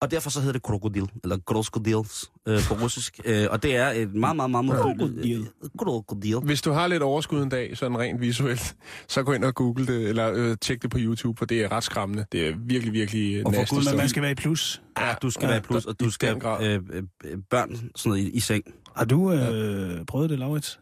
Og 0.00 0.10
derfor 0.10 0.30
så 0.30 0.40
hedder 0.40 0.52
det 0.52 0.62
krokodil, 0.62 1.10
eller 1.22 1.38
krokodils 1.46 2.30
øh, 2.48 2.60
på 2.68 2.74
russisk. 2.74 3.20
Øh, 3.24 3.46
og 3.50 3.62
det 3.62 3.76
er 3.76 3.88
et 3.90 4.14
meget, 4.14 4.36
meget, 4.36 4.50
meget 4.50 4.70
Krokodil. 4.70 5.40
Øh, 5.40 5.70
krokodil. 5.78 6.36
Hvis 6.36 6.62
du 6.62 6.72
har 6.72 6.86
lidt 6.86 7.02
overskud 7.02 7.42
en 7.42 7.48
dag, 7.48 7.76
sådan 7.76 7.98
rent 7.98 8.20
visuelt, 8.20 8.76
så 9.08 9.22
gå 9.22 9.32
ind 9.32 9.44
og 9.44 9.54
google 9.54 9.86
det, 9.86 10.08
eller 10.08 10.32
øh, 10.34 10.56
tjek 10.60 10.82
det 10.82 10.90
på 10.90 10.98
YouTube, 11.00 11.38
for 11.38 11.46
det 11.46 11.60
er 11.60 11.72
ret 11.72 11.84
skræmmende. 11.84 12.26
Det 12.32 12.48
er 12.48 12.54
virkelig, 12.58 12.92
virkelig 12.92 13.46
Og 13.46 13.54
for 13.54 13.74
Gud, 13.74 13.84
Men 13.84 13.96
man 13.96 14.08
skal 14.08 14.22
være 14.22 14.32
i 14.32 14.34
plus. 14.34 14.82
Ja, 14.98 15.14
du 15.22 15.30
skal 15.30 15.44
Ja, 15.44 15.48
være 15.48 15.58
i 15.58 15.60
plus, 15.60 15.84
og 15.84 16.00
du 16.00 16.10
skal 16.10 16.42
øh, 16.60 16.80
øh, 16.92 17.38
børn 17.50 17.76
sådan 17.76 17.90
noget 18.04 18.22
i, 18.22 18.30
i 18.30 18.40
seng. 18.40 18.64
Har 18.96 19.04
du 19.04 19.32
øh, 19.32 20.06
prøvet 20.06 20.30
det, 20.30 20.38
Laurits? 20.38 20.80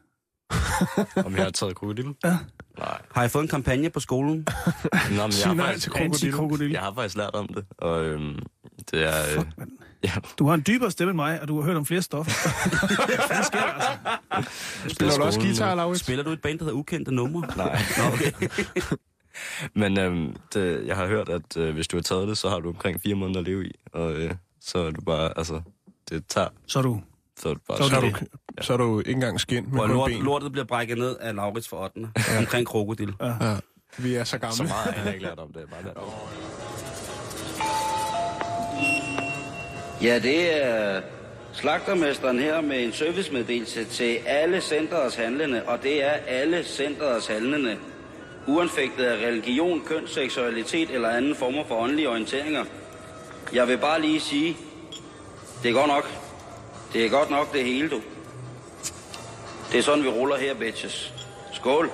Om 1.27 1.37
jeg 1.37 1.45
har 1.45 1.51
taget 1.51 1.75
krokodil? 1.77 2.15
Ja. 2.25 2.39
Nej. 2.79 3.01
Har 3.13 3.25
I 3.25 3.29
fået 3.29 3.43
en 3.43 3.49
kampagne 3.49 3.91
på 3.91 4.01
skolen? 4.01 4.37
Nå, 4.37 4.43
men 5.11 5.19
jeg, 5.19 5.27
har 5.27 5.55
faktisk, 5.57 5.95
jeg 6.73 6.81
har 6.81 6.95
faktisk 6.95 7.17
lært 7.17 7.35
om 7.35 7.49
det, 7.49 7.65
og 7.79 8.05
øhm, 8.05 8.39
det 8.90 9.02
er... 9.04 9.18
Øh, 9.28 9.35
Fuck, 9.35 9.59
mand. 9.59 9.71
ja, 10.04 10.11
Du 10.38 10.47
har 10.47 10.54
en 10.54 10.62
dybere 10.66 10.90
stemme 10.90 11.11
end 11.11 11.16
mig, 11.16 11.42
og 11.42 11.49
du 11.49 11.57
har 11.61 11.66
hørt 11.66 11.76
om 11.76 11.87
flere 11.87 12.02
stoffer. 12.02 12.33
Hvad 13.35 13.45
sker 13.45 13.59
der, 13.59 14.18
altså? 14.30 14.50
Spiller 14.88 15.14
du 15.16 15.23
også 15.23 15.40
guitar, 15.40 15.71
øh, 15.71 15.76
Laurits? 15.76 16.00
Spiller 16.00 16.25
du 16.25 16.30
et 16.30 16.40
band, 16.42 16.59
der 16.59 16.64
hedder 16.64 16.78
Ukendte 16.78 17.14
Numre? 17.14 17.40
nej. 17.57 17.78
Nå, 17.99 18.04
okay. 18.12 18.33
Men 19.75 19.99
øhm, 19.99 20.37
det, 20.54 20.87
jeg 20.87 20.97
har 20.97 21.07
hørt, 21.07 21.28
at 21.28 21.57
øh, 21.57 21.75
hvis 21.75 21.88
du 21.88 21.97
har 21.97 22.02
taget 22.02 22.28
det, 22.28 22.38
så 22.38 22.49
har 22.49 22.61
du 22.61 22.68
omkring 22.68 23.02
fire 23.02 23.14
måneder 23.14 23.40
at 23.40 23.47
leve 23.47 23.66
i, 23.66 23.71
og 23.92 24.12
øh, 24.12 24.30
så 24.61 24.78
er 24.78 24.90
du 24.90 25.00
bare, 25.00 25.38
altså, 25.38 25.61
det 26.11 26.25
tager, 26.28 26.49
Så 26.66 26.78
er 26.78 26.83
du. 26.83 27.00
så 27.40 27.49
er 27.49 27.54
du 27.54 27.61
bare... 27.68 27.78
Så 27.78 27.85
er 27.85 27.88
Så 27.88 27.97
er, 27.97 28.00
du 28.00 28.07
du, 28.09 28.16
så 28.62 28.73
er 28.73 28.76
du 28.76 28.99
ikke 28.99 29.11
engang 29.12 29.40
skind 29.40 29.66
med 29.66 29.80
Og 29.80 29.87
kun 29.87 29.97
lort, 29.97 30.11
ben. 30.11 30.23
lortet 30.23 30.52
bliver 30.52 30.64
brækket 30.64 30.99
ned 30.99 31.16
af 31.21 31.35
Laurits 31.35 31.68
for 31.68 31.76
8. 31.85 32.09
omkring 32.38 32.66
krokodil. 32.66 33.14
Ja. 33.21 33.57
Vi 33.99 34.14
er 34.14 34.25
så 34.25 34.38
gamle. 34.38 34.57
Så 34.57 34.62
meget 34.62 34.95
har 34.95 35.04
jeg 35.04 35.14
ikke 35.14 35.26
lært 35.26 35.38
om 35.38 35.52
det, 35.52 35.62
bare 35.71 35.85
lært 35.85 35.97
om 35.97 36.02
det. 36.04 36.68
Ja, 40.02 40.19
det 40.19 40.64
er 40.64 41.00
slagtermesteren 41.52 42.38
her 42.38 42.61
med 42.61 42.85
en 42.85 42.93
servicemeddelelse 42.93 43.85
til 43.85 44.19
alle 44.26 44.61
centerets 44.61 45.14
handlende, 45.14 45.62
og 45.67 45.83
det 45.83 46.05
er 46.05 46.12
alle 46.26 46.64
centerets 46.64 47.26
handlende. 47.26 47.76
Uanfægtet 48.47 49.05
af 49.05 49.26
religion, 49.26 49.83
køn, 49.87 50.07
seksualitet 50.07 50.90
eller 50.90 51.09
anden 51.09 51.35
former 51.35 51.64
for 51.64 51.75
åndelige 51.75 52.09
orienteringer. 52.09 52.64
Jeg 53.52 53.69
vil 53.69 53.78
bare 53.78 54.00
lige 54.00 54.21
sige, 54.21 54.57
det 55.62 55.69
er 55.69 55.75
godt 55.75 55.88
nok. 55.88 56.11
Det 56.93 57.05
er 57.05 57.09
godt 57.11 57.31
nok 57.31 57.52
det 57.52 57.64
hele, 57.64 57.88
du. 57.88 58.00
Det 59.73 59.78
er 59.78 59.83
sådan, 59.83 60.05
vi 60.05 60.09
ruller 60.09 60.37
her, 60.37 60.55
bitches. 60.55 61.12
Skål. 61.52 61.90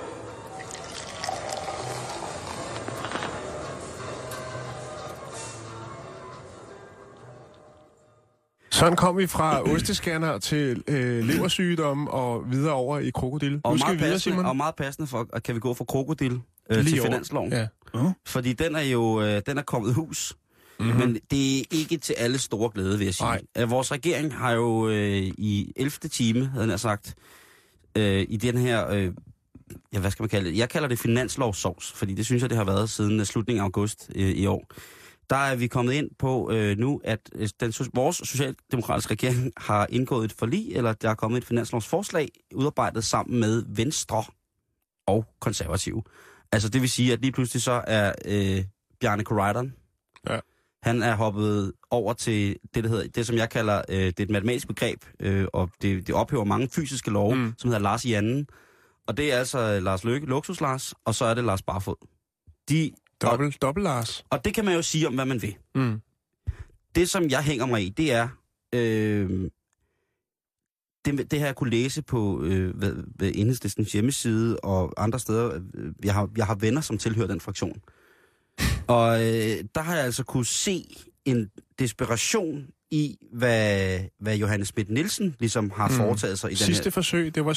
Sådan 8.75 8.95
kom 8.95 9.17
vi 9.17 9.27
fra 9.27 9.61
ostescanner 9.61 10.37
til 10.37 10.83
øh, 10.87 11.23
leversygdomme 11.23 12.11
og 12.11 12.51
videre 12.51 12.73
over 12.73 12.99
i 12.99 13.09
krokodil. 13.09 13.61
Og 13.63 13.71
nu 13.71 13.77
skal 13.77 13.87
meget, 13.87 13.97
vi 13.97 14.03
videre, 14.03 14.13
passende, 14.13 14.35
Simon. 14.35 14.45
og 14.45 14.57
meget 14.57 14.75
passende 14.75 15.07
for, 15.07 15.27
at 15.33 15.43
kan 15.43 15.55
vi 15.55 15.59
gå 15.59 15.73
fra 15.73 15.85
krokodil 15.85 16.41
øh, 16.69 16.85
til 16.85 16.99
over. 16.99 17.09
finansloven. 17.09 17.53
Ja. 17.53 17.67
Fordi 18.25 18.53
den 18.53 18.75
er 18.75 18.81
jo 18.81 19.21
øh, 19.21 19.41
den 19.45 19.57
er 19.57 19.61
kommet 19.61 19.93
hus. 19.93 20.37
Mm-hmm. 20.79 20.99
Men 20.99 21.19
det 21.31 21.59
er 21.59 21.63
ikke 21.71 21.97
til 21.97 22.13
alle 22.13 22.37
store 22.37 22.71
glæde, 22.73 22.97
vil 22.97 23.05
jeg 23.05 23.13
sige. 23.13 23.27
Nej. 23.27 23.41
Øh, 23.57 23.69
vores 23.69 23.91
regering 23.91 24.33
har 24.33 24.51
jo 24.51 24.89
øh, 24.89 25.17
i 25.37 25.73
11. 25.75 25.91
time, 25.91 26.45
havde 26.45 26.69
jeg 26.69 26.79
sagt, 26.79 27.15
øh, 27.97 28.25
i 28.29 28.37
den 28.37 28.57
her, 28.57 28.89
øh, 28.89 29.11
ja, 29.93 29.99
hvad 29.99 30.11
skal 30.11 30.23
man 30.23 30.29
kalde 30.29 30.49
det? 30.49 30.57
Jeg 30.57 30.69
kalder 30.69 30.87
det 30.87 30.99
finanslovsovs, 30.99 31.91
fordi 31.91 32.13
det 32.13 32.25
synes 32.25 32.41
jeg, 32.41 32.49
det 32.49 32.57
har 32.57 32.65
været 32.65 32.89
siden 32.89 33.19
øh, 33.19 33.25
slutningen 33.25 33.59
af 33.59 33.63
august 33.63 34.09
øh, 34.15 34.29
i 34.29 34.45
år. 34.45 34.67
Der 35.29 35.35
er 35.35 35.55
vi 35.55 35.67
kommet 35.67 35.93
ind 35.93 36.09
på 36.19 36.51
øh, 36.51 36.77
nu, 36.77 37.01
at 37.03 37.19
øh, 37.35 37.49
den, 37.59 37.73
vores 37.93 38.15
socialdemokratiske 38.15 39.11
regering 39.11 39.51
har 39.67 39.87
indgået 39.89 40.25
et 40.25 40.33
forlig, 40.33 40.75
eller 40.75 40.93
der 40.93 41.09
er 41.09 41.15
kommet 41.15 41.37
et 41.37 41.45
finanslovsforslag, 41.45 42.29
udarbejdet 42.55 43.03
sammen 43.03 43.39
med 43.39 43.63
Venstre 43.67 44.23
og 45.07 45.25
Konservative. 45.39 46.03
Altså 46.51 46.69
det 46.69 46.81
vil 46.81 46.89
sige, 46.89 47.13
at 47.13 47.21
lige 47.21 47.31
pludselig 47.31 47.61
så 47.61 47.83
er 47.87 48.13
øh, 48.25 48.63
Bjarne 48.99 49.23
Corridon, 49.23 49.73
Ja. 50.29 50.39
han 50.83 51.03
er 51.03 51.15
hoppet 51.15 51.73
over 51.91 52.13
til 52.13 52.55
det, 52.75 52.83
der 52.83 52.89
hedder, 52.89 53.07
det 53.07 53.27
som 53.27 53.35
jeg 53.35 53.49
kalder, 53.49 53.81
øh, 53.89 53.95
det 53.97 54.19
er 54.19 54.23
et 54.23 54.29
matematisk 54.29 54.67
begreb, 54.67 55.05
øh, 55.19 55.47
og 55.53 55.69
det, 55.81 56.07
det 56.07 56.15
ophæver 56.15 56.43
mange 56.43 56.69
fysiske 56.69 57.11
love, 57.11 57.35
Mm. 57.35 57.41
mm. 57.41 57.53
som 57.57 57.67
hedder 57.67 57.81
Lars 57.83 58.05
i 58.05 58.13
anden. 58.13 58.47
Og 59.07 59.17
det 59.17 59.33
er 59.33 59.37
altså 59.37 59.79
Lars 59.79 60.03
Løkke, 60.03 60.27
Luksus 60.27 60.61
Lars, 60.61 60.93
og 61.05 61.15
så 61.15 61.25
er 61.25 61.33
det 61.33 61.43
Lars 61.43 61.61
Barfod. 61.61 61.95
De, 62.69 62.91
Dobbelt, 63.31 63.61
dobbelt 63.61 63.83
Lars. 63.83 64.25
og 64.29 64.45
det 64.45 64.53
kan 64.53 64.65
man 64.65 64.73
jo 64.73 64.81
sige 64.81 65.07
om, 65.07 65.13
hvad 65.13 65.25
man 65.25 65.41
vil. 65.41 65.55
Mm. 65.75 66.01
Det, 66.95 67.09
som 67.09 67.29
jeg 67.29 67.43
hænger 67.43 67.65
mig 67.65 67.83
i, 67.85 67.89
det 67.89 68.11
er... 68.13 68.27
Øh, 68.73 69.49
det, 71.05 71.31
det 71.31 71.39
har 71.39 71.45
jeg 71.45 71.55
kunne 71.55 71.69
læse 71.69 72.01
på 72.01 72.43
øh, 72.43 72.75
hvad, 72.77 72.91
hvad 73.15 73.31
Enhedslistens 73.35 73.91
hjemmeside 73.91 74.59
og 74.59 74.93
andre 74.97 75.19
steder. 75.19 75.61
Jeg 76.03 76.13
har, 76.13 76.29
jeg 76.37 76.45
har 76.45 76.55
venner, 76.55 76.81
som 76.81 76.97
tilhører 76.97 77.27
den 77.27 77.39
fraktion. 77.41 77.81
Og 78.87 79.21
øh, 79.21 79.63
der 79.75 79.79
har 79.81 79.95
jeg 79.95 80.05
altså 80.05 80.23
kunne 80.23 80.45
se 80.45 80.95
en 81.25 81.49
desperation 81.79 82.67
i, 82.91 83.17
hvad, 83.31 83.99
hvad 84.19 84.37
Johannes 84.37 84.67
Schmidt 84.67 84.89
Nielsen 84.89 85.35
ligesom 85.39 85.71
har 85.75 85.89
Mm. 85.89 85.95
foretaget 85.95 86.39
sig 86.39 86.51
i 86.51 86.55
den 86.55 86.57
Sidste 86.65 86.83
her... 86.83 86.91
forsøg, 86.91 87.35
det 87.35 87.45
var 87.45 87.53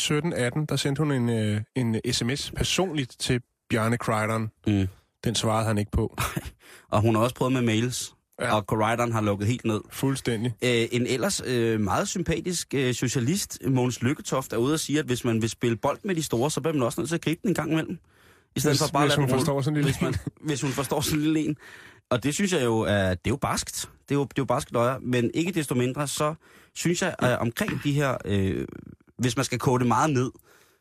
17-18. 0.61 0.65
Der 0.69 0.77
sendte 0.77 1.01
hun 1.03 1.13
en, 1.13 1.29
øh, 1.29 1.61
en 1.75 2.13
sms 2.13 2.51
personligt 2.57 3.17
til 3.19 3.41
Bjarne 3.71 3.99
Kreideren. 3.99 4.49
Mm. 4.67 4.87
Den 5.25 5.35
svarede 5.35 5.67
han 5.67 5.79
ikke 5.79 5.91
på. 5.91 6.17
Og 6.93 7.01
hun 7.01 7.15
har 7.15 7.23
også 7.23 7.35
prøvet 7.35 7.53
med 7.53 7.63
mails, 7.63 8.15
Ja. 8.41 8.55
og 8.57 8.63
Corridon 8.63 9.13
har 9.13 9.21
lukket 9.21 9.49
helt 9.49 9.65
ned. 9.65 9.81
Fuldstændig. 9.91 10.55
Øh, 10.65 10.87
en 10.93 11.07
ellers 11.07 11.43
øh, 11.47 11.81
meget 11.81 12.09
sympatisk 12.09 12.75
øh, 12.75 12.95
socialist, 12.95 13.59
Mogens 13.67 14.03
Lykketoft, 14.03 14.53
er 14.53 14.57
ude 14.57 14.75
og 14.75 14.81
sige, 14.81 14.99
at 14.99 15.05
hvis 15.05 15.25
man 15.25 15.43
vil 15.43 15.51
spille 15.51 15.77
bold 15.77 15.99
med 16.05 16.15
de 16.15 16.23
store, 16.23 16.51
så 16.51 16.61
bliver 16.61 16.73
man 16.75 16.83
også 16.83 17.01
nødt 17.01 17.09
til 17.09 17.15
at 17.15 17.21
gribe 17.23 17.41
den 17.43 17.51
en 17.51 17.55
gang 17.55 17.73
imellem. 17.73 17.99
I 18.57 18.61
stedet 18.61 18.73
Hvis- 18.79 18.83
for 18.89 18.93
bare 18.93 19.07
hvis 19.07 19.15
hun 19.15 19.25
rulle. 19.25 19.35
forstår 19.39 19.61
sådan 19.63 19.77
en 19.77 19.85
lille 19.85 19.93
hvis, 19.99 20.03
man, 20.03 20.15
hvis 20.41 20.61
hun 20.63 20.71
forstår 20.71 21.01
sådan 21.01 21.19
en 21.19 21.25
lille 21.25 21.41
en. 21.49 21.57
Og 22.11 22.23
det 22.23 22.35
synes 22.35 22.53
jeg 22.53 22.65
jo, 22.65 22.79
er, 22.81 23.09
det 23.09 23.15
er 23.27 23.31
jo 23.31 23.37
barskt. 23.37 23.91
Det 24.09 24.15
er 24.15 24.19
jo, 24.19 24.23
det 24.25 24.31
er 24.31 24.35
jo 24.39 24.45
barskt 24.45 24.73
løjer. 24.73 24.99
Men 25.03 25.31
ikke 25.35 25.53
desto 25.53 25.75
mindre, 25.75 26.09
så 26.09 26.35
synes 26.75 27.03
jeg 27.03 27.15
at 27.19 27.39
omkring 27.39 27.81
de 27.85 27.93
her, 27.93 28.17
øh, 28.25 28.67
hvis 29.19 29.37
man 29.37 29.45
skal 29.45 29.59
kode 29.59 29.79
det 29.79 29.87
meget 29.89 30.11
ned, 30.13 30.31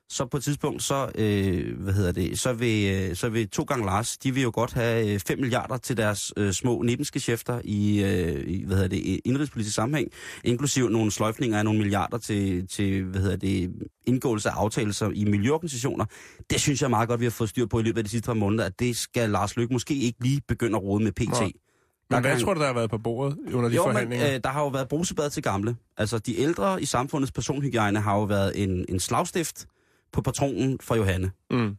så 0.10 0.26
på 0.26 0.38
et 0.38 0.43
tidspunkt, 0.43 0.84
så, 0.84 1.12
øh, 1.15 1.80
hvad 1.80 1.93
hedder 1.93 2.12
det, 2.12 2.39
så 2.39 2.54
vil, 2.54 2.96
øh, 2.96 3.15
så 3.15 3.30
vil 3.30 3.50
to 3.50 3.63
gange 3.63 3.86
Lars, 3.86 4.17
de 4.17 4.34
vil 4.34 4.43
jo 4.43 4.52
godt 4.54 4.74
have 4.74 5.13
øh, 5.13 5.20
5 5.20 5.39
milliarder 5.39 5.78
til 5.78 5.98
deres 5.98 6.34
øh, 6.38 6.52
små 6.52 6.82
nebenskæfter 6.82 7.62
i, 7.63 8.04
øh, 8.04 8.48
i, 8.48 8.63
hvad 8.65 8.76
hedder 8.76 8.89
det, 8.89 9.20
indrigspolitisk 9.26 9.76
sammenhæng, 9.76 10.12
inklusiv 10.43 10.89
nogle 10.89 11.12
sløjfninger 11.12 11.58
af 11.58 11.65
nogle 11.65 11.80
milliarder 11.80 12.17
til, 12.17 12.67
til 12.67 13.04
hvad 13.04 13.22
hedder 13.22 13.38
det, 13.38 13.72
indgåelse 14.06 14.50
af 14.50 14.54
aftaler 14.54 15.12
i 15.13 15.26
miljøorganisationer. 15.26 16.06
Det 16.50 16.62
synes 16.62 16.82
jeg 16.82 16.89
meget 16.89 17.10
godt, 17.10 17.20
vi 17.20 17.26
har 17.26 17.32
fået 17.32 17.50
styr 17.50 17.65
på 17.65 17.80
i 17.80 17.84
løbet 17.84 17.98
af 17.98 18.04
de 18.04 18.10
sidste 18.10 18.26
par 18.26 18.34
måneder, 18.34 18.65
at 18.65 18.80
det 18.80 18.98
skal 18.98 19.30
Lars 19.30 19.58
Lykke 19.58 19.74
måske 19.74 19.93
ikke 19.96 20.24
lige 20.24 20.41
begynde 20.48 20.76
at 20.78 20.84
rode 20.84 21.04
med 21.04 21.12
PT. 21.12 21.39
Der 22.10 22.15
Men 22.15 22.22
hvad 22.22 22.39
tror 22.39 22.54
du, 22.54 22.60
der 22.60 22.67
har 22.67 22.74
været 22.74 22.89
på 22.89 22.98
bordet 22.98 23.38
under 23.54 23.70
de 23.70 23.76
jo, 23.76 23.86
men 23.86 23.93
forhandlinger? 23.93 24.34
øh, 24.34 24.39
der 24.43 24.50
har 24.50 24.62
jo 24.62 24.67
været 24.67 24.88
brusebad 24.88 25.30
til 25.30 25.43
gamle. 25.43 25.76
Altså, 25.98 26.17
de 26.17 26.39
ældre 26.39 26.82
i 26.82 26.86
samfundets 26.86 27.32
personhygiejne 27.32 28.00
har 28.00 28.15
jo 28.15 28.24
været 28.24 28.63
en, 28.63 28.86
en 28.89 29.00
slagstift 29.00 29.67
på 30.12 30.22
patronen 30.22 30.80
for 30.82 30.96
Johanne. 30.96 31.32
Mm. 31.52 31.78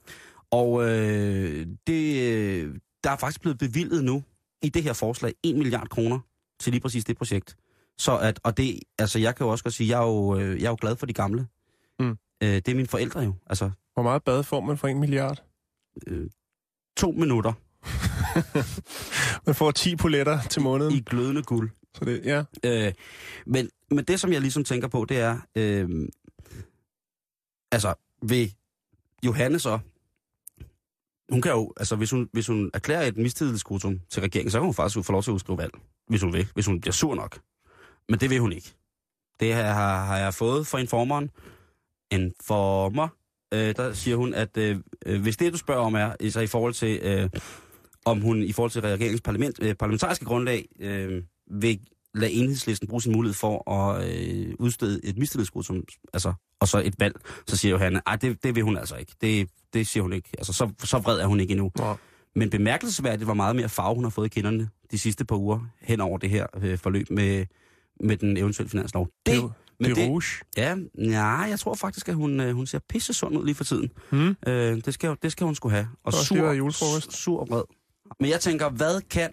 Og 0.50 0.82
øh, 0.88 1.66
det, 1.86 2.32
øh, 2.32 2.74
der 3.04 3.10
er 3.10 3.16
faktisk 3.16 3.40
blevet 3.40 3.58
bevilget 3.58 4.04
nu 4.04 4.22
i 4.62 4.68
det 4.68 4.82
her 4.82 4.92
forslag 4.92 5.34
1 5.42 5.56
milliard 5.56 5.88
kroner 5.88 6.18
til 6.60 6.70
lige 6.72 6.80
præcis 6.80 7.04
det 7.04 7.16
projekt. 7.16 7.56
Så 7.98 8.18
at, 8.18 8.40
og 8.42 8.56
det, 8.56 8.80
altså 8.98 9.18
jeg 9.18 9.36
kan 9.36 9.44
jo 9.46 9.50
også 9.50 9.64
godt 9.64 9.74
sige, 9.74 9.88
jeg 9.88 10.02
er 10.02 10.06
jo, 10.06 10.36
øh, 10.38 10.60
jeg 10.60 10.66
er 10.66 10.70
jo 10.70 10.76
glad 10.80 10.96
for 10.96 11.06
de 11.06 11.12
gamle. 11.12 11.46
Mm. 11.98 12.10
Øh, 12.42 12.48
det 12.48 12.68
er 12.68 12.74
mine 12.74 12.88
forældre 12.88 13.20
jo. 13.20 13.34
Altså 13.46 13.70
Hvor 13.94 14.02
meget 14.02 14.24
bad 14.24 14.42
får 14.42 14.60
man 14.60 14.78
for 14.78 14.88
en 14.88 15.00
milliard? 15.00 15.44
øh, 16.06 16.30
to 16.96 17.10
minutter 17.10 17.52
Man 19.46 19.54
får 19.54 19.70
10 19.70 19.96
poletter 19.96 20.40
til 20.42 20.62
måneden. 20.62 20.92
i 20.94 21.00
glødende 21.00 21.42
guld. 21.42 21.70
Så 21.94 22.04
det, 22.04 22.20
ja. 22.24 22.44
Øh, 22.64 22.92
men, 23.46 23.70
men 23.90 24.04
det, 24.04 24.20
som 24.20 24.32
jeg 24.32 24.40
ligesom 24.40 24.64
tænker 24.64 24.88
på, 24.88 25.04
det 25.08 25.18
er, 25.18 25.38
øh, 25.56 26.08
altså, 27.72 27.94
vil 28.22 28.54
Johanne 29.24 29.58
så, 29.58 29.78
hun 31.30 31.42
kan 31.42 31.52
jo, 31.52 31.72
altså 31.76 31.96
hvis 31.96 32.10
hun, 32.10 32.28
hvis 32.32 32.46
hun 32.46 32.70
erklærer 32.74 33.02
et 33.02 33.16
mistillidsskrutum 33.16 34.00
til 34.10 34.22
regeringen, 34.22 34.50
så 34.50 34.58
kan 34.58 34.64
hun 34.64 34.74
faktisk 34.74 35.06
få 35.06 35.12
lov 35.12 35.22
til 35.22 35.30
at 35.30 35.34
udskrive 35.34 35.58
valg, 35.58 35.72
hvis 36.08 36.22
hun 36.22 36.32
vil, 36.32 36.48
hvis 36.54 36.66
hun 36.66 36.80
bliver 36.80 36.92
sur 36.92 37.14
nok. 37.14 37.40
Men 38.08 38.20
det 38.20 38.30
vil 38.30 38.40
hun 38.40 38.52
ikke. 38.52 38.74
Det 39.40 39.54
her 39.54 39.72
har, 39.72 40.04
har 40.04 40.18
jeg 40.18 40.34
fået 40.34 40.66
fra 40.66 40.78
informeren. 40.78 41.30
Informer, 42.10 43.08
øh, 43.54 43.76
der 43.76 43.92
siger 43.92 44.16
hun, 44.16 44.34
at 44.34 44.56
øh, 44.56 44.76
øh 45.06 45.22
hvis 45.22 45.36
det, 45.36 45.52
du 45.52 45.58
spørger 45.58 45.82
om, 45.82 45.94
er 45.94 46.30
så 46.30 46.40
i 46.40 46.46
forhold 46.46 46.74
til, 46.74 47.00
øh, 47.02 47.30
om 48.04 48.20
hun 48.20 48.42
i 48.42 48.52
forhold 48.52 48.70
til 48.70 48.82
regeringens 48.82 49.20
parlament, 49.20 49.58
øh, 49.62 49.74
parlamentariske 49.74 50.24
grundlag 50.24 50.68
øh, 50.80 51.22
vil 51.50 51.80
lade 52.20 52.32
enhedslisten 52.32 52.88
bruge 52.88 53.02
sin 53.02 53.12
mulighed 53.12 53.34
for 53.34 53.70
at 53.70 54.10
øh, 54.10 54.54
udstede 54.58 55.00
et 55.04 55.18
mistillidsskrutum, 55.18 55.84
altså, 56.12 56.32
og 56.60 56.68
så 56.68 56.82
et 56.84 56.94
valg, 56.98 57.14
så 57.46 57.56
siger 57.56 57.72
Johanne, 57.72 58.00
at 58.08 58.22
det, 58.22 58.42
det 58.44 58.54
vil 58.54 58.62
hun 58.62 58.76
altså 58.76 58.96
ikke. 58.96 59.12
Det, 59.20 59.48
det 59.72 59.86
siger 59.86 60.02
hun 60.02 60.12
ikke. 60.12 60.28
Altså, 60.38 60.52
så, 60.52 60.70
så 60.84 60.98
vred 60.98 61.20
er 61.20 61.26
hun 61.26 61.40
ikke 61.40 61.52
endnu. 61.52 61.70
Nå. 61.78 61.96
Men 62.36 62.50
bemærkelsesværdigt 62.50 63.26
var 63.26 63.34
meget 63.34 63.56
mere 63.56 63.68
farve, 63.68 63.94
hun 63.94 64.04
har 64.04 64.10
fået 64.10 64.26
i 64.26 64.28
kinderne 64.28 64.68
de 64.90 64.98
sidste 64.98 65.24
par 65.24 65.36
uger 65.36 65.60
hen 65.80 66.00
over 66.00 66.18
det 66.18 66.30
her 66.30 66.46
øh, 66.62 66.78
forløb 66.78 67.10
med, 67.10 67.46
med 68.00 68.16
den 68.16 68.36
eventuelle 68.36 68.70
finanslov. 68.70 69.08
Det, 69.26 69.34
Det, 69.34 69.52
men 69.80 69.96
det 69.96 70.06
rouge. 70.06 70.22
Ja, 70.56 70.76
ja, 70.98 71.26
jeg 71.26 71.58
tror 71.58 71.74
faktisk, 71.74 72.08
at 72.08 72.14
hun, 72.14 72.40
øh, 72.40 72.54
hun 72.54 72.66
ser 72.66 72.78
pisse 72.88 73.12
sund 73.12 73.38
ud 73.38 73.44
lige 73.44 73.54
for 73.54 73.64
tiden. 73.64 73.90
Hmm? 74.10 74.36
Øh, 74.46 74.84
det, 74.84 74.94
skal, 74.94 75.16
det 75.22 75.32
skal 75.32 75.44
hun 75.44 75.54
skulle 75.54 75.74
have. 75.74 75.88
Og 76.04 76.12
været 76.30 76.58
julefrokost. 76.58 77.12
sur 77.12 77.40
og 77.40 77.48
vred. 77.50 77.62
Men 78.20 78.30
jeg 78.30 78.40
tænker, 78.40 78.68
hvad 78.70 79.00
kan 79.00 79.30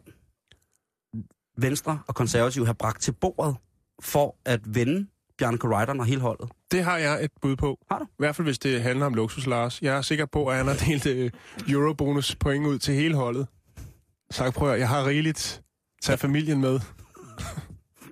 Venstre 1.58 2.00
og 2.08 2.16
Konservative 2.16 2.66
have 2.66 2.76
bragt 2.76 3.02
til 3.02 3.12
bordet 3.12 3.56
for 4.02 4.36
at 4.46 4.76
vende 4.76 5.08
Bjarne 5.38 5.58
Corridon 5.58 6.00
og 6.00 6.06
hele 6.06 6.22
holdet? 6.22 6.50
Det 6.72 6.84
har 6.84 6.98
jeg 6.98 7.24
et 7.24 7.32
bud 7.42 7.56
på. 7.56 7.78
Har 7.92 8.00
du? 8.00 8.06
I 8.06 8.18
hvert 8.18 8.36
fald, 8.36 8.48
hvis 8.48 8.60
det 8.60 8.82
handler 8.82 9.06
om 9.06 9.14
luksus, 9.14 9.48
Lars. 9.48 9.82
Jeg 9.82 9.98
er 9.98 10.02
sikker 10.02 10.26
på, 10.26 10.48
at 10.48 10.58
han 10.58 10.68
har 10.68 10.74
delt 10.88 11.06
øh, 11.06 11.32
eurobonus 11.70 12.36
point 12.36 12.66
ud 12.66 12.80
til 12.80 12.94
hele 12.96 13.16
holdet. 13.16 13.48
Så 14.32 14.52
prøv 14.52 14.74
at, 14.74 14.80
jeg 14.80 14.90
har 14.90 15.06
rigeligt. 15.06 15.62
Tag 16.02 16.20
familien 16.20 16.62
med. 16.62 16.80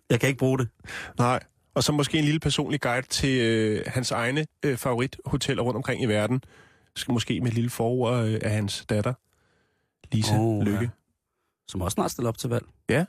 Jeg 0.10 0.20
kan 0.20 0.30
ikke 0.30 0.40
bruge 0.40 0.58
det. 0.58 0.70
Nej. 1.18 1.40
Og 1.76 1.84
så 1.84 1.92
måske 1.92 2.18
en 2.18 2.24
lille 2.24 2.40
personlig 2.40 2.82
guide 2.82 3.08
til 3.08 3.42
øh, 3.42 3.84
hans 3.88 4.12
egne 4.12 4.46
øh, 4.66 4.78
favorithoteller 4.78 5.64
rundt 5.64 5.76
omkring 5.76 6.04
i 6.04 6.06
verden. 6.06 6.42
Måske 7.10 7.40
med 7.42 7.48
et 7.48 7.54
lille 7.54 7.70
forord 7.70 8.26
øh, 8.26 8.40
af 8.42 8.52
hans 8.52 8.86
datter, 8.90 9.14
Lisa 10.12 10.38
oh, 10.40 10.64
Lykke. 10.64 10.80
ja. 10.80 10.90
Som 11.74 11.82
også 11.82 11.96
snart 11.96 12.12
stiller 12.12 12.30
op 12.30 12.38
til 12.38 12.50
valg. 12.50 12.66
Ja. 12.90 13.06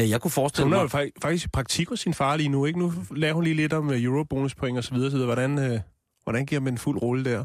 Øh, 0.00 0.10
Jeg 0.10 0.20
kunne 0.20 0.30
forestille 0.30 0.64
hun 0.64 0.72
er 0.72 0.80
jo 0.80 0.88
mig... 0.92 1.10
faktisk, 1.22 1.44
i 1.44 1.48
praktik 1.48 1.88
hos 1.88 2.00
sin 2.00 2.14
far 2.14 2.36
lige 2.36 2.48
nu, 2.48 2.64
ikke? 2.64 2.78
Nu 2.78 2.92
lærer 3.10 3.32
hun 3.32 3.44
lige 3.44 3.56
lidt 3.56 3.72
om 3.72 3.90
øh, 3.90 4.02
eurobonuspoint 4.02 4.78
og 4.78 4.84
så 4.84 4.94
videre, 4.94 5.10
så 5.10 5.16
videre. 5.16 5.34
Hvordan, 5.34 5.58
øh, 5.58 5.80
hvordan 6.24 6.46
giver 6.46 6.60
man 6.60 6.74
en 6.74 6.78
fuld 6.78 7.02
rulle 7.02 7.24
der? 7.24 7.44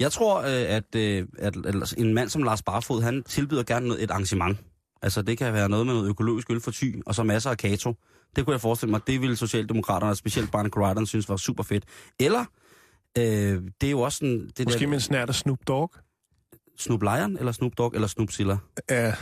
Jeg 0.00 0.12
tror, 0.12 0.40
at, 0.40 0.94
øh, 0.96 1.26
at, 1.38 1.56
at 1.66 1.94
en 1.98 2.14
mand 2.14 2.28
som 2.28 2.42
Lars 2.42 2.62
Barfod, 2.62 3.02
han 3.02 3.22
tilbyder 3.22 3.62
gerne 3.62 3.88
noget, 3.88 4.02
et 4.02 4.10
arrangement. 4.10 4.58
Altså, 5.02 5.22
det 5.22 5.38
kan 5.38 5.52
være 5.52 5.68
noget 5.68 5.86
med 5.86 5.94
noget 5.94 6.08
økologisk 6.08 6.50
øl 6.50 6.60
for 6.60 6.70
ty, 6.70 6.92
og 7.06 7.14
så 7.14 7.22
masser 7.22 7.50
af 7.50 7.58
kato. 7.58 7.94
Det 8.36 8.44
kunne 8.44 8.52
jeg 8.52 8.60
forestille 8.60 8.90
mig, 8.90 9.00
det 9.06 9.20
ville 9.20 9.36
Socialdemokraterne, 9.36 10.10
og 10.12 10.16
specielt 10.16 10.52
Barney 10.52 10.70
Corridon, 10.70 11.06
synes 11.06 11.28
var 11.28 11.36
super 11.36 11.62
fedt. 11.62 11.84
Eller, 12.20 12.44
øh, 13.18 13.62
det 13.80 13.86
er 13.86 13.90
jo 13.90 14.00
også 14.00 14.18
sådan... 14.18 14.50
Det 14.56 14.66
Måske 14.66 14.80
der, 14.80 14.86
med 14.86 14.94
en 14.94 15.00
snært 15.00 15.28
af 15.28 15.34
Snoop 15.34 15.58
Dogg? 15.68 15.92
Snoop 16.78 17.02
Lion, 17.02 17.36
eller 17.38 17.52
Snoop 17.52 17.72
Dogg, 17.78 17.94
eller 17.94 18.08
Snoop 18.08 18.30
Silla. 18.30 18.56
Ja, 18.90 19.14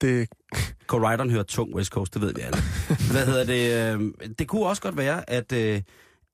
det, 0.00 0.28
Corridon 0.86 1.30
hører 1.30 1.42
tung 1.42 1.74
West 1.74 1.92
Coast, 1.92 2.14
det 2.14 2.22
ved 2.22 2.34
vi 2.34 2.40
alle. 2.40 2.58
Hvad 3.12 3.26
hedder 3.26 3.44
det? 3.44 3.92
Øhm, 3.92 4.14
det 4.38 4.48
kunne 4.48 4.66
også 4.66 4.82
godt 4.82 4.96
være, 4.96 5.30
at, 5.30 5.52
øh, 5.52 5.82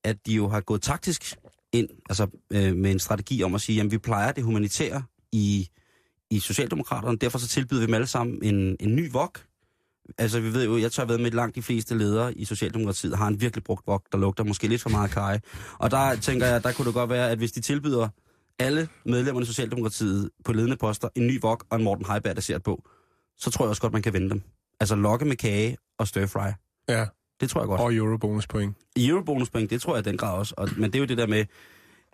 at 0.05 0.17
de 0.27 0.35
jo 0.35 0.49
har 0.49 0.61
gået 0.61 0.83
taktisk 0.83 1.37
ind, 1.73 1.89
altså 2.09 2.27
øh, 2.53 2.77
med 2.77 2.91
en 2.91 2.99
strategi 2.99 3.43
om 3.43 3.55
at 3.55 3.61
sige, 3.61 3.81
at 3.81 3.91
vi 3.91 3.99
plejer 3.99 4.33
det 4.33 4.45
humanitære 4.45 5.03
i, 5.33 5.69
i 6.31 6.39
Socialdemokraterne, 6.39 7.19
derfor 7.19 7.39
så 7.39 7.49
tilbyder 7.49 7.81
vi 7.81 7.87
dem 7.87 7.95
alle 7.95 8.07
sammen 8.07 8.39
en, 8.43 8.77
en 8.81 8.97
ny 8.97 9.13
vok. 9.13 9.41
Altså 10.19 10.41
vi 10.41 10.53
ved 10.53 10.65
jo, 10.65 10.79
jeg 10.79 10.93
tør 10.93 11.05
ved 11.05 11.19
med, 11.19 11.27
at 11.27 11.35
langt 11.35 11.57
de 11.57 11.63
fleste 11.63 11.99
ledere 11.99 12.35
i 12.35 12.45
Socialdemokratiet 12.45 13.19
har 13.19 13.29
en 13.29 13.41
virkelig 13.41 13.65
brugt 13.65 13.87
vok, 13.87 14.03
der 14.13 14.19
lugter 14.19 14.45
måske 14.45 14.69
lidt 14.69 14.83
for 14.83 14.91
meget 14.91 15.11
kaj. 15.11 15.41
Og 15.79 15.91
der 15.91 16.17
tænker 16.17 16.47
jeg, 16.47 16.65
der 16.65 16.73
kunne 16.73 16.87
det 16.87 16.95
godt 16.95 17.11
være, 17.11 17.31
at 17.31 17.39
hvis 17.39 17.53
de 17.53 17.61
tilbyder 17.61 18.09
alle 18.59 18.89
medlemmerne 19.05 19.43
af 19.43 19.47
Socialdemokratiet 19.47 20.31
på 20.45 20.53
ledende 20.53 20.77
poster 20.77 21.09
en 21.15 21.27
ny 21.27 21.41
vok 21.41 21.65
og 21.71 21.79
en 21.79 21.85
Morten 21.85 22.07
Heiberg, 22.07 22.35
der 22.35 22.43
ser 22.43 22.59
på, 22.59 22.89
så 23.39 23.51
tror 23.51 23.65
jeg 23.65 23.71
også 23.71 23.83
godt, 23.83 23.93
man 23.93 24.03
kan 24.03 24.13
vende 24.13 24.31
dem. 24.31 24.43
Altså 24.81 24.95
lokke 24.97 25.25
med 25.25 25.37
kage 25.37 25.77
og 25.99 26.09
stir 26.09 26.27
fry. 26.27 26.49
ja, 26.89 27.07
Det 27.41 27.51
tror 27.51 27.61
jeg 27.61 27.69
godt. 27.69 27.81
og 27.81 27.95
eurobonuspoint. 27.95 28.77
Eurobonuspoint, 28.97 29.71
det 29.71 29.83
tror 29.83 29.95
jeg 29.95 30.05
den 30.05 30.17
grad 30.17 30.39
også. 30.39 30.55
Og, 30.57 30.69
men 30.77 30.85
det 30.93 30.95
er 30.95 31.01
jo 31.01 31.07
det 31.07 31.19
der 31.19 31.27
med, 31.27 31.45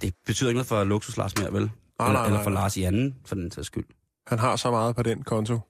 det 0.03 0.15
betyder 0.27 0.51
ikke 0.51 0.57
noget 0.57 0.67
for 0.67 0.85
Luksus 0.85 1.17
Lars 1.17 1.39
mere, 1.39 1.53
vel? 1.53 1.63
Nej, 1.63 2.09
eller, 2.09 2.13
nej, 2.21 2.27
eller 2.27 2.43
for. 2.43 2.51
Lars 2.51 2.77
i 2.77 2.83
anden, 2.83 3.17
for 3.25 3.35
den 3.35 3.51
sags 3.51 3.67
skyld. 3.67 3.85
Han 4.27 4.39
har 4.39 4.57
så 4.57 4.71
meget 4.71 4.97
på 4.97 5.03
den 5.03 5.23
konto. 5.23 5.61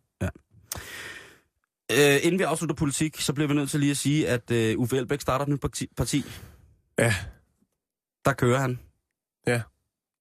Øh, 1.93 2.19
inden 2.23 2.39
vi 2.39 2.43
afslutter 2.45 2.75
politik, 2.77 3.21
så 3.21 3.33
bliver 3.33 3.49
vi 3.49 3.55
nødt 3.55 3.71
til 3.71 3.81
lige 3.81 3.91
at 3.91 3.97
sige, 3.97 4.29
at 4.29 4.51
øh, 4.51 4.79
Uffe 4.79 4.97
Elbæk 4.97 5.21
starter 5.21 5.45
et 5.45 5.49
nyt 5.49 5.61
parti, 5.61 5.89
parti. 5.97 6.25
Ja. 6.99 7.15
Der 8.25 8.33
kører 8.33 8.59
han. 8.59 8.79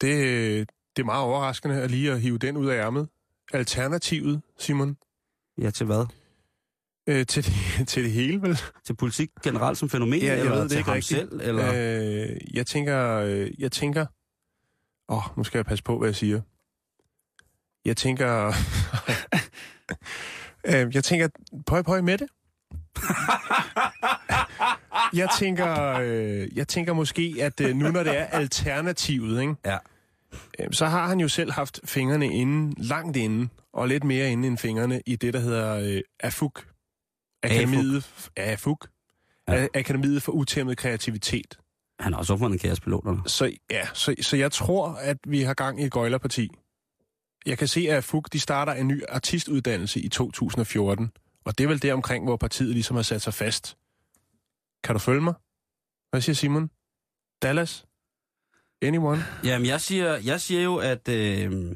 Det, 0.02 0.70
det 0.96 1.02
er 1.02 1.06
meget 1.06 1.24
overraskende 1.24 1.82
at 1.82 1.92
lige 1.92 2.12
at 2.12 2.22
hive 2.22 2.38
den 2.38 2.58
ud 2.58 2.68
af 2.68 2.76
ærmet. 2.86 3.08
Alternativet, 3.54 4.42
Simon, 4.60 4.98
Ja, 5.58 5.70
til 5.70 5.86
hvad? 5.86 6.06
øh, 7.08 7.26
til, 7.26 7.46
det, 7.46 7.54
til 7.90 8.04
det 8.04 8.12
hele, 8.12 8.42
vel? 8.42 8.60
Til 8.86 8.96
politik 8.96 9.30
generelt 9.44 9.78
som 9.78 9.90
fænomen? 9.90 10.20
Ja, 10.20 10.26
jeg 10.28 10.40
eller 10.40 10.52
ved 10.52 10.62
det 10.62 10.70
til 10.70 10.78
ikke 10.78 10.90
ham 10.90 10.96
rigtigt. 10.96 11.20
selv? 11.20 11.42
Eller? 11.44 11.74
Øh, 11.76 12.38
jeg 12.54 12.68
tænker, 12.68 13.18
øh, 13.18 13.52
jeg 13.60 13.72
tænker... 13.72 14.06
Åh, 15.10 15.18
oh, 15.18 15.38
nu 15.38 15.44
skal 15.44 15.58
jeg 15.58 15.66
passe 15.66 15.84
på, 15.84 15.98
hvad 15.98 16.08
jeg 16.08 16.16
siger. 16.16 16.42
Jeg 17.86 17.98
tænker... 17.98 18.54
øh, 20.70 20.96
jeg 20.96 21.04
tænker, 21.04 21.28
pøj, 21.68 21.82
pøj 21.82 22.02
med 22.02 22.18
det. 22.18 22.28
jeg 25.20 25.30
tænker, 25.40 26.00
øh, 26.02 26.58
jeg 26.58 26.68
tænker 26.68 26.94
måske, 26.94 27.36
at 27.40 27.62
øh, 27.62 27.76
nu 27.76 27.92
når 27.92 28.04
det 28.04 28.18
er 28.18 28.26
alternativet, 28.26 29.42
ikke? 29.42 29.56
Ja. 29.66 29.78
Øh, 30.60 30.68
så 30.72 30.86
har 30.86 31.08
han 31.08 31.20
jo 31.20 31.28
selv 31.28 31.52
haft 31.52 31.80
fingrene 31.84 32.28
inde, 32.28 32.84
langt 32.84 33.18
inde, 33.18 33.50
og 33.74 33.88
lidt 33.88 34.04
mere 34.04 34.32
inde 34.32 34.48
end 34.48 34.58
fingrene 34.58 35.02
i 35.06 35.16
det, 35.16 35.34
der 35.34 35.40
hedder 35.40 35.96
øh, 35.96 36.02
AFUK. 36.20 36.68
Akademiet, 37.44 38.30
AFUK. 38.38 38.90
Ja. 39.48 39.68
Akademiet 39.76 40.24
for 40.24 40.32
Utæmmet 40.32 40.78
Kreativitet. 40.78 41.58
Han 42.00 42.14
har 42.14 42.20
også 42.20 42.34
opfundet 42.34 42.62
kaospiloterne. 42.62 43.22
Så, 43.26 43.52
ja, 43.70 43.88
så, 43.94 44.16
så 44.22 44.38
jeg 44.38 44.52
tror, 44.52 44.88
at 44.88 45.18
vi 45.28 45.42
har 45.42 45.54
gang 45.54 45.82
i 45.82 45.86
et 45.86 45.92
gøjlerparti. 45.92 46.50
Jeg 47.46 47.58
kan 47.58 47.68
se, 47.68 47.90
at 47.90 48.04
FUG 48.04 48.34
de 48.34 48.40
starter 48.40 48.74
en 48.74 48.88
ny 48.88 49.04
artistuddannelse 49.10 50.00
i 50.00 50.10
2014. 50.10 51.12
Og 51.46 51.58
det 51.58 51.64
er 51.64 51.68
vel 51.68 51.82
det 51.82 51.94
omkring, 51.94 52.26
hvor 52.26 52.38
partiet 52.38 52.70
ligesom 52.70 52.96
har 52.96 53.04
sat 53.04 53.22
sig 53.22 53.34
fast. 53.34 53.78
Kan 54.84 54.96
du 54.96 55.00
følge 55.00 55.22
mig? 55.22 55.34
Hvad 56.10 56.22
siger 56.22 56.34
Simon? 56.34 56.70
Dallas? 57.42 57.86
Anyone? 58.82 59.24
Jamen, 59.44 59.68
jeg 59.68 59.82
siger, 59.82 60.16
jeg 60.16 60.42
siger 60.42 60.62
jo, 60.62 60.76
at... 60.76 61.08
Øh, 61.10 61.76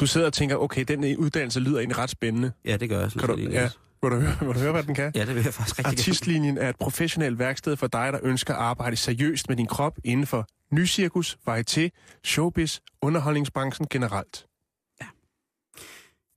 Du 0.00 0.06
sidder 0.06 0.26
og 0.26 0.32
tænker, 0.32 0.56
okay, 0.56 0.84
den 0.88 1.16
uddannelse 1.16 1.60
lyder 1.60 1.78
egentlig 1.78 1.98
ret 1.98 2.10
spændende. 2.10 2.52
ja, 2.64 2.76
det 2.76 2.88
gør 2.88 3.00
jeg. 3.00 3.10
Kan 3.10 3.28
du, 3.28 3.36
ja, 3.36 3.70
vil, 4.02 4.10
du 4.10 4.16
høre, 4.16 4.36
vil 4.40 4.48
du 4.48 4.58
høre, 4.58 4.72
hvad 4.72 4.82
den 4.82 4.94
kan? 4.94 5.12
ja, 5.14 5.24
det 5.24 5.34
vil 5.34 5.42
jeg 5.44 5.54
faktisk 5.54 5.78
rigtig 5.78 5.84
gerne. 5.84 5.98
Artistlinjen 5.98 6.58
er 6.58 6.68
et 6.68 6.76
professionelt 6.76 7.38
værksted 7.38 7.76
for 7.76 7.86
dig, 7.86 8.12
der 8.12 8.18
ønsker 8.22 8.54
at 8.54 8.60
arbejde 8.60 8.96
seriøst 8.96 9.48
med 9.48 9.56
din 9.56 9.66
krop 9.66 9.98
inden 10.04 10.26
for 10.26 10.46
nycirkus, 10.72 11.38
varieté, 11.48 11.88
showbiz, 12.24 12.78
underholdningsbranchen 13.02 13.86
generelt. 13.90 14.46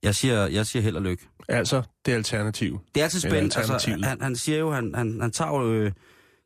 Jeg 0.02 0.14
siger, 0.14 0.46
jeg 0.46 0.66
siger 0.66 0.82
held 0.82 0.96
og 0.96 1.02
lykke. 1.02 1.28
Altså, 1.48 1.82
det 2.06 2.12
er 2.12 2.16
alternativ. 2.16 2.80
Det 2.94 3.00
er 3.00 3.04
altid 3.04 3.20
spændende. 3.20 3.58
Altså, 3.60 3.98
han, 4.04 4.20
han 4.20 4.36
siger 4.36 4.58
jo, 4.58 4.70
han, 4.70 4.94
han, 4.94 5.20
han 5.20 5.30
tager, 5.30 5.50
jo, 5.50 5.72
øh, 5.72 5.92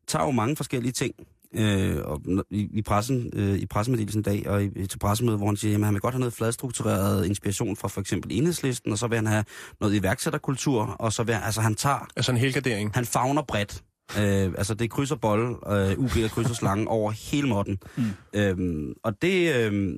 tager 0.07 0.25
jo 0.25 0.31
mange 0.31 0.57
forskellige 0.57 0.93
ting 0.93 1.15
øh, 1.55 1.97
og, 2.05 2.21
i, 2.51 2.69
i, 2.73 2.83
pressen, 2.83 3.31
øh, 3.33 3.59
i 3.59 3.67
pressemeddelelsen 3.67 4.21
i 4.21 4.23
dag, 4.23 4.49
og 4.49 4.65
i, 4.65 4.87
til 4.87 4.99
pressemødet, 4.99 5.39
hvor 5.41 5.47
han 5.47 5.57
siger, 5.57 5.79
at 5.79 5.85
han 5.85 5.95
vil 5.95 6.01
godt 6.01 6.15
have 6.15 6.21
noget 6.21 6.35
fladstruktureret 6.35 7.27
inspiration 7.27 7.77
fra 7.77 7.89
for 7.89 8.01
eksempel 8.01 8.33
enhedslisten, 8.33 8.93
og 8.93 8.99
så 8.99 9.07
vil 9.07 9.17
han 9.17 9.27
have 9.27 9.45
noget 9.81 9.95
iværksætterkultur, 9.95 10.83
og 10.83 11.13
så 11.13 11.23
vil 11.23 11.35
han, 11.35 11.45
altså 11.45 11.61
han 11.61 11.75
tager, 11.75 12.07
Altså 12.17 12.33
en 12.33 12.39
helgardering. 12.39 12.91
han 12.95 13.05
fagner 13.07 13.43
bredt. 13.43 13.83
Øh, 14.19 14.53
altså 14.59 14.75
det 14.75 14.91
krydser 14.91 15.17
bold, 15.17 15.57
øh, 15.73 15.99
UB 15.99 16.11
og 16.25 16.31
krydser 16.31 16.55
slangen 16.55 16.89
over 16.89 17.11
hele 17.11 17.49
måtten. 17.49 17.79
Mm. 17.97 18.05
Øhm, 18.35 18.93
og 19.05 19.23
det, 19.23 19.55
øh, 19.57 19.95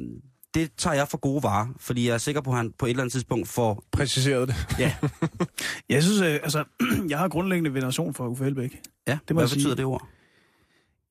det 0.55 0.71
tager 0.79 0.95
jeg 0.95 1.09
for 1.09 1.19
gode 1.19 1.43
varer, 1.43 1.67
fordi 1.81 2.07
jeg 2.09 2.15
er 2.15 2.19
sikker 2.19 2.41
på, 2.41 2.51
at 2.51 2.57
han 2.57 2.73
på 2.79 2.87
et 2.87 2.91
eller 2.91 3.03
andet 3.03 3.13
tidspunkt 3.13 3.49
får... 3.49 3.85
Præciseret 3.93 4.49
det. 4.49 4.55
Ja, 4.79 4.95
Jeg 5.89 6.03
synes, 6.03 6.21
øh, 6.21 6.35
altså, 6.35 6.65
jeg 7.11 7.19
har 7.19 7.29
grundlæggende 7.29 7.75
veneration 7.75 8.15
for 8.15 8.27
Uffe 8.29 8.45
Elbæk. 8.47 8.81
ja 9.09 9.19
Det 9.29 9.35
må 9.35 9.35
hvad 9.35 9.43
jeg 9.43 9.49
sige. 9.49 9.59
betyder 9.59 9.75
det 9.75 9.85
ord? 9.85 10.09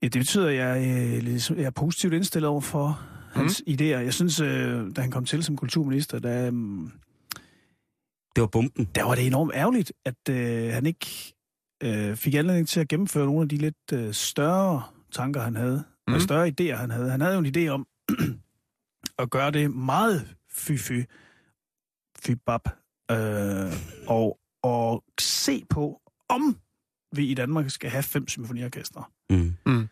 Ja, 0.03 0.07
det 0.07 0.19
betyder, 0.19 0.47
at 0.47 0.55
jeg, 0.55 0.77
øh, 0.77 1.59
jeg 1.59 1.65
er 1.65 1.69
positivt 1.69 2.13
indstillet 2.13 2.49
over 2.49 2.61
for 2.61 3.01
hans 3.33 3.63
mm. 3.67 3.73
idéer. 3.73 3.83
Jeg 3.83 4.13
synes, 4.13 4.39
øh, 4.39 4.95
da 4.95 5.01
han 5.01 5.11
kom 5.11 5.25
til 5.25 5.43
som 5.43 5.57
kulturminister, 5.57 6.19
der, 6.19 6.45
øh, 6.45 6.53
Det 8.35 8.41
var 8.41 8.47
bomben. 8.47 8.85
der 8.95 9.03
var 9.03 9.15
det 9.15 9.27
enormt 9.27 9.51
ærgerligt, 9.55 9.93
at 10.05 10.29
øh, 10.29 10.73
han 10.73 10.85
ikke 10.85 11.33
øh, 11.83 12.15
fik 12.15 12.33
anledning 12.33 12.67
til 12.67 12.79
at 12.79 12.87
gennemføre 12.87 13.25
nogle 13.25 13.41
af 13.41 13.49
de 13.49 13.57
lidt 13.57 13.93
øh, 13.93 14.13
større 14.13 14.83
tanker, 15.11 15.41
han 15.41 15.55
havde. 15.55 15.83
Mm. 16.07 16.13
Og 16.13 16.21
større 16.21 16.47
idéer, 16.47 16.75
han 16.75 16.89
havde. 16.89 17.09
Han 17.09 17.21
havde 17.21 17.33
jo 17.35 17.39
en 17.39 17.55
idé 17.57 17.67
om 17.67 17.87
at 19.23 19.29
gøre 19.29 19.51
det 19.51 19.71
meget 19.71 20.35
fy-fy, 20.51 21.03
fy-bab, 22.25 22.61
øh, 23.11 23.73
og, 24.07 24.39
og 24.63 25.03
se 25.19 25.65
på, 25.69 26.01
om 26.29 26.57
vi 27.15 27.25
i 27.27 27.33
Danmark 27.33 27.69
skal 27.69 27.89
have 27.89 28.03
fem 28.03 28.27
symfoniorkestre. 28.27 29.03
Mm. 29.29 29.87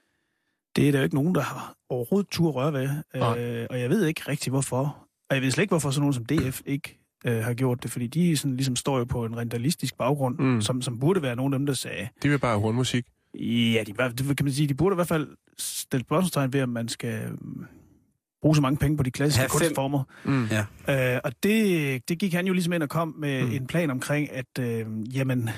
Det 0.76 0.88
er 0.88 0.92
der 0.92 1.00
jo 1.00 1.04
ikke 1.04 1.16
nogen, 1.16 1.36
der 1.36 1.42
har 1.42 1.76
overhovedet 1.90 2.30
tur 2.32 2.52
røre 2.52 2.74
ved. 2.74 2.90
Øh, 3.16 3.68
og 3.70 3.80
jeg 3.80 3.90
ved 3.90 4.06
ikke 4.06 4.22
rigtig, 4.28 4.50
hvorfor. 4.52 5.08
Og 5.30 5.36
jeg 5.36 5.42
ved 5.42 5.52
slet 5.52 5.62
ikke, 5.62 5.72
hvorfor 5.72 5.92
sådan 5.92 6.02
nogen 6.02 6.14
som 6.14 6.26
DF 6.26 6.62
ikke 6.66 7.00
øh, 7.26 7.44
har 7.44 7.54
gjort 7.54 7.84
det. 7.84 7.92
Fordi 7.92 8.08
de 8.08 8.38
sådan, 8.38 8.56
ligesom 8.56 8.76
står 8.76 8.98
jo 8.98 9.04
på 9.04 9.26
en 9.26 9.38
rentalistisk 9.38 9.98
baggrund, 9.98 10.38
Mm. 10.40 10.46
mm. 10.46 10.62
som, 10.62 10.82
som 10.82 11.00
burde 11.00 11.22
være 11.22 11.36
nogen 11.36 11.54
af 11.54 11.60
dem, 11.60 11.66
der 11.66 11.74
sagde, 11.74 12.08
De 12.24 12.30
vil 12.30 12.40
bare 12.40 12.52
have 12.52 12.62
hornmusik. 12.62 13.06
ja, 13.40 13.84
de, 13.88 13.94
det 14.18 14.38
kan 14.38 14.46
man 14.46 14.54
sige, 14.54 14.68
de 14.68 14.74
burde 14.74 14.94
i 14.94 14.96
hvert 14.96 15.08
fald 15.08 15.28
stille 15.58 16.04
spørgsmålstegn 16.06 16.54
ved, 16.54 16.62
om 16.62 16.70
man 16.70 16.88
skal 16.88 17.32
mm, 17.42 17.66
bruge 18.42 18.56
så 18.56 18.62
mange 18.62 18.78
penge 18.78 18.98
på 18.98 19.04
de 19.04 19.12
klassiske 19.12 19.40
Have 19.40 19.50
fem. 19.50 19.60
kunstformer. 19.60 20.04
Mm. 20.26 20.46
Ja. 20.88 21.16
Øh, 21.16 21.22
og 21.24 21.32
det, 21.44 22.10
det 22.10 22.20
gik 22.20 22.34
han 22.34 22.48
jo 22.48 22.54
ligesom 22.54 22.74
ind 22.74 22.84
og 22.84 22.90
kom 22.90 23.16
med 23.20 23.42
Mm. 23.44 23.48
mm. 23.50 23.54
en 23.56 23.68
plan 23.68 23.92
omkring, 23.92 24.32
at 24.32 24.60
øh, 24.60 24.86
jamen, 25.16 25.50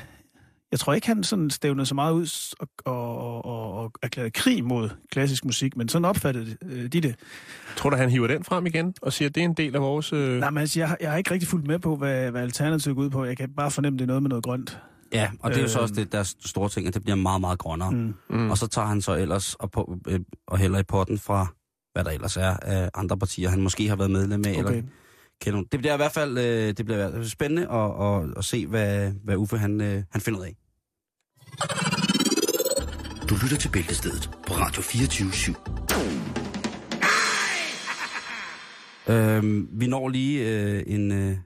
jeg 0.74 0.80
tror 0.80 0.94
ikke, 0.94 1.08
han 1.08 1.24
sådan 1.24 1.50
stævnede 1.50 1.86
så 1.86 1.96
meget 1.96 2.14
ud 2.14 2.54
og, 2.60 2.68
og, 2.86 3.46
og, 3.46 3.74
og 3.84 3.92
erklærede 4.02 4.32
krig 4.32 4.64
mod 4.66 4.90
klassisk 5.12 5.46
musik, 5.46 5.78
men 5.78 5.90
sådan 5.90 6.06
opfattede 6.06 6.58
øh, 6.66 6.84
de 6.88 7.02
det. 7.02 7.16
Tror 7.78 7.90
du, 7.90 7.96
han 7.96 8.10
hiver 8.10 8.28
den 8.28 8.44
frem 8.44 8.66
igen 8.66 8.94
og 9.02 9.14
siger, 9.14 9.30
at 9.30 9.36
det 9.36 9.42
er 9.42 9.46
en 9.46 9.54
del 9.54 9.76
af 9.76 9.82
vores... 9.82 10.14
Øh... 10.14 10.40
Nej, 10.40 10.50
men 10.50 10.58
altså, 10.58 10.80
jeg, 10.80 10.88
har- 10.88 10.98
jeg 11.02 11.10
har 11.12 11.18
ikke 11.18 11.32
rigtig 11.32 11.50
fulgt 11.50 11.68
med 11.68 11.80
på, 11.80 11.96
hvad, 11.96 12.32
hvad 12.32 12.42
alternativet 12.42 12.96
går 12.96 13.04
ud 13.04 13.10
på. 13.10 13.26
Jeg 13.26 13.38
kan 13.38 13.50
bare 13.58 13.72
fornemme, 13.72 13.98
det 14.00 14.04
er 14.04 14.08
noget 14.08 14.22
med 14.24 14.30
noget 14.30 14.44
grønt. 14.44 14.80
Ja, 15.14 15.30
og 15.40 15.52
det 15.52 15.58
er 15.58 15.62
jo 15.62 15.68
så 15.68 15.78
Øhm. 15.80 15.84
også 15.84 15.96
det, 15.96 16.12
deres 16.12 16.36
store 16.46 16.70
ting, 16.70 16.88
at 16.88 16.94
det 16.94 17.04
bliver 17.04 17.16
meget, 17.16 17.42
meget 17.42 17.60
grønnere. 17.60 17.92
Mm. 17.92 18.14
Mm. 18.30 18.52
Og 18.52 18.58
så 18.58 18.68
tager 18.68 18.88
han 18.88 19.02
så 19.02 19.16
ellers 19.16 19.56
og, 19.56 19.72
på, 19.72 19.98
øh, 20.08 20.20
og 20.48 20.58
hælder 20.58 20.80
i 20.80 20.84
potten 20.84 21.18
fra, 21.20 21.48
hvad 21.94 22.04
der 22.04 22.12
ellers 22.12 22.38
er 22.38 22.58
af 22.62 22.90
andre 22.94 23.18
partier, 23.18 23.50
han 23.50 23.62
måske 23.62 23.88
har 23.90 23.96
været 23.96 24.12
medlem 24.12 24.44
af. 24.48 24.52
Okay. 24.52 24.60
Eller 24.60 24.82
kender. 25.42 25.64
Det 25.72 25.80
bliver 25.80 25.94
i 25.94 25.98
hvert 25.98 26.12
fald 26.12 26.38
øh, 26.38 26.74
det 26.78 26.86
bliver 26.86 27.24
spændende 27.24 27.70
at, 27.72 27.92
at, 28.06 28.34
at 28.38 28.46
se, 28.46 28.68
hvad, 28.68 29.12
hvad 29.24 29.36
Uffe 29.36 29.58
han, 29.58 29.82
øh, 29.82 30.04
han 30.12 30.22
finder 30.22 30.40
ud 30.40 30.46
af. 30.46 30.56
Du 33.30 33.36
lytter 33.44 33.58
til 33.58 33.70
Bæltestedet 33.70 34.30
på 34.48 34.54
Radio 34.54 34.82
24 34.82 35.30
/7. 35.30 35.54
Øhm, 39.14 39.70
vi 39.72 39.88
når 39.88 40.10
lige 40.10 40.50
øh, 40.50 40.84
en, 40.88 41.12
øh, 41.12 41.38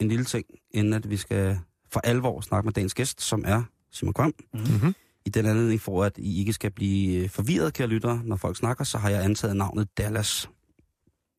en 0.00 0.08
lille 0.08 0.24
ting, 0.24 0.46
inden 0.70 0.92
at 0.92 1.10
vi 1.10 1.16
skal 1.16 1.58
for 1.92 2.00
alvor 2.00 2.40
snakke 2.40 2.66
med 2.66 2.72
dagens 2.72 2.94
gæst, 2.94 3.22
som 3.22 3.44
er 3.46 3.62
Simon 3.92 4.14
Kvam. 4.14 4.32
Mm-hmm. 4.54 4.94
I 5.26 5.30
den 5.30 5.46
anledning, 5.46 5.80
for 5.80 6.04
at 6.04 6.18
I 6.18 6.38
ikke 6.38 6.52
skal 6.52 6.70
blive 6.70 7.22
øh, 7.24 7.28
forvirret, 7.30 7.74
kære 7.74 7.86
lyttere, 7.88 8.20
når 8.24 8.36
folk 8.36 8.56
snakker, 8.56 8.84
så 8.84 8.98
har 8.98 9.10
jeg 9.10 9.24
antaget 9.24 9.56
navnet 9.56 9.98
Dallas. 9.98 10.50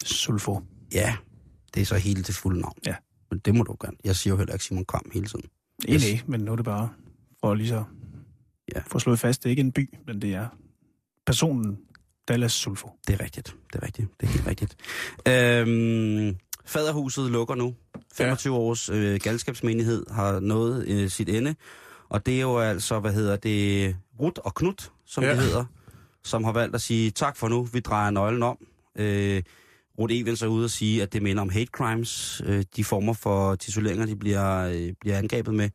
Sulfo. 0.05 0.59
Ja, 0.93 1.15
det 1.73 1.81
er 1.81 1.85
så 1.85 1.95
hele 1.95 2.23
det 2.23 2.35
fulde 2.35 2.61
navn. 2.61 2.77
Ja. 2.85 2.95
Men 3.31 3.39
det 3.39 3.55
må 3.55 3.63
du 3.63 3.75
gerne. 3.81 3.97
Jeg 4.03 4.15
siger 4.15 4.33
jo 4.33 4.37
heller 4.37 4.53
ikke 4.53 4.65
Simon 4.65 4.85
Kvam 4.85 5.01
hele 5.13 5.25
tiden. 5.27 5.45
Nej, 5.87 5.93
Yes. 5.95 6.03
yes. 6.09 6.27
men 6.27 6.39
nu 6.41 6.51
er 6.51 6.55
det 6.55 6.65
bare 6.65 6.89
for 7.41 7.53
lige 7.53 7.67
så 7.67 7.83
Ja. 8.75 8.81
få 8.87 8.99
slået 8.99 9.19
fast, 9.19 9.43
det 9.43 9.49
er 9.49 9.49
ikke 9.49 9.59
en 9.59 9.71
by, 9.71 9.93
men 10.07 10.21
det 10.21 10.33
er 10.33 10.47
personen 11.25 11.79
Dallas 12.27 12.51
Sulfo. 12.51 12.89
Det 13.07 13.13
er 13.13 13.23
rigtigt. 13.23 13.55
Det 13.73 13.81
er 13.81 13.85
rigtigt. 13.85 14.07
Det 14.21 14.27
er 14.27 14.31
helt 14.31 14.47
rigtigt. 14.47 14.75
Øhm, 15.27 16.37
Faderhuset 16.65 17.31
lukker 17.31 17.55
nu. 17.55 17.75
25 18.13 18.53
ja. 18.53 18.59
års 18.59 18.89
øh, 18.89 19.19
galskabsmenighed 19.23 20.05
har 20.11 20.39
nået 20.39 20.87
øh, 20.87 21.09
sit 21.09 21.29
ende. 21.29 21.55
Og 22.09 22.25
det 22.25 22.37
er 22.37 22.41
jo 22.41 22.59
altså, 22.59 22.99
hvad 22.99 23.13
hedder 23.13 23.35
det, 23.35 23.95
Rut 24.19 24.37
og 24.37 24.55
Knut, 24.55 24.91
som 25.05 25.23
ja. 25.23 25.29
Det 25.29 25.39
hedder, 25.39 25.65
som 26.23 26.43
har 26.43 26.51
valgt 26.51 26.75
at 26.75 26.81
sige, 26.81 27.11
tak 27.11 27.37
for 27.37 27.47
nu, 27.47 27.63
vi 27.63 27.79
drejer 27.79 28.11
nøglen 28.11 28.43
om. 28.43 28.57
Øh, 28.95 29.43
Rut 29.99 30.11
Evens 30.11 30.41
er 30.41 30.47
ude 30.47 30.65
og 30.65 30.69
sige, 30.69 31.03
at 31.03 31.13
det 31.13 31.21
minder 31.21 31.41
om 31.41 31.49
hate 31.49 31.71
crimes, 31.71 32.41
øh, 32.45 32.63
de 32.75 32.83
former 32.83 33.13
for 33.13 33.55
tituleringer, 33.55 34.05
de 34.05 34.15
bliver, 34.15 34.67
øh, 34.67 34.93
bliver 34.99 35.17
angrebet 35.17 35.53
med. 35.53 35.69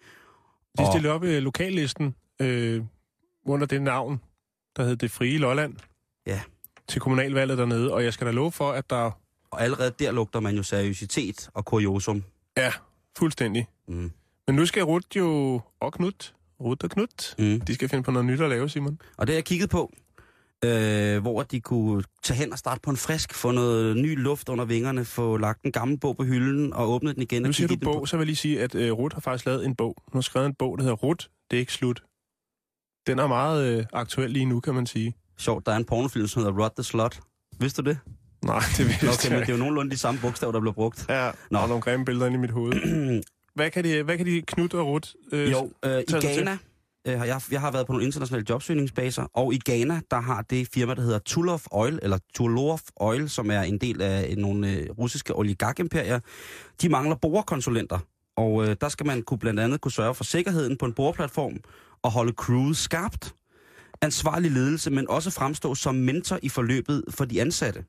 De 0.78 0.86
stillede 0.92 1.14
op 1.14 1.24
i 1.24 1.40
lokallisten 1.40 2.14
øh, 2.40 2.82
under 3.46 3.66
det 3.66 3.82
navn, 3.82 4.20
der 4.76 4.84
hed 4.84 4.96
Det 4.96 5.10
Frie 5.10 5.38
Lolland. 5.38 5.74
Ja. 6.26 6.40
Til 6.88 7.00
kommunalvalget 7.00 7.58
dernede, 7.58 7.92
og 7.94 8.04
jeg 8.04 8.12
skal 8.12 8.26
da 8.26 8.32
love 8.32 8.52
for, 8.52 8.70
at 8.72 8.90
der 8.90 9.10
Og 9.50 9.62
allerede 9.62 9.92
der 9.98 10.12
lugter 10.12 10.40
man 10.40 10.56
jo 10.56 10.62
seriøsitet 10.62 11.50
og 11.54 11.64
kuriosum. 11.64 12.24
er 12.56 12.70
fuldstændig. 13.18 13.66
Mm. 13.88 14.12
Men 14.46 14.56
nu 14.56 14.66
skal 14.66 14.82
Rut 14.82 15.16
jo, 15.16 15.60
og 15.80 15.92
Knut, 15.92 16.34
Rut 16.60 16.84
og 16.84 16.90
Knut, 16.90 17.34
Mm. 17.38 17.60
de 17.60 17.74
skal 17.74 17.88
finde 17.88 18.02
på 18.04 18.10
noget 18.10 18.26
nyt 18.26 18.40
at 18.40 18.48
lave, 18.50 18.68
Simon. 18.68 19.00
Og 19.16 19.26
det 19.26 19.32
har 19.34 19.36
jeg 19.36 19.44
kigget 19.44 19.70
på, 19.70 19.92
øh, 20.64 21.18
hvor 21.20 21.42
de 21.42 21.60
kunne 21.60 22.02
tage 22.22 22.38
hen 22.38 22.52
og 22.52 22.58
starte 22.58 22.80
på 22.80 22.90
en 22.90 22.96
frisk, 22.96 23.34
få 23.34 23.50
noget 23.50 23.96
ny 23.96 24.18
luft 24.22 24.48
under 24.48 24.64
vingerne, 24.64 25.04
få 25.04 25.36
lagt 25.36 25.62
en 25.62 25.72
gammel 25.72 25.98
bog 25.98 26.16
på 26.16 26.24
hylden 26.24 26.72
og 26.72 26.88
åbne 26.90 27.12
den 27.14 27.22
igen. 27.22 27.42
Nu 27.42 27.52
siger 27.52 27.68
du 27.68 27.76
bog, 27.76 28.08
så 28.08 28.16
vil 28.16 28.20
jeg 28.22 28.26
lige 28.26 28.36
sige, 28.36 28.60
at 28.60 28.74
øh, 28.74 28.92
Rut 28.92 29.12
har 29.12 29.20
faktisk 29.20 29.46
lavet 29.46 29.64
en 29.66 29.74
bog. 29.74 29.96
Hun 30.06 30.18
har 30.18 30.22
skrevet 30.22 30.46
en 30.46 30.54
bog, 30.54 30.78
der 30.78 30.82
hedder 30.84 30.96
Rut, 30.96 31.30
det 31.50 31.56
er 31.56 31.60
ikke 31.60 31.72
slut. 31.72 32.02
Den 33.08 33.18
er 33.18 33.26
meget 33.26 33.78
øh, 33.78 33.84
aktuel 33.92 34.30
lige 34.30 34.44
nu, 34.44 34.60
kan 34.60 34.74
man 34.74 34.86
sige. 34.86 35.14
Sjovt, 35.38 35.66
der 35.66 35.72
er 35.72 35.76
en 35.76 35.84
pornofilm, 35.84 36.26
som 36.26 36.42
hedder 36.42 36.62
Rod 36.62 36.70
the 36.76 36.82
Slut. 36.82 37.20
Vidste 37.60 37.82
du 37.82 37.90
det? 37.90 37.98
Nej, 38.44 38.62
det 38.76 38.86
vidste 38.86 39.04
Nå, 39.04 39.10
jeg 39.10 39.18
okay, 39.18 39.30
men 39.30 39.40
det 39.40 39.48
er 39.48 39.52
jo 39.52 39.58
nogenlunde 39.58 39.90
de 39.90 39.96
samme 39.96 40.20
bogstaver, 40.20 40.52
der 40.52 40.60
bliver 40.60 40.72
brugt. 40.72 41.06
Ja, 41.08 41.26
Nå. 41.26 41.32
Nå. 41.50 41.58
og 41.58 41.68
nogle 41.68 41.82
grimme 41.82 42.04
billeder 42.04 42.26
inde 42.26 42.36
i 42.36 42.40
mit 42.40 42.50
hoved. 42.50 42.72
hvad, 43.54 43.70
kan 43.70 43.84
de, 43.84 44.02
hvad 44.02 44.16
kan 44.16 44.26
de 44.26 44.42
Knut 44.42 44.74
og 44.74 44.86
Rut? 44.86 45.14
Øh, 45.32 45.50
Jo, 45.50 45.70
øh, 45.84 46.00
i. 46.00 46.04
Ghana, 46.12 46.58
øh, 47.06 47.12
jeg, 47.12 47.40
jeg 47.50 47.60
har 47.60 47.70
været 47.70 47.86
på 47.86 47.92
nogle 47.92 48.06
internationale 48.06 48.46
jobsøgningsbaser, 48.50 49.26
og 49.34 49.54
i 49.54 49.60
Ghana, 49.64 50.00
der 50.10 50.20
har 50.20 50.42
det 50.42 50.68
firma, 50.74 50.94
der 50.94 51.02
hedder 51.02 51.18
Tulov 51.18 51.60
Oil, 51.70 51.98
eller 52.02 52.18
Tulov 52.34 52.80
Oil, 52.96 53.28
som 53.28 53.50
er 53.50 53.60
en 53.60 53.78
del 53.78 54.02
af 54.02 54.34
nogle 54.38 54.70
øh, 54.72 54.86
russiske 54.98 55.36
oligarkimperier, 55.38 56.20
de 56.82 56.88
mangler 56.88 57.16
borekonsulenter. 57.16 57.98
Og 58.36 58.64
øh, 58.68 58.76
der 58.80 58.88
skal 58.88 59.06
man 59.06 59.22
kunne 59.22 59.38
blandt 59.38 59.60
andet 59.60 59.80
kunne 59.80 59.92
sørge 59.92 60.14
for 60.14 60.24
sikkerheden 60.24 60.76
på 60.76 60.86
en 60.86 60.92
boreplatform 60.92 61.56
og 62.02 62.10
holde 62.10 62.32
crewet 62.32 62.76
skarpt. 62.76 63.34
Ansvarlig 64.02 64.50
ledelse, 64.50 64.90
men 64.90 65.10
også 65.10 65.30
fremstå 65.30 65.74
som 65.74 65.94
mentor 65.94 66.38
i 66.42 66.48
forløbet 66.48 67.04
for 67.10 67.24
de 67.24 67.40
ansatte. 67.40 67.84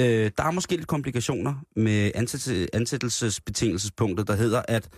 Øh, 0.00 0.30
der 0.38 0.44
er 0.44 0.50
måske 0.50 0.76
lidt 0.76 0.86
komplikationer 0.86 1.54
med 1.76 2.12
ansæt- 2.16 2.66
ansættelsesbetingelsespunktet, 2.72 4.26
der 4.26 4.34
hedder, 4.34 4.62
at 4.68 4.88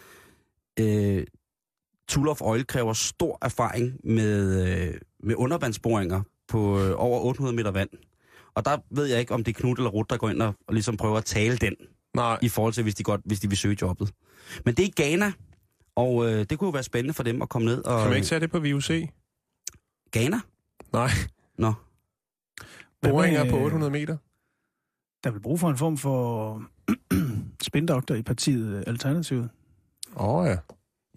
øh, 0.81 1.25
Tool 2.09 2.29
of 2.29 2.41
Oil 2.41 2.67
kræver 2.67 2.93
stor 2.93 3.39
erfaring 3.43 3.93
med, 4.05 4.67
øh, 4.69 4.95
med 5.23 5.35
undervandsboringer 5.35 6.23
på 6.49 6.81
øh, 6.81 6.93
over 6.97 7.21
800 7.21 7.57
meter 7.57 7.71
vand. 7.71 7.91
Og 8.55 8.65
der 8.65 8.79
ved 8.91 9.07
jeg 9.07 9.21
ikke, 9.21 9.35
om 9.35 9.45
det 9.45 9.57
er 9.57 9.61
Knud 9.61 9.77
eller 9.77 9.91
Rut, 9.91 10.11
der 10.11 10.17
går 10.17 10.31
ind 10.31 10.43
og, 10.43 10.55
og 10.69 10.75
ligesom 10.75 10.97
prøver 10.97 11.17
at 11.19 11.25
tale 11.25 11.57
den, 11.57 11.75
Nej, 12.15 12.39
i 12.43 12.49
forhold 12.49 12.73
til, 12.73 12.83
hvis 12.83 12.95
de, 12.95 13.03
godt, 13.03 13.21
hvis 13.25 13.41
de 13.41 13.49
vil 13.49 13.59
søge 13.59 13.77
jobbet. 13.83 14.13
Men 14.65 14.75
det 14.75 14.85
er 14.85 14.91
Ghana, 14.97 15.33
og 15.97 16.27
øh, 16.27 16.47
det 16.51 16.59
kunne 16.59 16.67
jo 16.69 16.71
være 16.73 16.83
spændende 16.83 17.15
for 17.15 17.23
dem 17.23 17.43
at 17.43 17.49
komme 17.49 17.67
ned 17.67 17.85
og... 17.85 17.99
kan 18.01 18.09
man 18.09 18.17
ikke 18.17 18.27
tage 18.29 18.41
det 18.41 18.51
på 18.51 18.59
VUC? 18.61 19.09
Ghana? 20.13 20.41
Nej, 20.93 21.11
Nå, 21.59 21.73
boringer 23.03 23.51
på 23.51 23.57
øh, 23.57 23.63
800 23.63 23.91
meter. 23.93 24.17
Der 25.25 25.31
vil 25.31 25.41
brug 25.41 25.61
for 25.61 25.71
en 25.71 25.77
form 25.77 25.97
for 25.99 26.63
spindoktor 27.69 28.15
i 28.15 28.23
partiet 28.23 28.77
øh, 28.77 28.83
Alternativet. 28.87 29.51
Åh 30.17 30.29
oh, 30.29 30.47
ja. 30.47 30.57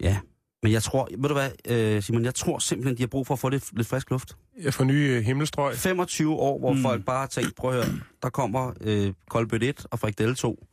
ja. 0.01 0.19
Men 0.63 0.71
jeg 0.71 0.83
tror, 0.83 1.07
ved 1.17 1.29
du 1.29 1.33
hvad, 1.35 1.51
øh, 1.67 2.03
Simon, 2.03 2.25
jeg 2.25 2.35
tror 2.35 2.59
simpelthen, 2.59 2.97
de 2.97 3.01
har 3.01 3.07
brug 3.07 3.27
for 3.27 3.33
at 3.33 3.39
få 3.39 3.49
lidt, 3.49 3.77
lidt 3.77 3.87
frisk 3.87 4.09
luft. 4.09 4.37
Jeg 4.61 4.73
får 4.73 4.83
nye 4.83 5.15
øh, 5.17 5.23
himmelstrøg. 5.23 5.75
25 5.75 6.33
år, 6.33 6.59
hvor 6.59 6.71
Mm. 6.71 6.77
mm. 6.77 6.83
folk 6.83 7.05
bare 7.05 7.19
har 7.19 7.27
tænkt, 7.27 7.55
prøv 7.55 7.71
at 7.79 7.85
høre, 7.85 7.99
der 8.21 8.29
kommer 8.29 8.73
øh, 8.81 9.13
Kolbøt 9.29 9.63
1 9.63 9.85
og 9.91 9.99
Frikdelle 9.99 10.35
2. 10.35 10.65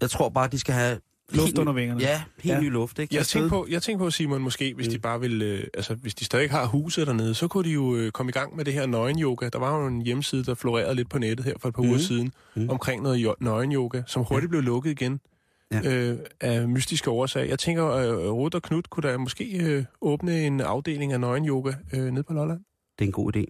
Jeg 0.00 0.10
tror 0.10 0.28
bare, 0.28 0.48
de 0.48 0.58
skal 0.58 0.74
have... 0.74 1.00
Luft 1.32 1.46
helt 1.46 1.58
under 1.58 1.72
vingerne. 1.72 2.00
Ja, 2.00 2.22
helt 2.42 2.44
Ja. 2.52 2.54
ja. 2.54 2.60
ny 2.60 2.70
luft, 2.70 2.98
ikke? 2.98 3.14
Jeg 3.14 3.26
tænkte 3.26 3.48
på, 3.48 3.66
jeg 3.70 3.82
tænkte 3.82 4.02
på 4.04 4.10
Simon, 4.10 4.42
måske, 4.42 4.74
hvis 4.74 4.86
Mm. 4.86 4.92
de 4.92 4.98
bare 4.98 5.20
vil, 5.20 5.42
øh, 5.42 5.64
altså 5.74 5.94
hvis 5.94 6.14
de 6.14 6.24
stadig 6.24 6.50
har 6.50 6.66
huset 6.66 7.06
dernede, 7.06 7.34
så 7.34 7.48
kunne 7.48 7.64
de 7.64 7.70
jo 7.74 7.96
øh, 7.96 8.10
komme 8.12 8.30
i 8.30 8.32
gang 8.32 8.56
med 8.56 8.64
det 8.64 8.72
her 8.72 8.86
nøgen-yoga. 8.86 9.48
Der 9.48 9.58
var 9.58 9.80
jo 9.80 9.86
en 9.86 10.02
hjemmeside, 10.02 10.44
der 10.44 10.54
florerede 10.54 10.94
lidt 10.94 11.10
på 11.10 11.18
nettet 11.18 11.46
her 11.46 11.54
for 11.60 11.68
et 11.68 11.74
par 11.74 11.82
Mm. 11.82 11.88
uger 11.88 11.98
siden, 11.98 12.32
Mm. 12.56 12.70
omkring 12.70 13.02
noget 13.02 13.16
jo- 13.16 13.34
nøgen-yoga, 13.40 14.02
som 14.06 14.22
hurtigt 14.24 14.50
blev 14.50 14.62
lukket 14.62 14.90
igen 14.90 15.20
Ja. 15.72 15.80
øh, 15.94 16.18
af 16.40 16.68
mystiske 16.68 17.10
årsager. 17.10 17.46
Jeg 17.46 17.58
tænker, 17.58 17.86
øh, 17.90 18.30
Rut 18.32 18.54
og 18.54 18.62
Knut 18.62 18.90
kunne 18.90 19.08
da 19.08 19.16
måske 19.16 19.58
øh, 19.64 19.84
åbne 20.00 20.46
en 20.46 20.60
afdeling 20.60 21.12
af 21.12 21.20
nøgen-yoga 21.20 21.72
øh, 21.94 22.10
nede 22.12 22.22
på 22.22 22.32
Lolland. 22.32 22.58
Det 22.98 23.04
er 23.04 23.08
en 23.08 23.12
god 23.12 23.36
idé. 23.36 23.44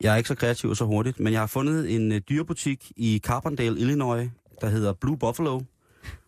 Jeg 0.00 0.12
er 0.12 0.16
ikke 0.16 0.28
så 0.28 0.34
kreativ 0.34 0.70
og 0.70 0.76
så 0.76 0.84
hurtigt, 0.84 1.20
men 1.20 1.32
jeg 1.32 1.40
har 1.40 1.46
fundet 1.46 1.94
en 1.94 2.12
øh, 2.12 2.20
dyrebutik 2.28 2.92
i 2.96 3.20
Carbondale, 3.24 3.80
Illinois, 3.80 4.30
der 4.60 4.68
hedder 4.68 4.92
Blue 4.92 5.18
Buffalo. 5.18 5.60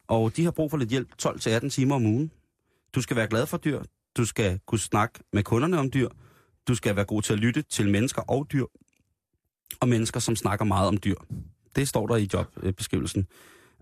Og 0.08 0.36
de 0.36 0.44
har 0.44 0.50
brug 0.50 0.70
for 0.70 0.78
lidt 0.78 0.90
hjælp 0.90 1.08
12-18 1.22 1.68
timer 1.68 1.94
om 1.94 2.06
ugen. 2.06 2.30
Du 2.94 3.00
skal 3.00 3.16
være 3.16 3.26
glad 3.26 3.46
for 3.46 3.56
dyr. 3.56 3.82
Du 4.16 4.24
skal 4.24 4.60
kunne 4.66 4.78
snakke 4.78 5.18
med 5.32 5.42
kunderne 5.42 5.78
om 5.78 5.90
dyr. 5.90 6.08
Du 6.68 6.74
skal 6.74 6.96
være 6.96 7.04
god 7.04 7.22
til 7.22 7.32
at 7.32 7.38
lytte 7.38 7.62
til 7.62 7.90
mennesker 7.90 8.22
og 8.22 8.46
dyr. 8.52 8.64
Og 9.80 9.88
mennesker, 9.88 10.20
som 10.20 10.36
snakker 10.36 10.64
meget 10.64 10.88
om 10.88 10.96
dyr. 10.96 11.16
Det 11.76 11.88
står 11.88 12.06
der 12.06 12.16
i 12.16 12.28
jobbeskrivelsen. 12.34 13.26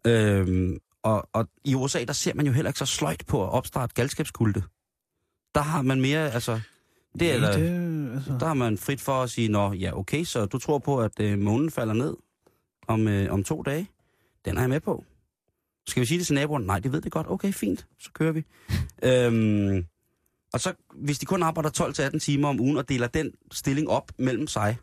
Øhm, 0.07 0.79
og, 1.03 1.29
og 1.33 1.49
i 1.65 1.75
USA, 1.75 2.05
der 2.05 2.13
ser 2.13 2.35
man 2.35 2.47
jo 2.47 2.53
heller 2.53 2.71
ikke 2.71 2.79
så 2.79 2.87
sløjt 2.87 3.25
på 3.27 3.45
at 3.45 3.51
opstarte 3.51 3.95
galskabskulte. 3.95 4.63
Der 5.55 5.61
har 5.61 5.83
man 5.83 6.01
mere, 6.01 6.33
altså... 6.33 6.61
Det 7.19 7.23
er, 7.23 7.27
Ja, 7.29 7.35
eller, 7.35 7.53
det, 7.53 8.15
altså, 8.15 8.37
der 8.41 8.47
har 8.47 8.55
man 8.55 8.79
frit 8.79 9.01
for 9.01 9.13
at 9.13 9.31
sige, 9.31 9.49
nå 9.49 9.73
ja, 9.73 9.99
okay, 9.99 10.25
så 10.25 10.47
du 10.47 10.59
tror 10.59 10.79
på, 10.79 11.01
at 11.01 11.21
øh, 11.21 11.39
månen 11.39 11.71
falder 11.71 11.95
ned 11.95 12.17
om, 12.89 13.09
øh, 13.09 13.33
om 13.33 13.45
to 13.45 13.63
dage. 13.63 13.91
Den 14.45 14.57
er 14.57 14.61
jeg 14.61 14.71
med 14.71 14.81
på. 14.81 15.05
Skal 15.87 16.01
vi 16.01 16.07
sige 16.07 16.19
det 16.19 16.27
til 16.27 16.35
naboen? 16.35 16.63
Nej, 16.63 16.79
det 16.79 16.93
ved 16.93 17.01
det 17.01 17.13
godt. 17.13 17.27
Okay, 17.31 17.53
fint. 17.53 17.87
Så 17.99 18.11
kører 18.13 18.33
vi. 18.33 18.45
øhm, 19.09 19.85
og 20.53 20.61
så, 20.61 20.73
hvis 20.95 21.19
de 21.19 21.27
kun 21.27 21.43
arbejder 21.43 21.71
12-18 22.15 22.19
timer 22.19 22.49
om 22.49 22.61
ugen 22.61 22.77
og 22.77 22.89
deler 22.89 23.07
den 23.07 23.33
stilling 23.53 23.89
op 23.89 24.13
mellem 24.19 24.47
sig, 24.47 24.77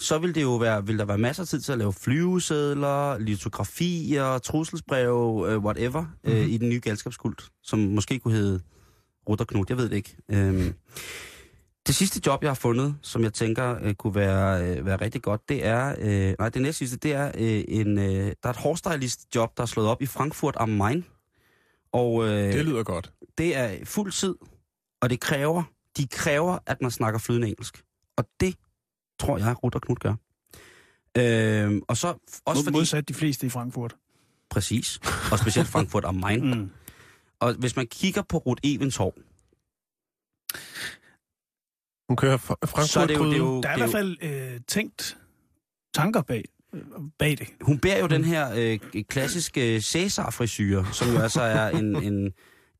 så 0.00 0.18
vil 0.18 0.34
det 0.34 0.42
jo 0.42 0.56
være, 0.56 0.86
vil 0.86 0.98
der 0.98 1.04
være 1.04 1.18
masser 1.18 1.42
af 1.42 1.46
tid 1.46 1.60
til 1.60 1.72
at 1.72 1.78
lave 1.78 1.92
flyvesedler, 1.92 3.18
litografier, 3.18 4.38
trusselsbreve, 4.38 5.52
øh, 5.52 5.58
whatever, 5.58 6.00
mm-hmm. 6.02 6.38
øh, 6.38 6.46
i 6.48 6.56
den 6.56 6.68
nye 6.68 6.80
galskabskult, 6.80 7.48
som 7.62 7.78
måske 7.78 8.18
kunne 8.18 8.34
hedde 8.34 8.60
Rut 9.28 9.40
og 9.40 9.46
Knud, 9.46 9.64
jeg 9.68 9.76
ved 9.76 9.88
det 9.88 9.96
ikke. 9.96 10.16
Øhm, 10.28 10.74
det 11.88 11.96
sidste 11.96 12.20
job, 12.26 12.42
jeg 12.42 12.50
har 12.50 12.54
fundet, 12.54 12.96
som 13.02 13.22
jeg 13.22 13.32
tænker 13.32 13.78
øh, 13.82 13.94
kunne 13.94 14.14
være, 14.14 14.66
øh, 14.66 14.86
være 14.86 14.96
rigtig 14.96 15.22
godt, 15.22 15.48
det 15.48 15.66
er, 15.66 15.94
øh, 15.98 16.34
nej, 16.38 16.48
det 16.48 16.62
næste 16.62 16.78
sidste, 16.78 16.96
det 16.96 17.12
er 17.12 17.28
øh, 17.28 17.64
en, 17.68 17.98
øh, 17.98 18.04
der 18.04 18.32
er 18.42 18.50
et 18.50 18.56
hårstylist 18.56 19.26
job, 19.34 19.56
der 19.56 19.62
er 19.62 19.66
slået 19.66 19.88
op 19.88 20.02
i 20.02 20.06
Frankfurt 20.06 20.54
am 20.58 20.68
Main. 20.68 21.04
Og 21.92 22.24
øh, 22.24 22.52
Det 22.52 22.64
lyder 22.64 22.82
godt. 22.82 23.12
det 23.38 23.56
er 23.56 23.84
fuld 23.84 24.12
tid, 24.12 24.34
og 25.00 25.10
det 25.10 25.20
kræver, 25.20 25.62
de 25.96 26.06
kræver, 26.06 26.58
at 26.66 26.82
man 26.82 26.90
snakker 26.90 27.20
flydende 27.20 27.48
engelsk. 27.48 27.82
Og 28.16 28.24
det 28.40 28.54
tror 29.20 29.38
jeg, 29.38 29.64
Rut 29.64 29.74
og 29.74 29.82
Knud 29.82 29.96
gør. 29.96 30.14
Øh, 31.18 31.82
og 31.88 31.96
så 31.96 32.14
også 32.44 32.64
fordi... 32.64 32.76
modsat 32.76 33.08
de 33.08 33.14
fleste 33.14 33.46
i 33.46 33.50
Frankfurt. 33.50 33.96
Præcis. 34.50 35.00
Og 35.32 35.38
specielt 35.38 35.68
Frankfurt 35.68 36.04
am 36.04 36.14
Main. 36.14 36.50
Mm. 36.54 36.70
Og 37.40 37.54
hvis 37.54 37.76
man 37.76 37.86
kigger 37.86 38.22
på 38.22 38.38
Rut 38.38 38.60
Evens 38.62 38.96
hår, 38.96 39.14
Hun 42.08 42.16
kører 42.16 42.36
fra 42.36 42.56
Frankfurt 42.64 42.88
så 42.88 43.00
er 43.00 43.06
det 43.06 43.16
jo... 43.16 43.24
Det 43.24 43.32
er 43.32 43.38
jo, 43.38 43.60
Der 43.60 43.68
er 43.68 43.72
i 43.72 43.74
er 43.74 43.78
hvert 43.78 43.90
fald 43.90 44.16
øh, 44.22 44.60
tænkt 44.68 45.16
tanker 45.94 46.22
bag, 46.22 46.44
øh, 46.74 46.80
bag 47.18 47.30
det. 47.30 47.48
Hun 47.60 47.78
bærer 47.78 48.00
jo 48.00 48.06
den 48.06 48.24
her 48.24 48.52
øh, 48.56 48.78
klassiske 49.08 49.80
Cæsar-frisyre, 49.80 50.86
som 50.92 51.08
jo 51.12 51.18
altså 51.18 51.42
er 51.42 51.68
en, 51.68 52.02
en, 52.02 52.32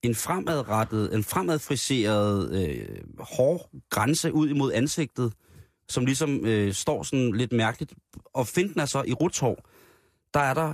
en 0.03 0.15
fremadrettet, 0.15 1.15
en 1.15 1.25
fremadfriseret 1.25 2.53
øh, 2.69 2.89
hård 3.19 3.71
grænse 3.91 4.33
ud 4.33 4.49
imod 4.49 4.73
ansigtet, 4.73 5.33
som 5.89 6.05
ligesom 6.05 6.47
øh, 6.47 6.73
står 6.73 7.03
sådan 7.03 7.33
lidt 7.35 7.53
mærkeligt. 7.53 7.95
Og 8.35 8.47
finten 8.47 8.81
er 8.81 8.87
så 8.87 9.03
i 9.07 9.13
Ruts 9.13 9.39
hår, 9.39 9.69
der 10.35 10.41
er 10.41 10.55
der, 10.55 10.73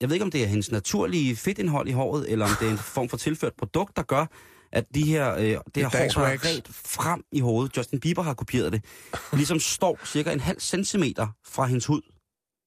jeg 0.00 0.08
ved 0.08 0.14
ikke 0.14 0.24
om 0.24 0.30
det 0.30 0.42
er 0.42 0.46
hendes 0.46 0.70
naturlige 0.70 1.36
fedtindhold 1.36 1.88
i 1.88 1.92
håret, 1.92 2.32
eller 2.32 2.44
om 2.44 2.50
det 2.60 2.66
er 2.68 2.72
en 2.72 2.78
form 2.78 3.08
for 3.08 3.16
tilført 3.16 3.52
produkt, 3.58 3.96
der 3.96 4.02
gør, 4.02 4.26
at 4.72 4.94
de 4.94 5.04
her, 5.04 5.34
øh, 5.34 5.40
det 5.44 5.58
her 5.76 5.84
hår, 5.84 6.22
der 6.22 6.26
er 6.26 6.44
ret 6.44 6.68
frem 6.70 7.24
i 7.32 7.40
hovedet, 7.40 7.76
Justin 7.76 8.00
Bieber 8.00 8.22
har 8.22 8.34
kopieret 8.34 8.72
det, 8.72 8.84
ligesom 9.32 9.60
står 9.60 9.98
cirka 10.06 10.32
en 10.32 10.40
halv 10.40 10.60
centimeter 10.60 11.28
fra 11.46 11.66
hendes 11.66 11.86
hud. 11.86 12.00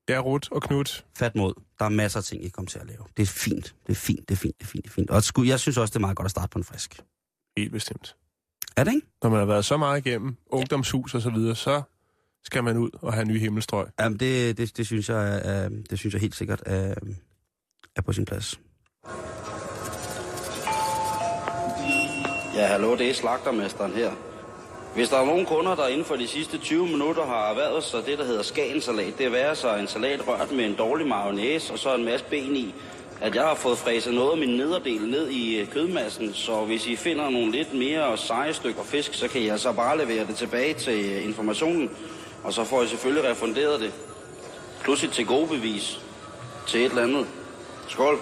er 0.08 0.20
Rut 0.20 0.52
og 0.52 0.62
Knut. 0.62 1.06
fat 1.18 1.36
mod. 1.36 1.54
Der 1.80 1.86
er 1.86 1.90
masser 1.90 2.20
af 2.20 2.24
ting, 2.24 2.46
I 2.46 2.50
kommer 2.50 2.70
til 2.70 2.80
at 2.80 2.88
lave. 2.88 3.00
Det 3.18 3.24
er 3.24 3.28
fint. 3.28 3.76
Det 3.88 3.92
er 3.92 3.96
fint, 3.96 4.30
det 4.30 4.36
er 4.36 4.38
fint, 4.40 4.56
det 4.60 4.66
er 4.66 4.70
fint, 4.70 4.84
det 4.86 4.90
er 4.90 4.94
fint. 4.94 5.10
Og 5.10 5.24
sku, 5.24 5.44
jeg 5.44 5.60
synes 5.60 5.78
også, 5.78 5.92
det 5.92 5.96
er 5.96 6.00
meget 6.00 6.18
godt 6.18 6.26
at 6.26 6.32
starte 6.32 6.48
på 6.50 6.60
en 6.60 6.64
frisk. 6.64 7.00
Helt 7.58 7.72
bestemt. 7.72 8.16
Er 8.80 8.84
det 8.84 8.94
ikke? 8.94 9.08
Når 9.24 9.30
man 9.30 9.40
har 9.40 9.46
været 9.46 9.66
så 9.66 9.78
meget 9.78 10.06
igennem 10.06 10.36
ungdomshus 10.50 11.16
og 11.16 11.22
så 11.22 11.30
videre, 11.30 11.56
så 11.56 11.82
skal 12.44 12.64
man 12.64 12.78
ud 12.78 12.90
og 13.02 13.14
have 13.14 13.26
nye 13.26 13.40
himmelstrøg. 13.40 13.88
Jamen, 14.00 14.20
det, 14.20 14.58
det, 14.58 14.78
det, 14.78 14.86
synes 14.86 15.10
jeg, 15.10 15.42
er, 15.44 15.70
det 15.90 16.00
synes 16.00 16.14
jeg 16.14 16.22
helt 16.22 16.36
sikkert 16.36 16.64
er, 16.66 16.96
er 17.96 18.02
på 18.02 18.14
sin 18.14 18.26
plads. 18.26 18.60
Ja, 22.56 22.68
hallo, 22.68 22.98
det 22.98 23.10
er 23.10 23.14
slagtermesteren 23.14 23.92
her. 23.92 24.12
Hvis 24.96 25.10
der 25.10 25.18
er 25.18 25.26
nogen 25.26 25.46
kunder, 25.46 25.76
der 25.76 25.88
inden 25.88 26.06
for 26.06 26.16
de 26.16 26.28
sidste 26.28 26.58
20 26.58 26.86
minutter 26.88 27.26
har 27.26 27.50
erhvervet 27.50 27.84
sig 27.84 28.06
det, 28.06 28.18
der 28.18 28.26
hedder 28.26 28.44
skagensalat, 28.44 29.18
det 29.18 29.26
er 29.26 29.30
være 29.30 29.56
sig 29.56 29.80
en 29.80 29.88
salat 29.88 30.28
rørt 30.28 30.52
med 30.52 30.66
en 30.66 30.76
dårlig 30.76 31.08
mayonnaise 31.08 31.74
og 31.74 31.80
så 31.80 31.96
en 31.96 32.06
masse 32.06 32.26
ben 32.30 32.56
i, 32.56 32.76
at 33.22 33.36
jeg 33.36 33.44
har 33.44 33.56
fået 33.56 33.78
fræset 33.78 34.14
noget 34.14 34.32
af 34.32 34.38
min 34.38 34.50
nederdel 34.50 35.10
ned 35.10 35.30
i 35.30 35.60
øh, 35.60 35.68
kødmassen, 35.68 36.34
så 36.34 36.66
hvis 36.66 36.88
I 36.88 36.96
finder 36.96 37.30
nogle 37.30 37.52
lidt 37.52 37.74
mere 37.74 38.18
seje 38.18 38.54
stykker 38.54 38.84
fisk, 38.84 39.14
så 39.14 39.28
kan 39.28 39.42
I 39.42 39.48
altså 39.48 39.72
bare 39.72 39.98
levere 39.98 40.28
det 40.28 40.36
tilbage 40.36 40.74
til 40.74 41.06
øh, 41.06 41.26
informationen, 41.26 41.90
og 42.44 42.54
så 42.54 42.64
får 42.64 42.84
I 42.84 42.88
selvfølgelig 42.88 43.32
refunderet 43.32 43.80
det. 43.80 43.94
Plus 44.84 45.04
et 45.04 45.12
til 45.12 45.26
gode 45.26 45.48
bevis 45.48 46.02
til 46.68 46.80
et 46.80 46.90
eller 46.90 47.04
andet. 47.04 47.28
Skål. 47.88 48.20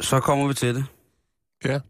Så 0.00 0.20
kommer 0.20 0.48
vi 0.48 0.54
til 0.54 0.74
det. 0.74 0.84
Ja. 1.64 1.80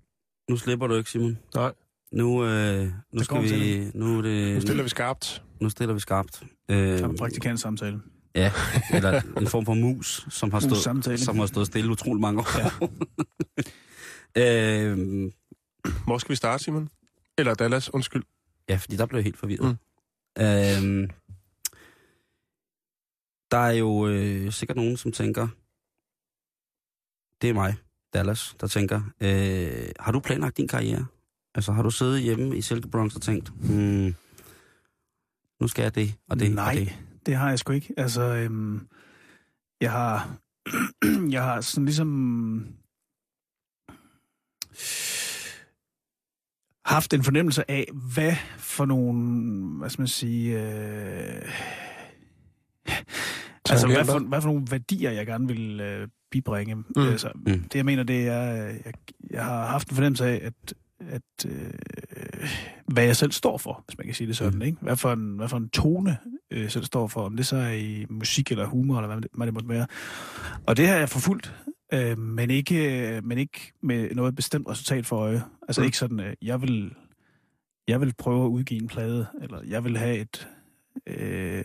Nu 0.51 0.57
slipper 0.57 0.87
du 0.87 0.95
ikke, 0.95 1.11
Simon. 1.11 1.39
Nej, 1.55 1.73
Nu, 2.17 2.45
øh, 2.45 2.89
nu 3.13 3.25
skal 3.25 3.43
vi. 3.43 3.91
Nu, 3.95 4.19
er 4.19 4.23
det, 4.23 4.55
nu 4.55 4.61
stiller 4.61 4.83
vi 4.83 4.89
skarpt. 4.89 5.43
nu 5.61 5.69
stiller 5.71 5.95
vi 5.95 6.01
skarpt. 6.01 6.43
Øh, 6.71 6.99
Som 6.99 7.11
en 7.11 7.17
praktikant 7.17 7.61
samtale. 7.61 8.01
ja, 8.35 8.53
eller 8.95 9.21
en 9.41 9.47
form 9.47 9.65
for 9.65 9.75
mus, 9.75 10.27
som 10.31 10.51
har, 10.53 10.61
stået, 10.61 10.71
Mus-samtale. 10.73 11.19
som 11.19 11.39
har 11.39 11.47
stået 11.47 11.67
stille 11.67 11.91
utrolig 11.91 12.21
mange 12.21 12.41
år. 12.41 12.47
Ja. 12.59 12.71
øh, 14.91 14.99
Hvor 16.07 16.19
skal 16.19 16.31
vi 16.31 16.37
starte, 16.37 16.65
Simon? 16.65 16.89
Eller 17.39 17.55
Dallas, 17.55 17.95
undskyld. 17.95 18.23
ja, 18.69 18.77
fordi 18.77 18.97
der 18.97 19.07
blev 19.07 19.19
jeg 19.19 19.25
helt 19.25 19.37
forvirret. 19.39 19.77
Mm. 20.39 20.43
Øh, 20.43 21.09
der 23.51 23.59
er 23.59 23.73
jo 23.73 24.07
øh, 24.09 24.53
sikkert 24.53 24.77
nogen, 24.77 24.97
som 24.97 25.13
tænker, 25.13 25.49
det 27.43 27.51
er 27.51 27.55
mig, 27.55 27.75
Dallas, 28.15 28.57
der 28.61 28.67
tænker, 28.67 29.01
øh, 29.21 29.89
har 30.01 30.13
du 30.13 30.21
planlagt 30.21 30.57
din 30.57 30.69
karriere? 30.69 31.07
Altså, 31.57 31.73
har 31.73 31.83
du 31.83 31.91
siddet 31.91 32.23
hjemme 32.23 32.57
i 32.57 32.61
Silkeborg 32.61 33.17
og 33.17 33.23
tænkt, 33.23 33.49
hmm, 33.49 34.15
nu 35.61 35.69
skal 35.69 35.83
jeg 35.83 35.95
det 35.95 36.15
og 36.31 36.41
det 36.41 36.55
Nej. 36.55 36.69
og 36.69 36.75
det? 36.75 36.99
Det 37.27 37.37
har 37.37 37.49
jeg 37.49 37.59
sgu 37.59 37.73
ikke. 37.73 37.95
Altså, 37.97 38.23
øhm, 38.23 38.87
jeg 39.81 39.93
har, 39.93 40.37
jeg 41.35 41.43
har 41.43 41.61
sådan 41.61 41.85
ligesom 41.85 42.67
haft 46.85 47.15
en 47.15 47.25
fornemmelse 47.25 47.71
af, 47.71 47.89
hvad 48.15 48.33
for 48.59 48.85
nogle, 48.85 49.79
hvad 49.79 49.91
skal 49.91 50.01
man 50.01 50.09
sige, 50.09 50.61
øh, 50.61 51.53
altså 53.71 53.87
hvad 53.87 54.05
for, 54.05 54.19
hvad 54.19 54.41
for 54.41 54.49
nogle 54.49 54.67
værdier, 54.71 55.11
jeg 55.11 55.27
gerne 55.27 55.49
vil 55.49 55.81
øh, 55.81 56.09
bibringe. 56.31 56.75
Mm. 56.75 56.85
Altså, 56.97 57.31
Mm. 57.35 57.63
Det 57.63 57.75
jeg 57.75 57.85
mener, 57.85 58.03
det 58.03 58.29
er, 58.29 58.43
jeg, 58.53 58.93
jeg 59.31 59.45
har 59.45 59.67
haft 59.67 59.89
en 59.89 59.95
fornemmelse 59.95 60.27
af, 60.27 60.41
at, 60.43 60.75
at 61.01 61.23
øh, 61.49 61.71
hvad 62.87 63.05
jeg 63.05 63.17
selv 63.17 63.33
står 63.33 63.59
for, 63.59 63.85
hvis 63.87 63.99
man 63.99 64.05
kan 64.07 64.15
sige 64.15 64.27
det 64.27 64.37
sådan. 64.37 64.55
Mm. 64.59 64.63
Ikke? 64.63 64.79
Hvad, 64.81 64.97
for 64.97 65.13
en, 65.13 65.37
hvad 65.37 65.49
for 65.49 65.57
en 65.57 65.69
tone 65.69 66.19
øh, 66.51 66.61
jeg 66.63 66.73
selv 66.73 66.85
står 66.85 67.07
for, 67.07 67.21
om 67.25 67.37
det 67.37 67.47
så 67.47 67.57
er 67.57 67.73
i 67.73 68.07
musik 68.11 68.51
eller 68.51 68.67
humor, 68.67 68.97
eller 68.97 69.07
hvad 69.09 69.17
det, 69.17 69.31
hvad 69.35 69.47
det 69.47 69.55
måtte 69.55 69.69
være. 69.69 69.87
Og 70.67 70.77
det 70.77 70.89
har 70.89 70.97
jeg 70.97 71.09
forfulgt, 71.09 71.55
øh, 71.93 72.19
men, 72.19 72.51
ikke, 72.51 73.21
men 73.25 73.39
ikke 73.39 73.73
med 73.83 74.15
noget 74.15 74.37
bestemt 74.37 74.69
resultat 74.69 75.07
for 75.07 75.17
øje. 75.17 75.43
Altså 75.69 75.81
Mm. 75.81 75.85
ikke 75.85 75.99
sådan, 75.99 76.21
øh, 76.21 76.35
jeg 76.43 76.63
vil, 76.63 76.95
jeg 77.89 78.01
vil 78.01 78.15
prøve 78.19 78.45
at 78.45 78.49
udgive 78.49 78.83
en 78.83 78.89
plade, 78.89 79.27
eller 79.43 79.61
jeg 79.67 79.85
vil 79.85 79.97
have 79.97 80.19
et 80.19 80.49
øh, 81.07 81.65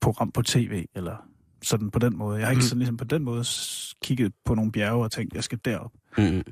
program 0.00 0.32
på 0.32 0.42
tv, 0.42 0.84
eller 0.94 1.16
sådan 1.62 1.90
på 1.90 1.98
den 1.98 2.16
måde. 2.16 2.38
Jeg 2.38 2.46
har 2.46 2.50
ikke 2.50 2.58
Mm. 2.58 2.62
sådan 2.62 2.78
ligesom 2.78 2.96
på 2.96 3.04
den 3.04 3.22
måde 3.24 3.44
kigget 4.02 4.32
på 4.44 4.54
nogle 4.54 4.72
bjerge 4.72 5.04
og 5.04 5.10
tænkt, 5.12 5.34
jeg 5.34 5.44
skal 5.44 5.58
derop. 5.64 5.92
Mm. 6.18 6.42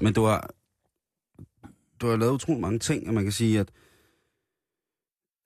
Men 0.00 0.12
du 0.12 0.24
har, 0.24 0.50
du 2.00 2.06
har 2.08 2.16
lavet 2.16 2.32
utrolig 2.32 2.60
mange 2.60 2.78
ting, 2.78 3.08
og 3.08 3.14
man 3.14 3.22
kan 3.22 3.32
sige, 3.32 3.60
at 3.60 3.68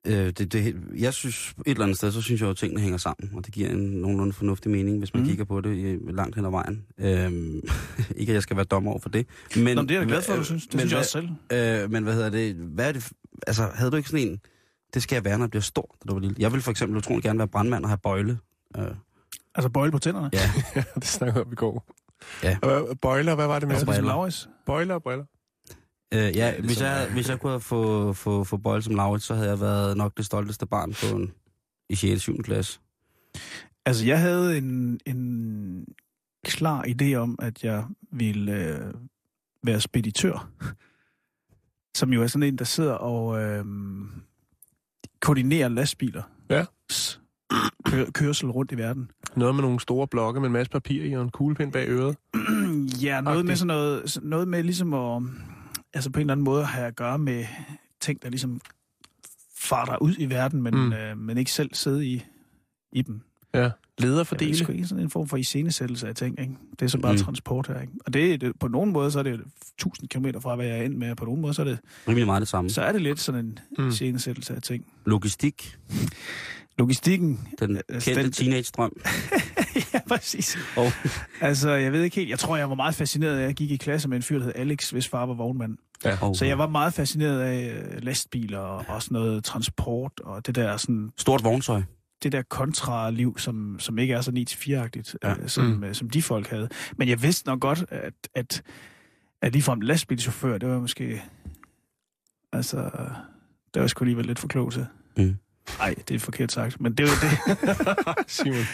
øh, 0.07 0.29
det, 0.29 0.53
det, 0.53 0.75
jeg 0.97 1.13
synes, 1.13 1.49
et 1.65 1.71
eller 1.71 1.83
andet 1.83 1.97
sted, 1.97 2.11
så 2.11 2.21
synes 2.21 2.41
jeg 2.41 2.45
jo, 2.45 2.51
at 2.51 2.57
tingene 2.57 2.81
hænger 2.81 2.97
sammen, 2.97 3.31
og 3.35 3.45
det 3.45 3.53
giver 3.53 3.69
en 3.69 3.77
nogenlunde 3.79 4.33
fornuftig 4.33 4.71
mening, 4.71 4.97
hvis 4.99 5.13
man 5.13 5.23
Mm. 5.23 5.29
kigger 5.29 5.43
på 5.45 5.61
det 5.61 5.69
øh, 5.69 6.15
langt 6.15 6.35
hen 6.35 6.45
ad 6.45 6.51
vejen. 6.51 6.85
Øhm, 6.97 7.61
ikke, 8.19 8.31
at 8.31 8.33
jeg 8.33 8.43
skal 8.43 8.55
være 8.57 8.65
dommer 8.65 8.91
over 8.91 8.99
for 8.99 9.09
det. 9.09 9.27
Men, 9.55 9.63
Nå, 9.63 9.81
men 9.81 9.89
det 9.89 9.95
er 9.95 9.99
jeg 9.99 10.07
glad 10.07 10.21
for, 10.21 10.35
du 10.35 10.43
synes. 10.43 10.63
Det 10.67 10.73
men 10.73 10.79
synes 10.79 10.91
jeg 10.91 10.99
også 10.99 11.11
selv. 11.11 11.83
Øh, 11.83 11.91
men 11.91 12.03
hvad 12.03 12.13
hedder 12.13 12.29
det? 12.29 12.55
Hvad 12.55 12.87
er 12.87 12.91
det? 12.91 13.11
Altså, 13.47 13.69
havde 13.73 13.91
du 13.91 13.95
ikke 13.97 14.09
sådan 14.09 14.27
en, 14.27 14.39
det 14.93 15.03
skal 15.03 15.15
jeg 15.15 15.25
være, 15.25 15.37
når 15.37 15.45
jeg 15.45 15.49
bliver 15.49 15.61
stor, 15.61 15.95
da 16.03 16.07
du 16.07 16.13
var 16.13 16.19
lille? 16.19 16.35
Jeg 16.39 16.51
ville 16.51 16.63
for 16.63 16.71
eksempel 16.71 16.97
utrolig 16.97 17.23
gerne 17.23 17.39
være 17.39 17.47
brandmand 17.47 17.83
og 17.83 17.89
have 17.89 17.97
bøjle. 18.03 18.39
Øh, 18.77 18.85
Altså 19.55 19.69
bøjle 19.69 19.91
på 19.91 19.99
tænderne. 19.99 20.29
ja, 20.33 20.51
det 20.95 21.05
snakker 21.05 21.33
vi 21.33 21.39
om 21.45 21.51
i 21.51 21.55
går. 21.55 21.85
Ja. 22.43 22.57
Bøjler, 23.01 23.35
hvad 23.35 23.47
var 23.47 23.59
det 23.59 23.67
med? 23.67 23.75
Altså. 23.75 24.01
Lauris. 24.01 24.49
Bøjler 24.65 24.93
og 24.95 25.03
briller. 25.03 25.25
Øh, 26.13 26.35
ja, 26.35 26.53
hvis, 26.53 26.65
ligesom, 26.65 26.85
jeg, 26.85 27.09
hvis 27.13 27.29
jeg 27.29 27.39
kunne 27.39 27.51
have 27.51 27.61
få, 27.61 28.13
få, 28.13 28.43
få 28.43 28.57
Bøjle 28.57 28.83
som 28.83 28.95
Laurits, 28.95 29.25
så 29.25 29.35
havde 29.35 29.49
jeg 29.49 29.59
været 29.59 29.97
nok 29.97 30.17
det 30.17 30.25
stolteste 30.25 30.65
barn 30.65 30.93
på 30.93 31.17
en, 31.17 31.31
i 31.89 31.95
6. 31.95 32.13
og 32.13 32.21
7. 32.21 32.37
klasse. 32.43 32.79
Altså, 33.85 34.05
jeg 34.05 34.19
havde 34.19 34.57
en, 34.57 34.99
en 35.05 35.85
klar 36.45 36.85
idé 36.87 37.13
om, 37.13 37.39
at 37.41 37.63
jeg 37.63 37.85
ville 38.11 38.53
øh, 38.53 38.93
være 39.63 39.81
speditør. 39.81 40.49
Som 41.95 42.13
jo 42.13 42.23
er 42.23 42.27
sådan 42.27 42.47
en, 42.47 42.57
der 42.57 42.65
sidder 42.65 42.93
og 42.93 43.41
øh, 43.41 43.65
koordinerer 45.19 45.69
lastbiler. 45.69 46.23
Ja. 46.49 46.65
Kør, 47.85 48.05
kørsel 48.13 48.49
rundt 48.51 48.71
i 48.71 48.77
verden. 48.77 49.11
Noget 49.35 49.55
med 49.55 49.61
nogle 49.61 49.79
store 49.79 50.07
blokke 50.07 50.39
med 50.39 50.47
en 50.47 50.53
masse 50.53 50.71
papir 50.71 51.03
i 51.03 51.13
og 51.13 51.23
en 51.23 51.29
kuglepind 51.29 51.71
bag 51.71 51.89
øret. 51.89 52.17
ja, 53.03 53.21
noget 53.21 53.45
med 53.45 53.53
Agtigt. 53.53 53.59
sådan 53.59 53.67
noget, 53.67 54.17
noget 54.21 54.47
med 54.47 54.63
ligesom 54.63 54.93
at, 54.93 55.23
altså 55.93 56.09
på 56.09 56.19
en 56.19 56.21
eller 56.21 56.31
anden 56.33 56.43
måde 56.43 56.65
have 56.65 56.87
at 56.87 56.95
gøre 56.95 57.17
med 57.17 57.45
ting, 57.99 58.23
der 58.23 58.29
ligesom 58.29 58.61
farter 59.57 59.97
ud 60.01 60.15
i 60.19 60.25
verden, 60.25 60.61
men, 60.61 60.73
Mm. 60.75 60.93
øh, 60.93 61.17
men 61.17 61.37
ikke 61.37 61.51
selv 61.51 61.69
sidde 61.73 62.05
i, 62.05 62.23
i 62.91 63.01
dem. 63.01 63.21
Ja. 63.53 63.63
Det 63.63 63.73
Lederfordele. 63.97 64.51
er 64.51 64.55
sgu 64.55 64.71
ikke 64.71 64.87
sådan 64.87 65.03
en 65.03 65.09
form 65.09 65.27
for 65.27 65.37
iscenesættelse 65.37 66.07
af 66.07 66.15
ting, 66.15 66.39
ikke? 66.39 66.53
Det 66.79 66.85
er 66.85 66.89
så 66.89 66.97
bare 66.99 67.11
Mm. 67.13 67.17
transport 67.19 67.67
her, 67.67 67.81
ikke? 67.81 67.93
Og 68.05 68.13
det, 68.13 68.41
det, 68.41 68.53
på 68.59 68.67
nogen 68.67 68.91
måde, 68.91 69.11
så 69.11 69.19
er 69.19 69.23
det 69.23 69.41
1000 69.77 70.09
km 70.09 70.25
fra, 70.39 70.55
hvad 70.55 70.65
jeg 70.65 70.77
er 70.79 70.83
ind 70.83 70.95
med, 70.95 71.11
og 71.11 71.17
på 71.17 71.25
nogen 71.25 71.41
måde, 71.41 71.53
så 71.53 71.61
er 71.61 71.65
det, 71.65 71.79
Rimelig 72.07 72.25
meget 72.25 72.39
det 72.41 72.47
samme. 72.47 72.69
så 72.69 72.81
er 72.81 72.91
det 72.91 73.01
lidt 73.01 73.19
sådan 73.19 73.45
en 73.45 73.59
Mm. 73.77 73.87
iscenesættelse 73.87 74.55
af 74.55 74.61
ting. 74.61 74.85
Logistik. 75.05 75.77
logistikken... 76.77 77.47
Den 77.59 77.71
øh, 77.89 78.01
kendte 78.01 78.23
den- 78.23 78.31
teenage-drøm. 78.31 78.91
ja, 79.93 79.99
præcis. 80.07 80.57
Og 80.77 80.91
Altså, 81.41 81.69
jeg 81.71 81.91
ved 81.91 82.03
ikke 82.03 82.15
helt. 82.15 82.29
Jeg 82.29 82.39
tror, 82.39 82.57
jeg 82.57 82.69
var 82.69 82.75
meget 82.75 82.95
fascineret 82.95 83.35
af, 83.37 83.41
at 83.41 83.47
jeg 83.47 83.55
gik 83.55 83.71
i 83.71 83.77
klasse 83.77 84.09
med 84.09 84.17
en 84.17 84.23
fyr, 84.23 84.37
der 84.37 84.45
hed 84.45 84.53
Alex, 84.55 84.89
hvis 84.89 85.07
far 85.07 85.25
var 85.25 85.33
vognmand. 85.33 85.77
og 86.21 86.35
Så 86.35 86.45
jeg 86.45 86.57
var 86.57 86.67
meget 86.67 86.93
fascineret 86.93 87.41
af 87.41 87.73
øh, 87.75 88.03
lastbiler 88.03 88.59
og 88.59 88.85
også 88.87 89.07
noget 89.11 89.43
transport 89.43 90.11
og 90.23 90.47
det 90.47 90.55
der 90.55 90.77
sådan 90.77 91.11
stort 91.17 91.43
vogntøj. 91.43 91.81
det 92.23 92.31
der 92.31 92.41
kontraliv, 92.41 93.37
som, 93.37 93.75
som 93.79 93.97
ikke 93.97 94.13
er 94.13 94.21
så 94.21 94.31
9-4-agtigt, 94.31 95.15
Ja. 95.23 95.29
ja. 95.29 95.35
øh, 95.41 95.49
som, 95.49 95.65
Mm. 95.65 95.71
mm. 95.87 95.93
som 95.93 96.09
de 96.09 96.21
folk 96.21 96.47
havde. 96.47 96.69
Men 96.97 97.09
jeg 97.09 97.23
vidste 97.23 97.47
nok 97.47 97.59
godt, 97.59 97.85
at, 97.89 98.13
at, 98.35 98.61
at 99.41 99.53
ligefrem 99.53 99.81
lastbilchauffør, 99.81 100.57
det 100.57 100.69
var 100.69 100.79
måske... 100.79 101.21
Altså, 102.53 102.89
det 103.73 103.81
var 103.81 103.87
sgu 103.87 104.03
alligevel 104.03 104.25
lidt 104.25 104.39
for 104.39 104.47
klogt 104.47 104.73
til. 104.73 104.85
Mm. 105.17 105.35
Nej, 105.79 105.95
det 106.07 106.15
er 106.15 106.19
forkert 106.19 106.51
sagt, 106.51 106.81
men 106.81 106.93
det 106.93 107.05
var 107.05 107.11
det. 107.21 108.29
Simon. 108.31 108.55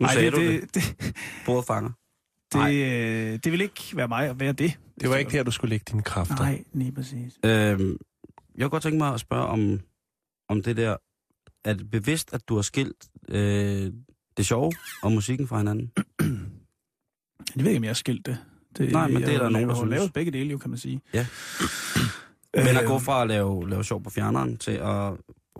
Nu 0.00 0.06
Ej, 0.06 0.12
sagde 0.14 0.30
det, 0.30 0.36
du 0.36 0.42
det. 0.42 0.74
det, 0.74 0.94
det, 1.00 1.16
Bordet 1.46 1.64
fanger. 1.66 1.90
det, 2.52 2.74
øh, 3.32 3.38
det 3.44 3.52
vil 3.52 3.60
ikke 3.60 3.82
være 3.94 4.08
mig 4.08 4.28
at 4.28 4.40
være 4.40 4.52
det. 4.52 4.78
Det 5.00 5.10
var 5.10 5.16
ikke 5.16 5.30
der, 5.30 5.42
du 5.42 5.50
skulle 5.50 5.68
lægge 5.70 5.84
dine 5.90 6.02
kræfter. 6.02 6.36
Nej, 6.36 6.64
lige 6.72 6.92
præcis. 6.92 7.38
Øhm, 7.44 7.96
jeg 8.54 8.62
kunne 8.64 8.70
godt 8.70 8.82
tænke 8.82 8.98
mig 8.98 9.14
at 9.14 9.20
spørge 9.20 9.44
om, 9.46 9.80
om 10.48 10.62
det 10.62 10.76
der... 10.76 10.96
Er 11.64 11.74
det 11.74 11.90
bevidst, 11.90 12.32
at 12.34 12.48
du 12.48 12.54
har 12.54 12.62
skilt 12.62 13.08
øh, 13.28 13.92
det 14.36 14.46
sjove 14.46 14.72
og 15.02 15.12
musikken 15.12 15.48
fra 15.48 15.58
hinanden? 15.58 15.92
Jeg 17.56 17.64
ved 17.64 17.70
ikke, 17.70 17.78
om 17.78 17.84
jeg 17.84 17.88
har 17.88 17.94
skilt 17.94 18.26
det. 18.26 18.38
det 18.78 18.92
Nej, 18.92 19.08
men 19.08 19.22
det 19.22 19.34
er 19.34 19.38
der 19.38 19.48
nogen, 19.48 19.68
der 19.68 19.74
synes. 19.74 19.90
lavet 19.90 20.12
begge 20.12 20.32
dele, 20.32 20.50
jo, 20.50 20.58
kan 20.58 20.70
man 20.70 20.78
sige. 20.78 21.00
Ja. 21.14 21.26
Men 22.66 22.76
at 22.76 22.86
gå 22.86 22.98
fra 22.98 23.22
at 23.22 23.28
lave, 23.28 23.68
lave 23.70 23.84
sjov 23.84 24.02
på 24.02 24.10
fjerneren 24.10 24.56
til 24.56 24.70
at 24.70 25.12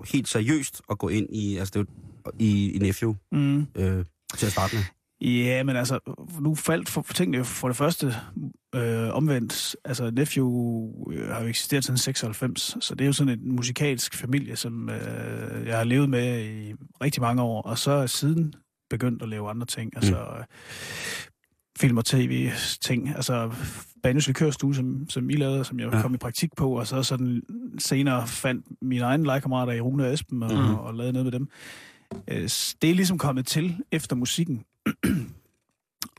helt 0.05 0.29
seriøst 0.29 0.83
at 0.91 0.99
gå 0.99 1.09
ind 1.09 1.37
i, 1.37 1.57
altså 1.57 1.73
det 1.75 1.81
er 1.89 1.93
jo, 2.27 2.31
i, 2.39 2.73
i 2.73 2.79
Nephew 2.79 3.15
Mm. 3.33 3.67
øh, 3.75 4.05
til 4.37 4.47
at 4.47 4.53
starte 4.53 4.75
med. 4.77 4.83
Ja, 5.21 5.63
men 5.63 5.77
altså, 5.77 5.99
nu 6.41 6.55
faldt 6.55 6.89
for, 6.89 7.07
tingene 7.15 7.45
for 7.45 7.69
det 7.69 7.77
første 7.77 8.15
øh, 8.75 9.09
omvendt. 9.15 9.77
Altså, 9.85 10.11
Nephew 10.11 10.51
øh, 11.13 11.29
har 11.29 11.41
jo 11.43 11.47
eksisteret 11.49 11.85
siden 11.85 11.99
96, 11.99 12.77
så 12.81 12.95
det 12.95 13.01
er 13.05 13.07
jo 13.07 13.13
sådan 13.13 13.39
en 13.39 13.57
musikalsk 13.57 14.15
familie, 14.15 14.57
som 14.57 14.89
øh, 14.91 15.67
jeg 15.67 15.77
har 15.77 15.85
levet 15.85 16.11
med 16.11 16.41
i 16.45 16.75
rigtig 17.03 17.23
mange 17.23 17.43
år, 17.43 17.63
og 17.63 17.79
så 17.79 17.91
er 17.91 18.07
siden 18.07 18.55
begyndt 18.91 19.23
at 19.23 19.29
lave 19.29 19.51
andre 19.51 19.67
ting, 19.67 19.93
altså 19.97 20.17
øh, 20.17 20.45
film 21.79 21.97
og 21.97 22.05
tv-ting, 22.05 23.09
altså 23.09 23.51
Banjos 24.03 24.27
Likørstue, 24.27 24.75
som, 24.75 25.11
som 25.11 25.31
I 25.31 25.33
lavede, 25.33 25.65
som 25.65 25.81
jeg 25.81 25.93
Ja. 25.93 26.03
kom 26.03 26.15
i 26.15 26.19
praktik 26.19 26.51
på, 26.57 26.71
og 26.79 26.87
så 26.87 27.03
sådan 27.03 27.43
senere 27.79 28.27
fandt 28.27 28.67
mine 28.83 29.05
egne 29.05 29.25
legekammerater 29.25 29.73
i 29.73 29.81
Rune 29.81 30.05
og 30.07 30.13
Esben 30.13 30.43
og, 30.43 30.53
mm. 30.53 30.75
og 30.75 30.95
lavede 30.95 31.13
noget 31.13 31.25
med 31.25 31.33
dem. 31.33 31.49
Øh, 32.29 32.43
det 32.83 32.91
er 32.91 32.95
ligesom 32.95 33.19
kommet 33.19 33.47
til 33.47 33.77
efter 33.93 34.17
musikken. 34.17 34.65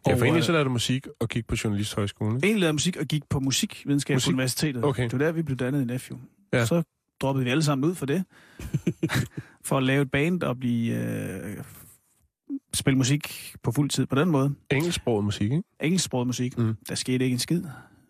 Ja, 0.07 0.13
for 0.13 0.17
Og, 0.17 0.23
egentlig 0.25 0.39
øh, 0.39 0.45
så 0.45 0.51
lavede 0.51 0.65
du 0.65 0.69
musik 0.69 1.07
og 1.19 1.29
gik 1.29 1.47
på 1.47 1.55
Journalisthøjskolen. 1.63 2.35
ikke? 2.35 2.45
Egentlig 2.45 2.59
lavede 2.61 2.73
musik 2.73 2.97
og 2.97 3.05
gik 3.05 3.23
på 3.29 3.39
musikvidenskab 3.39 4.15
Musik? 4.15 4.31
på 4.31 4.33
universitetet. 4.35 4.83
Okay. 4.83 5.03
Det 5.03 5.11
var 5.13 5.17
der, 5.19 5.31
vi 5.31 5.41
blev 5.41 5.57
dannet 5.57 5.81
i 5.81 5.85
Nephew. 5.85 6.19
Ja. 6.53 6.65
Så 6.65 6.83
droppede 7.21 7.45
vi 7.45 7.51
alle 7.51 7.63
sammen 7.63 7.89
ud 7.89 7.95
for 7.95 8.05
det. 8.05 8.23
for 9.67 9.77
at 9.77 9.83
lave 9.83 10.01
et 10.01 10.11
band 10.11 10.43
og 10.43 10.59
blive... 10.59 10.95
Øh, 10.95 11.63
spille 12.73 12.97
musik 12.97 13.53
på 13.63 13.71
fuld 13.71 13.89
tid 13.89 14.05
på 14.05 14.15
den 14.15 14.29
måde. 14.29 14.55
Engelsksproget 14.71 15.23
musik, 15.25 15.51
ikke? 15.51 15.63
Engelsksproget 15.79 16.27
musik. 16.27 16.57
Mm. 16.57 16.75
Der 16.89 16.95
skete 16.95 17.23
ikke 17.25 17.33
en 17.33 17.39
skid 17.39 17.63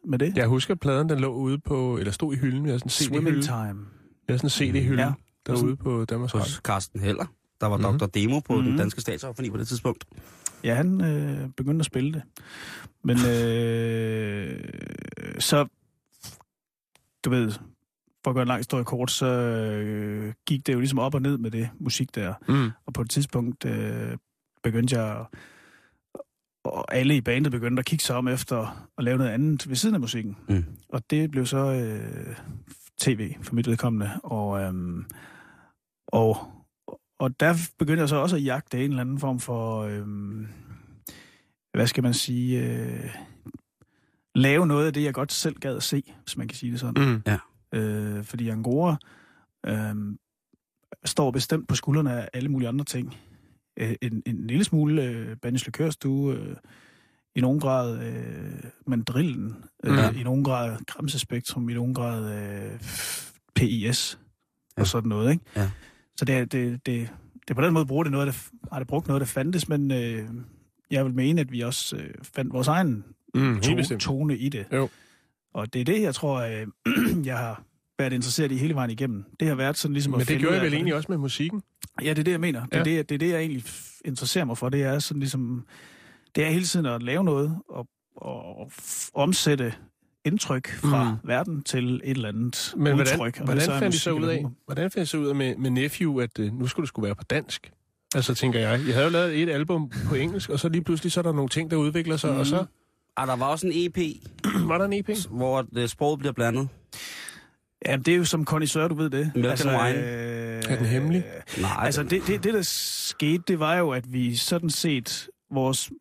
med 0.08 0.20
det. 0.20 0.38
Jeg 0.38 0.48
husker, 0.48 0.74
at 0.74 0.80
pladen 0.80 1.10
den 1.10 1.20
lå 1.20 1.34
ude 1.34 1.58
på, 1.60 1.98
eller 1.98 2.12
stod 2.12 2.34
i 2.34 2.38
hylden. 2.38 2.64
Vi 2.64 2.70
havde 2.70 2.80
sådan 2.80 2.88
en 2.88 2.90
Swimming 2.90 3.44
CD-hylde. 3.44 3.48
time. 3.48 3.80
Vi 4.28 4.34
havde 4.34 4.50
sådan 4.50 4.68
en 4.68 4.74
CD-hylde 4.76 5.02
Ja. 5.04 5.14
derude 5.48 5.76
på 5.76 6.06
Danmarks 6.06 6.34
Radio. 6.36 6.44
Hos 6.44 6.52
Carsten 6.64 7.00
Heller, 7.00 7.26
der 7.62 7.68
var 7.68 7.78
Mhm. 7.78 7.86
mm-hmm. 7.86 8.00
Dr. 8.00 8.06
Demo 8.06 8.40
på 8.40 8.54
mm-hmm. 8.54 8.64
den 8.66 8.74
Mhm. 8.74 8.78
danske 8.80 9.02
statsoffentlig 9.02 9.52
på 9.52 9.58
det 9.58 9.68
tidspunkt. 9.68 10.06
Ja, 10.64 10.76
han 10.76 11.02
øh, 11.02 11.50
begyndte 11.50 11.82
at 11.82 11.86
spille 11.86 12.14
det. 12.14 12.22
Men 13.04 13.18
øh, 13.18 14.64
så, 15.40 15.68
du 17.26 17.30
ved, 17.30 17.52
for 18.24 18.30
at 18.30 18.34
gøre 18.34 18.42
en 18.42 18.48
lang 18.48 18.60
historie 18.60 18.84
kort, 18.86 19.12
så 19.12 19.26
øh, 19.26 20.34
gik 20.48 20.68
det 20.68 20.74
jo 20.74 20.80
ligesom 20.80 21.00
op 21.00 21.16
og 21.16 21.22
ned 21.22 21.38
med 21.38 21.52
det 21.52 21.70
musik 21.80 22.16
der. 22.16 22.34
Mm. 22.48 22.72
Og 22.86 22.94
på 22.94 23.02
et 23.02 23.10
tidspunkt 23.10 23.66
øh, 23.66 24.18
begyndte 24.64 25.00
jeg, 25.00 25.26
og 26.66 26.96
alle 26.96 27.16
i 27.16 27.22
bandet 27.22 27.52
begyndte 27.52 27.80
at 27.80 27.86
kigge 27.86 28.04
sig 28.06 28.16
om 28.16 28.28
efter 28.28 28.88
at 28.98 29.04
lave 29.04 29.18
noget 29.18 29.32
andet 29.32 29.70
ved 29.70 29.76
siden 29.76 29.96
af 29.96 30.02
musikken. 30.02 30.38
Mm. 30.50 30.66
Og 30.90 31.02
det 31.10 31.32
blev 31.32 31.46
så 31.46 31.58
øh, 31.58 32.36
tv 32.98 33.34
for 33.42 33.56
mit 33.56 33.68
vedkommende. 33.68 34.12
Og, 34.24 34.60
øhm, 34.62 35.06
og, 36.08 36.38
og 37.20 37.40
der 37.40 37.54
begyndte 37.80 38.02
jeg 38.02 38.10
så 38.10 38.16
også 38.16 38.36
at 38.36 38.44
jagte 38.44 38.86
en 38.86 38.90
eller 38.90 39.02
anden 39.02 39.20
form 39.20 39.40
for, 39.40 39.82
øhm, 39.82 40.48
hvad 41.74 41.88
skal 41.88 42.04
man 42.04 42.14
sige, 42.14 42.66
øh, 42.66 43.10
lave 44.36 44.68
noget 44.68 44.88
af 44.88 44.94
det, 44.94 45.04
jeg 45.04 45.14
godt 45.14 45.32
selv 45.32 45.56
gad 45.56 45.76
at 45.76 45.84
se, 45.84 46.14
hvis 46.24 46.38
man 46.38 46.48
kan 46.48 46.58
sige 46.58 46.72
det 46.72 46.80
sådan. 46.80 47.22
Mm. 47.74 47.80
Øh, 47.80 48.24
fordi 48.24 48.50
Angora 48.50 48.98
øh, 49.66 49.96
står 51.06 51.32
bestemt 51.32 51.68
på 51.68 51.76
skuldrene 51.76 52.14
af 52.22 52.30
alle 52.34 52.50
mulige 52.50 52.68
andre 52.68 52.86
ting. 52.86 53.18
Øh, 53.80 53.96
en, 54.02 54.24
en 54.26 54.48
lille 54.48 54.64
smule 54.64 55.04
øh, 55.04 55.38
Banjos 55.42 55.66
Likørstue, 55.66 56.36
øh, 56.36 56.56
i 57.36 57.42
nogen 57.42 57.60
grad 57.60 58.00
øh, 58.08 58.64
mandrillen, 58.88 59.56
øh, 59.84 59.98
Ja. 59.98 60.12
i 60.12 60.24
nogen 60.24 60.44
grad 60.44 60.78
Gramsespektrum, 60.88 61.70
i 61.70 61.74
nogen 61.74 61.94
grad 61.94 62.34
øh, 62.34 62.80
PIS 63.56 64.20
Ja. 64.78 64.82
og 64.82 64.88
sådan 64.88 65.10
noget. 65.10 65.32
Ikke? 65.32 65.44
Ja. 65.56 65.70
Så 66.18 66.26
det, 66.26 66.52
det, 66.52 66.86
det, 66.86 67.10
det 67.48 67.56
på 67.56 67.62
den 67.62 67.74
måde 67.74 67.86
bruger 67.86 68.04
det 68.04 68.12
noget, 68.12 68.28
der, 68.28 68.34
har 68.72 68.80
det 68.80 68.88
brugt 68.88 69.08
noget, 69.08 69.20
der 69.22 69.26
fandtes, 69.28 69.70
men 69.70 69.92
øh, 69.92 70.26
jeg 70.92 71.06
vil 71.06 71.14
mene, 71.14 71.42
at 71.42 71.52
vi 71.52 71.62
også 71.62 71.96
øh, 71.98 72.10
fandt 72.36 72.54
vores 72.54 72.68
egen 72.68 73.04
Mm, 73.36 73.62
to, 73.62 73.98
tone 73.98 74.38
i 74.38 74.50
det. 74.50 74.66
Jo. 74.74 74.90
Og 75.54 75.74
det 75.74 75.82
er 75.82 75.86
det, 75.86 76.02
jeg 76.02 76.16
tror, 76.16 76.36
øh, 76.42 76.68
jeg 77.26 77.38
har 77.38 77.64
været 78.00 78.14
interesseret 78.14 78.52
i 78.52 78.56
hele 78.56 78.76
vejen 78.76 78.90
igennem. 78.92 79.24
Det 79.40 79.48
har 79.48 79.56
været 79.56 79.78
sådan 79.78 79.94
ligesom 79.94 80.12
Men 80.12 80.22
at 80.22 80.28
det 80.28 80.34
finde 80.34 80.42
gjorde 80.42 80.56
jeg 80.56 80.64
vel 80.66 80.74
egentlig 80.74 80.96
også 80.96 81.08
med 81.12 81.18
musikken. 81.18 81.62
Ja, 82.02 82.10
det 82.10 82.20
er 82.20 82.24
det, 82.24 82.32
jeg 82.32 82.40
mener. 82.40 82.66
Det, 82.66 82.74
Ja. 82.74 82.80
er 82.80 82.84
det, 82.84 83.10
det 83.10 83.16
er 83.16 83.20
det, 83.20 83.30
jeg 83.30 83.40
egentlig 83.40 83.64
interesserer 84.06 84.46
mig 84.46 84.58
for. 84.58 84.70
Det 84.70 84.84
er 84.84 85.00
sådan 85.00 85.20
ligesom... 85.20 85.66
Det 86.36 86.46
er 86.46 86.50
hele 86.50 86.66
tiden 86.66 86.86
at 86.86 87.04
lave 87.04 87.24
noget 87.24 87.60
og, 87.70 87.88
og 88.16 88.72
f- 88.78 89.10
omsætte 89.14 89.74
indtryk 90.28 90.70
fra 90.76 91.04
Mm. 91.04 91.10
mm. 91.10 91.18
verden 91.24 91.64
til 91.64 91.96
et 91.96 92.02
eller 92.04 92.30
andet 92.30 92.74
Men 92.78 92.94
hvordan, 92.96 93.14
udtryk. 93.14 93.38
hvordan 93.38 93.58
det 93.68 93.68
er 93.76 93.80
fandt 93.80 93.96
I 93.96 94.00
så 94.00 94.12
ud 94.12 94.26
af, 94.28 94.46
hvordan 94.66 94.92
fandt 94.92 95.08
I 95.08 95.12
så 95.12 95.18
ud 95.18 95.28
af 95.28 95.36
med, 95.36 95.56
med 95.56 95.70
Nephew, 95.70 96.20
at 96.20 96.40
øh, 96.40 96.54
nu 96.60 96.68
skulle 96.68 96.84
det 96.84 96.88
skulle 96.88 97.06
være 97.06 97.16
på 97.16 97.24
dansk? 97.24 97.72
Altså, 98.16 98.34
tænker 98.36 98.60
jeg. 98.60 98.80
Jeg 98.86 98.94
havde 98.94 99.06
jo 99.06 99.12
lavet 99.12 99.44
et 99.44 99.50
album 99.50 99.92
på 100.10 100.16
engelsk, 100.16 100.50
og 100.50 100.60
så 100.60 100.70
lige 100.70 100.84
pludselig 100.84 101.12
så 101.12 101.20
er 101.20 101.22
der 101.22 101.34
nogle 101.34 101.50
ting, 101.50 101.72
der 101.72 101.78
udvikler 101.78 102.18
sig, 102.18 102.34
mm. 102.34 102.40
og 102.40 102.46
så 102.46 102.66
Ah, 103.18 103.28
der 103.28 103.36
var 103.36 103.46
også 103.46 103.68
en 103.68 103.74
EP, 103.76 103.98
var 104.70 104.78
der 104.78 104.86
en 104.86 104.94
EP. 104.94 105.10
hvor 105.30 105.62
det, 105.62 105.90
sproget 105.90 106.20
bliver 106.20 106.34
blandet. 106.34 106.68
Ja, 107.86 107.96
det 107.96 108.08
er 108.14 108.18
jo 108.18 108.26
som 108.26 108.46
connoisseur, 108.46 108.88
du 108.88 108.96
ved 108.96 109.10
det. 109.10 109.32
Milk 109.36 109.66
and 109.66 109.70
wine. 109.82 110.00
Øh, 110.00 110.64
Er 110.70 110.76
den 110.78 110.86
hemmelig? 110.86 111.24
Nej, 111.62 111.72
Altså, 111.86 112.04
det, 112.04 112.22
det, 112.28 112.44
det, 112.44 112.54
der 112.54 112.62
skete, 112.62 113.44
det 113.48 113.60
var 113.60 113.76
jo, 113.78 113.90
at 113.90 114.14
vi 114.14 114.36
sådan 114.36 114.70
set 114.70 115.28
vores, 115.52 115.92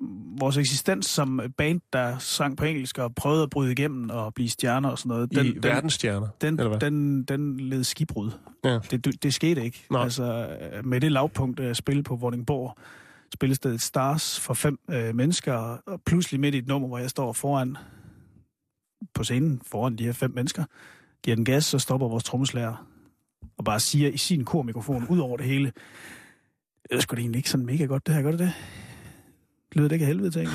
vores 0.40 0.56
eksistens 0.56 1.06
som 1.06 1.40
band, 1.56 1.80
der 1.92 2.18
sang 2.18 2.56
på 2.56 2.64
engelsk 2.64 2.98
og 2.98 3.14
prøvede 3.14 3.42
at 3.42 3.50
bryde 3.50 3.72
igennem 3.72 4.10
og 4.10 4.34
blive 4.34 4.48
stjerner 4.48 4.88
og 4.88 4.98
sådan 4.98 5.08
noget, 5.08 5.32
I 5.32 5.52
den, 5.52 5.62
verdensstjerner, 5.62 6.28
den, 6.40 6.54
eller 6.54 6.68
hvad? 6.68 6.80
den, 6.80 7.22
den 7.22 7.60
led 7.60 7.84
skibrud. 7.84 8.30
Ja. 8.64 8.78
Det, 8.90 9.04
det, 9.04 9.22
det 9.22 9.34
skete 9.34 9.64
ikke. 9.64 9.86
Nej. 9.90 10.02
Altså, 10.02 10.56
med 10.84 11.00
det 11.00 11.12
lavpunkt 11.12 11.60
at 11.60 11.76
spille 11.76 12.02
på 12.02 12.16
Vordingborg, 12.16 12.78
spillestedet 13.34 13.82
Stars 13.82 14.40
for 14.40 14.54
fem 14.54 14.78
øh, 14.90 15.14
mennesker, 15.14 15.54
og 15.86 16.00
pludselig 16.06 16.40
midt 16.40 16.54
i 16.54 16.58
et 16.58 16.66
nummer, 16.66 16.88
hvor 16.88 16.98
jeg 16.98 17.10
står 17.10 17.32
foran 17.32 17.76
på 19.14 19.24
scenen, 19.24 19.62
foran 19.66 19.96
de 19.96 20.04
her 20.04 20.12
fem 20.12 20.30
mennesker, 20.34 20.64
giver 21.22 21.34
den 21.34 21.44
gas, 21.44 21.64
så 21.64 21.78
stopper 21.78 22.08
vores 22.08 22.24
trommeslager 22.24 22.86
og 23.58 23.64
bare 23.64 23.80
siger 23.80 24.08
i 24.08 24.16
sin 24.16 24.44
kormikrofon 24.44 25.06
ud 25.08 25.18
over 25.18 25.36
det 25.36 25.46
hele, 25.46 25.72
det 26.90 26.96
er 26.96 27.00
sgu 27.00 27.14
da 27.14 27.20
egentlig 27.20 27.38
ikke 27.38 27.50
sådan 27.50 27.66
mega 27.66 27.84
godt, 27.84 28.06
det 28.06 28.14
her, 28.14 28.22
gør 28.22 28.30
det 28.30 28.40
det? 28.40 28.52
Lyder 29.76 29.88
det 29.88 29.96
ikke 29.96 30.04
af 30.04 30.06
helvede 30.06 30.30
til? 30.30 30.48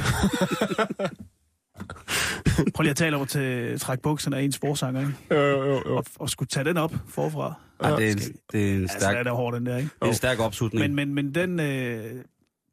Prøv 2.76 2.84
lige 2.84 2.90
at 2.92 2.98
tale 2.98 3.16
over 3.18 3.26
til 3.26 3.80
træk 3.80 4.00
bukserne 4.00 4.38
af 4.38 4.42
ens 4.42 4.58
forsanger, 4.58 5.02
ikke? 5.02 5.14
Jo, 5.32 5.36
jo, 5.40 5.64
jo, 5.66 5.82
jo. 5.86 5.98
Og, 5.98 6.06
og 6.20 6.30
skulle 6.30 6.48
tage 6.48 6.64
den 6.64 6.78
op 6.78 6.94
forfra. 7.08 7.54
ah, 7.80 7.98
det, 7.98 8.12
er, 8.12 8.16
vi- 8.16 8.22
det 8.52 8.72
er 8.72 8.76
en 8.76 8.82
Altså, 8.82 8.98
stærk, 9.00 9.18
er 9.18 9.24
der 9.24 9.32
hård, 9.32 9.54
den 9.54 9.66
der, 9.66 9.78
ikke? 9.78 9.90
det 10.00 10.06
er 10.06 10.10
en 10.10 10.14
stærk 10.14 10.40
opslutning. 10.40 10.94
Men, 10.94 10.96
men, 10.96 11.14
men 11.16 11.36
den, 11.36 11.60
øh, 11.60 12.04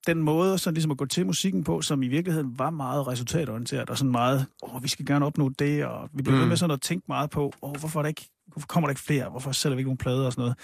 den 0.07 0.19
måde 0.23 0.59
sådan 0.59 0.75
ligesom 0.75 0.91
at 0.91 0.97
gå 0.97 1.07
til 1.07 1.27
musikken 1.27 1.65
på, 1.65 1.83
som 1.83 2.03
i 2.03 2.09
virkeligheden 2.09 2.59
var 2.59 2.71
meget 2.71 3.07
resultatorienteret, 3.07 3.91
og 3.91 3.99
sådan 3.99 4.11
meget, 4.13 4.47
åh, 4.63 4.83
vi 4.83 4.89
skal 4.89 5.07
gerne 5.07 5.27
opnå 5.27 5.49
det, 5.59 5.85
og 5.85 6.09
vi 6.15 6.23
blev 6.23 6.37
Mm. 6.37 6.49
med 6.49 6.57
sådan 6.57 6.75
at 6.75 6.81
tænke 6.81 7.05
meget 7.09 7.31
på, 7.31 7.53
åh, 7.63 7.77
hvorfor, 7.79 8.01
er 8.01 8.03
der 8.03 8.09
ikke, 8.09 8.29
hvorfor 8.47 8.67
kommer 8.67 8.89
der 8.89 8.93
ikke 8.93 9.03
flere, 9.03 9.29
hvorfor 9.31 9.53
sælger 9.53 9.77
vi 9.77 9.81
ikke 9.81 9.89
nogen 9.89 9.99
plader 9.99 10.27
og 10.27 10.33
sådan 10.33 10.43
noget. 10.43 10.57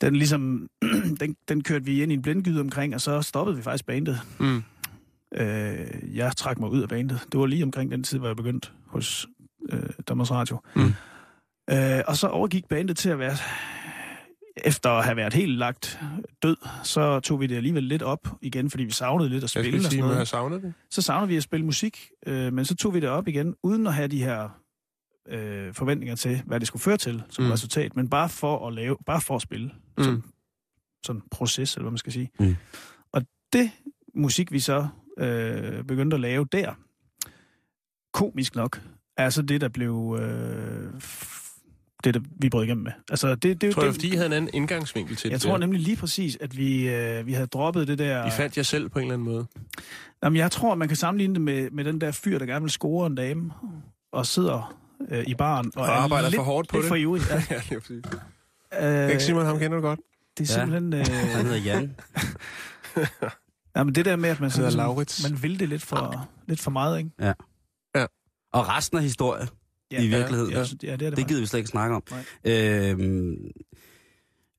Den 0.00 0.16
ligesom, 0.16 0.68
den, 1.20 1.36
den 1.48 1.62
kørte 1.62 1.84
vi 1.84 2.02
ind 2.02 2.12
i 2.12 2.14
en 2.14 2.22
blindgyde 2.22 2.60
omkring, 2.60 2.94
og 2.94 3.00
så 3.00 3.22
stoppede 3.22 3.56
vi 3.56 3.62
faktisk 3.62 3.86
bandet. 3.86 4.20
Mm. 4.38 4.62
Øh, 5.34 6.16
jeg 6.16 6.36
trak 6.36 6.58
mig 6.58 6.70
ud 6.70 6.82
af 6.82 6.88
bandet. 6.88 7.20
Det 7.32 7.40
var 7.40 7.46
lige 7.46 7.62
omkring 7.62 7.90
den 7.90 8.02
tid, 8.02 8.18
hvor 8.18 8.26
jeg 8.28 8.36
begyndte 8.36 8.68
hos 8.86 9.26
øh, 9.72 9.82
Danmarks 10.08 10.30
Radio. 10.30 10.60
Mm. 10.76 10.82
Øh, 11.70 12.02
og 12.06 12.16
så 12.16 12.26
overgik 12.28 12.68
bandet 12.68 12.96
til 12.96 13.08
at 13.08 13.18
være 13.18 13.36
efter 14.64 14.90
at 14.90 15.04
have 15.04 15.16
været 15.16 15.34
helt 15.34 15.58
lagt 15.58 16.00
død, 16.42 16.56
så 16.82 17.20
tog 17.20 17.40
vi 17.40 17.46
det 17.46 17.56
alligevel 17.56 17.82
lidt 17.82 18.02
op 18.02 18.28
igen, 18.42 18.70
fordi 18.70 18.84
vi 18.84 18.90
savnede 18.90 19.28
lidt 19.28 19.44
at 19.44 19.54
Jeg 19.56 19.64
spille 19.64 19.70
skal 19.70 19.78
og 19.78 19.82
sådan 19.82 19.90
sige, 19.90 19.98
jeg 19.98 20.06
har 20.08 20.14
noget. 20.14 20.28
savnet 20.28 20.62
det. 20.62 20.74
Så 20.90 21.02
savnede 21.02 21.28
vi 21.28 21.36
at 21.36 21.42
spille 21.42 21.66
musik, 21.66 22.08
øh, 22.26 22.52
men 22.52 22.64
så 22.64 22.76
tog 22.76 22.94
vi 22.94 23.00
det 23.00 23.08
op 23.08 23.28
igen, 23.28 23.54
uden 23.62 23.86
at 23.86 23.94
have 23.94 24.08
de 24.08 24.22
her 24.24 24.48
øh, 25.28 25.74
forventninger 25.74 26.14
til, 26.16 26.42
hvad 26.46 26.60
det 26.60 26.68
skulle 26.68 26.82
føre 26.82 26.96
til 26.96 27.22
som 27.28 27.44
Mm. 27.44 27.50
resultat, 27.50 27.96
men 27.96 28.08
bare 28.10 28.28
for 28.28 28.66
at 28.68 28.74
lave, 28.74 28.96
bare 29.06 29.20
for 29.20 29.36
at 29.36 29.42
spille, 29.42 29.70
mm. 29.98 30.04
Som 30.04 30.22
sådan 31.06 31.20
en 31.22 31.28
proces, 31.30 31.74
eller 31.74 31.82
hvad 31.84 31.90
man 31.90 31.98
skal 31.98 32.12
sige. 32.12 32.30
Mm. 32.40 32.56
Og 33.12 33.22
det 33.52 33.70
musik, 34.14 34.52
vi 34.52 34.60
så 34.60 34.88
øh, 35.18 35.84
begyndte 35.84 36.14
at 36.14 36.20
lave 36.20 36.46
der, 36.52 36.72
komisk 38.12 38.54
nok, 38.54 38.80
er 39.16 39.30
så 39.30 39.42
det, 39.42 39.60
der 39.60 39.68
blev 39.68 40.18
øh, 40.20 40.90
det, 42.04 42.14
der 42.14 42.20
vi 42.40 42.48
brød 42.48 42.64
igennem 42.64 42.84
med. 42.84 42.92
Altså, 43.10 43.34
det, 43.34 43.42
det, 43.42 43.62
Jeg 43.62 43.74
tror, 43.74 43.82
det 43.82 43.88
det, 43.88 43.94
fordi 43.94 44.12
I 44.12 44.14
havde 44.16 44.26
en 44.26 44.32
anden 44.32 44.50
indgangsvinkel 44.54 45.16
til 45.16 45.28
jeg 45.28 45.34
det. 45.34 45.42
tror 45.42 45.50
der. 45.52 45.58
nemlig 45.58 45.80
lige 45.80 45.96
præcis, 45.96 46.38
at 46.40 46.56
vi, 46.56 46.88
øh, 46.88 47.26
vi 47.26 47.32
havde 47.32 47.46
droppet 47.46 47.88
det 47.88 47.98
der... 47.98 48.26
I 48.26 48.30
fandt 48.30 48.56
jer 48.56 48.62
selv 48.62 48.88
på 48.88 48.98
en 48.98 49.02
eller 49.04 49.14
anden 49.14 49.24
måde. 49.32 49.46
Jamen, 50.22 50.36
jeg 50.36 50.50
tror, 50.50 50.74
man 50.74 50.88
kan 50.88 50.96
sammenligne 50.96 51.34
det 51.34 51.42
med, 51.42 51.70
med 51.70 51.84
den 51.84 52.00
der 52.00 52.10
fyr, 52.12 52.38
der 52.38 52.46
gerne 52.46 52.62
vil 52.62 52.70
score 52.70 53.06
en 53.06 53.14
dame, 53.14 53.52
og 54.12 54.26
sidder 54.26 54.78
øh, 55.08 55.24
i 55.26 55.34
baren. 55.34 55.72
Og, 55.76 55.82
Og 55.82 55.88
er 55.88 55.92
arbejder 55.92 56.28
lidt, 56.28 56.36
for 56.36 56.42
hårdt 56.42 56.68
på 56.68 56.76
lidt 56.76 56.82
det. 56.84 56.88
for 56.88 56.96
ivrig. 56.96 57.22
Ja. 57.30 57.42
ja, 57.50 57.60
det 57.68 57.76
er 57.76 57.80
præcis. 57.80 58.04
Øh, 58.82 59.10
Ikke 59.10 59.22
Simon, 59.24 59.44
ham 59.46 59.58
kender 59.58 59.76
du 59.76 59.82
godt. 59.82 60.00
det 60.38 60.50
er 60.50 60.54
Ja. 60.58 60.64
simpelthen... 60.64 60.92
Øh, 60.94 61.06
Han 61.36 61.46
hedder 61.46 61.60
Jan. 61.60 61.94
jamen, 63.76 63.94
det 63.94 64.04
der 64.04 64.16
med, 64.16 64.28
at 64.28 64.40
man, 64.40 64.50
sådan, 64.50 64.70
sådan, 64.70 64.86
Laurits. 64.86 65.30
man 65.30 65.42
vil 65.42 65.60
det 65.60 65.68
lidt 65.68 65.82
for, 65.82 66.28
lidt 66.46 66.60
for 66.60 66.70
meget, 66.70 66.98
ikke? 66.98 67.10
Og 68.52 68.68
resten 68.68 68.96
af 68.98 69.02
historie, 69.02 69.48
Ja, 69.92 70.02
I 70.02 70.08
virkeligheden. 70.08 70.52
Ja, 70.52 70.58
ja, 70.58 70.64
det 70.64 70.90
er 70.90 70.96
det, 70.96 71.16
det 71.16 71.28
gider 71.28 71.40
vi 71.40 71.46
slet 71.46 71.58
ikke 71.58 71.70
snakke 71.70 71.96
om. 71.96 72.02
Nej. 72.10 72.24
Øhm, 72.44 73.50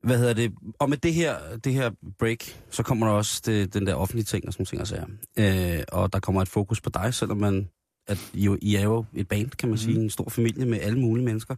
hvad 0.04 0.18
hedder 0.18 0.34
det? 0.34 0.54
Og 0.80 0.90
med 0.90 0.98
det 0.98 1.14
her, 1.14 1.36
det 1.64 1.74
her 1.74 1.92
break, 2.20 2.44
så 2.70 2.84
kommer 2.84 3.08
der 3.08 3.14
også 3.14 3.42
det, 3.46 3.74
den 3.74 3.88
der 3.88 3.96
offentlige 3.96 4.26
ting 4.26 4.48
og 4.48 4.54
sådan 4.54 4.66
ting 4.66 4.82
og 4.82 4.88
sager. 4.88 5.06
Øh, 5.38 5.84
og 5.92 6.14
der 6.14 6.20
kommer 6.20 6.42
et 6.42 6.48
fokus 6.48 6.82
på 6.82 6.90
dig, 6.90 7.14
selvom 7.14 7.38
man, 7.38 7.70
at 8.08 8.32
I, 8.34 8.46
jo, 8.46 8.58
I 8.62 8.76
er 8.76 8.84
jo 8.84 9.06
et 9.14 9.28
band, 9.28 9.50
kan 9.50 9.70
man 9.70 9.74
mm. 9.74 9.78
sige, 9.78 10.00
en 10.00 10.10
stor 10.10 10.30
familie 10.30 10.66
med 10.66 10.80
alle 10.80 11.00
mulige 11.00 11.26
mennesker. 11.26 11.56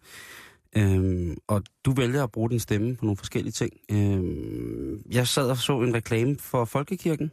Øhm, 0.77 1.37
og 1.47 1.63
du 1.85 1.91
vælger 1.91 2.23
at 2.23 2.31
bruge 2.31 2.49
din 2.49 2.59
stemme 2.59 2.95
på 2.95 3.05
nogle 3.05 3.17
forskellige 3.17 3.51
ting. 3.51 3.73
Øhm, 3.91 5.03
jeg 5.11 5.27
sad 5.27 5.49
og 5.49 5.57
så 5.57 5.81
en 5.81 5.95
reklame 5.95 6.37
for 6.39 6.65
Folkekirken, 6.65 7.31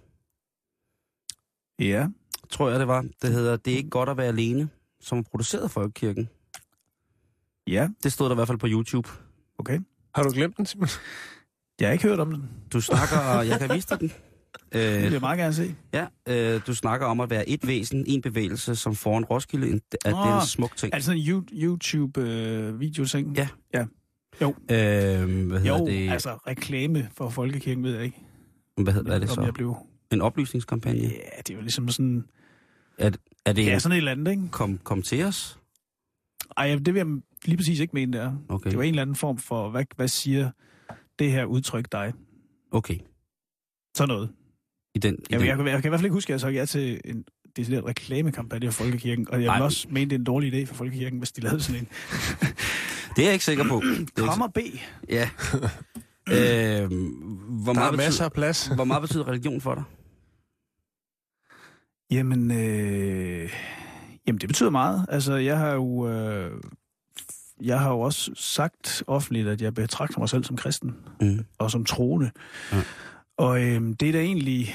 Ja. 1.78 2.06
tror 2.50 2.70
jeg 2.70 2.80
det 2.80 2.88
var. 2.88 3.04
Det 3.22 3.32
hedder 3.32 3.56
Det 3.56 3.72
er 3.72 3.76
ikke 3.76 3.90
godt 3.90 4.08
at 4.08 4.16
være 4.16 4.26
alene, 4.26 4.68
som 5.00 5.18
er 5.18 5.22
produceret 5.22 5.62
af 5.62 5.70
Folkekirken. 5.70 6.28
Ja, 7.66 7.88
Det 8.02 8.12
stod 8.12 8.26
der 8.26 8.32
i 8.32 8.34
hvert 8.34 8.48
fald 8.48 8.58
på 8.58 8.66
YouTube. 8.70 9.08
okay. 9.58 9.80
Har 10.14 10.22
du 10.22 10.30
glemt 10.30 10.56
den, 10.56 10.66
Simon? 10.66 10.88
Jeg 11.80 11.88
har 11.88 11.92
ikke 11.92 12.04
hørt 12.08 12.20
om 12.20 12.30
den. 12.30 12.50
Du 12.72 12.80
snakker, 12.80 13.40
jeg 13.42 13.60
kan 13.60 13.70
vise 13.74 13.88
dig 13.88 14.00
den. 14.00 14.12
Det 14.72 14.96
vil 14.96 15.04
Øh, 15.06 15.12
jeg 15.12 15.20
meget 15.20 15.38
gerne 15.38 15.54
se. 15.54 15.74
ja, 15.92 16.06
øh, 16.28 16.60
du 16.66 16.74
snakker 16.74 17.06
om 17.06 17.20
at 17.20 17.30
være 17.30 17.48
et 17.48 17.66
væsen, 17.66 18.04
en 18.06 18.22
bevægelse, 18.22 18.76
som 18.76 18.94
foran 18.94 19.24
Roskilde, 19.24 19.70
en- 19.70 19.76
at 19.76 19.82
det 20.04 20.12
er 20.12 20.40
en 20.40 20.46
smuk 20.46 20.76
ting. 20.76 21.02
Sådan 21.02 21.20
en 21.20 21.26
You- 21.26 21.46
YouTube-videoting? 21.52 23.36
Ja. 23.36 23.48
ja. 23.74 23.80
Øh, 24.42 24.48
hvad 25.48 25.60
hedder 25.60 25.78
Jo, 25.78 25.86
det? 25.86 26.10
altså 26.10 26.30
reklame 26.46 27.08
for 27.16 27.28
Folkekirken, 27.30 27.84
ved 27.84 27.94
jeg 27.94 28.04
ikke. 28.04 28.22
Hvad, 28.76 28.92
hedder- 28.92 29.04
hvad 29.06 29.14
er 29.14 29.18
det 29.20 29.28
om 29.30 29.34
så? 29.34 29.42
jeg 29.42 29.54
blev... 29.54 29.76
En 30.12 30.20
oplysningskampagne? 30.20 31.00
Ja, 31.02 31.08
det 31.38 31.50
er 31.50 31.54
jo 31.54 31.60
ligesom 31.60 31.88
sådan... 31.88 32.24
Er, 32.98 33.10
er 33.44 33.52
det 33.52 33.66
Ja, 33.66 33.74
en 33.74 33.80
sådan 33.80 33.92
et 33.92 33.96
eller 33.98 34.12
andet, 34.12 34.30
ikke? 34.30 34.48
kom, 34.50 34.78
kom 34.78 35.02
til 35.02 35.24
os? 35.24 35.58
Ej, 36.56 36.68
det 36.74 36.94
vil 36.94 37.00
jeg 37.00 37.06
lige 37.44 37.56
præcis 37.56 37.80
ikke 37.80 37.90
mene, 37.94 38.12
det 38.12 38.20
er. 38.20 38.36
Okay. 38.48 38.70
Det 38.70 38.78
var 38.78 38.82
en 38.84 38.88
eller 38.88 39.02
anden 39.02 39.16
form 39.16 39.38
for, 39.38 39.70
hvad, 39.70 39.84
hvad 39.96 40.08
siger 40.08 40.50
det 41.18 41.30
her 41.32 41.44
udtryk 41.44 41.92
dig? 41.92 42.12
Okay. 42.72 42.98
Sådan 43.96 44.08
noget. 44.08 44.30
I 44.94 44.98
den, 44.98 45.14
i 45.14 45.18
Jeg, 45.30 45.40
den. 45.40 45.48
jeg, 45.48 45.58
jeg, 45.58 45.66
jeg 45.66 45.82
kan 45.82 45.88
i 45.88 45.90
hvert 45.90 46.00
fald 46.00 46.04
ikke 46.06 46.14
huske, 46.14 46.30
at 46.30 46.32
jeg 46.32 46.40
så 46.40 46.48
ja 46.48 46.64
til 46.64 47.00
en 47.04 47.24
decideret 47.56 47.84
reklamekampagne 47.84 48.72
for 48.72 48.84
Folkekirken, 48.84 49.28
og 49.30 49.38
jeg 49.40 49.46
Nej. 49.46 49.56
vil 49.56 49.64
også 49.64 49.86
mene, 49.90 50.10
det 50.10 50.12
er 50.16 50.18
en 50.18 50.24
dårlig 50.24 50.54
idé 50.54 50.66
for 50.66 50.74
Folkekirken, 50.74 51.18
hvis 51.18 51.32
de 51.32 51.40
lavede 51.40 51.60
sådan 51.62 51.80
en. 51.80 51.88
Det 53.16 53.22
er 53.22 53.26
jeg 53.26 53.32
ikke 53.32 53.44
sikker 53.44 53.68
på. 53.68 53.82
Ikke, 54.00 54.12
Kommer 54.16 54.48
B. 54.48 54.58
ja. 55.08 55.30
Øh, 56.30 56.90
hvor, 57.62 57.72
Der 57.72 57.80
er 57.80 57.84
meget 57.84 57.96
masser 57.96 58.10
betyder, 58.10 58.24
af 58.24 58.32
plads. 58.32 58.66
hvor 58.74 58.84
meget 58.84 59.02
betyder 59.02 59.28
religion 59.28 59.60
for 59.60 59.74
dig? 59.74 59.84
Jamen, 62.10 62.50
øh, 62.50 63.50
jamen, 64.26 64.38
det 64.40 64.48
betyder 64.48 64.70
meget. 64.70 65.06
Altså, 65.08 65.34
jeg 65.36 65.58
har 65.58 65.72
jo... 65.72 66.08
Øh, 66.08 66.50
jeg 67.62 67.80
har 67.80 67.90
jo 67.90 68.00
også 68.00 68.30
sagt 68.34 69.02
offentligt, 69.06 69.48
at 69.48 69.62
jeg 69.62 69.74
betragter 69.74 70.18
mig 70.18 70.28
selv 70.28 70.44
som 70.44 70.56
kristen 70.56 70.94
Mm. 71.20 71.44
og 71.58 71.70
som 71.70 71.84
troende. 71.84 72.30
Ja. 72.72 72.82
Og 73.36 73.62
øh, 73.62 73.80
det 74.00 74.08
er 74.08 74.12
da 74.12 74.20
egentlig... 74.20 74.74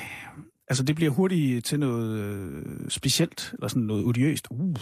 Altså, 0.68 0.84
det 0.84 0.96
bliver 0.96 1.12
hurtigt 1.12 1.66
til 1.66 1.80
noget 1.80 2.20
øh, 2.20 2.90
specielt, 2.90 3.50
eller 3.54 3.68
sådan 3.68 3.84
noget 3.84 4.06
odiøst. 4.06 4.48
Uh. 4.52 4.76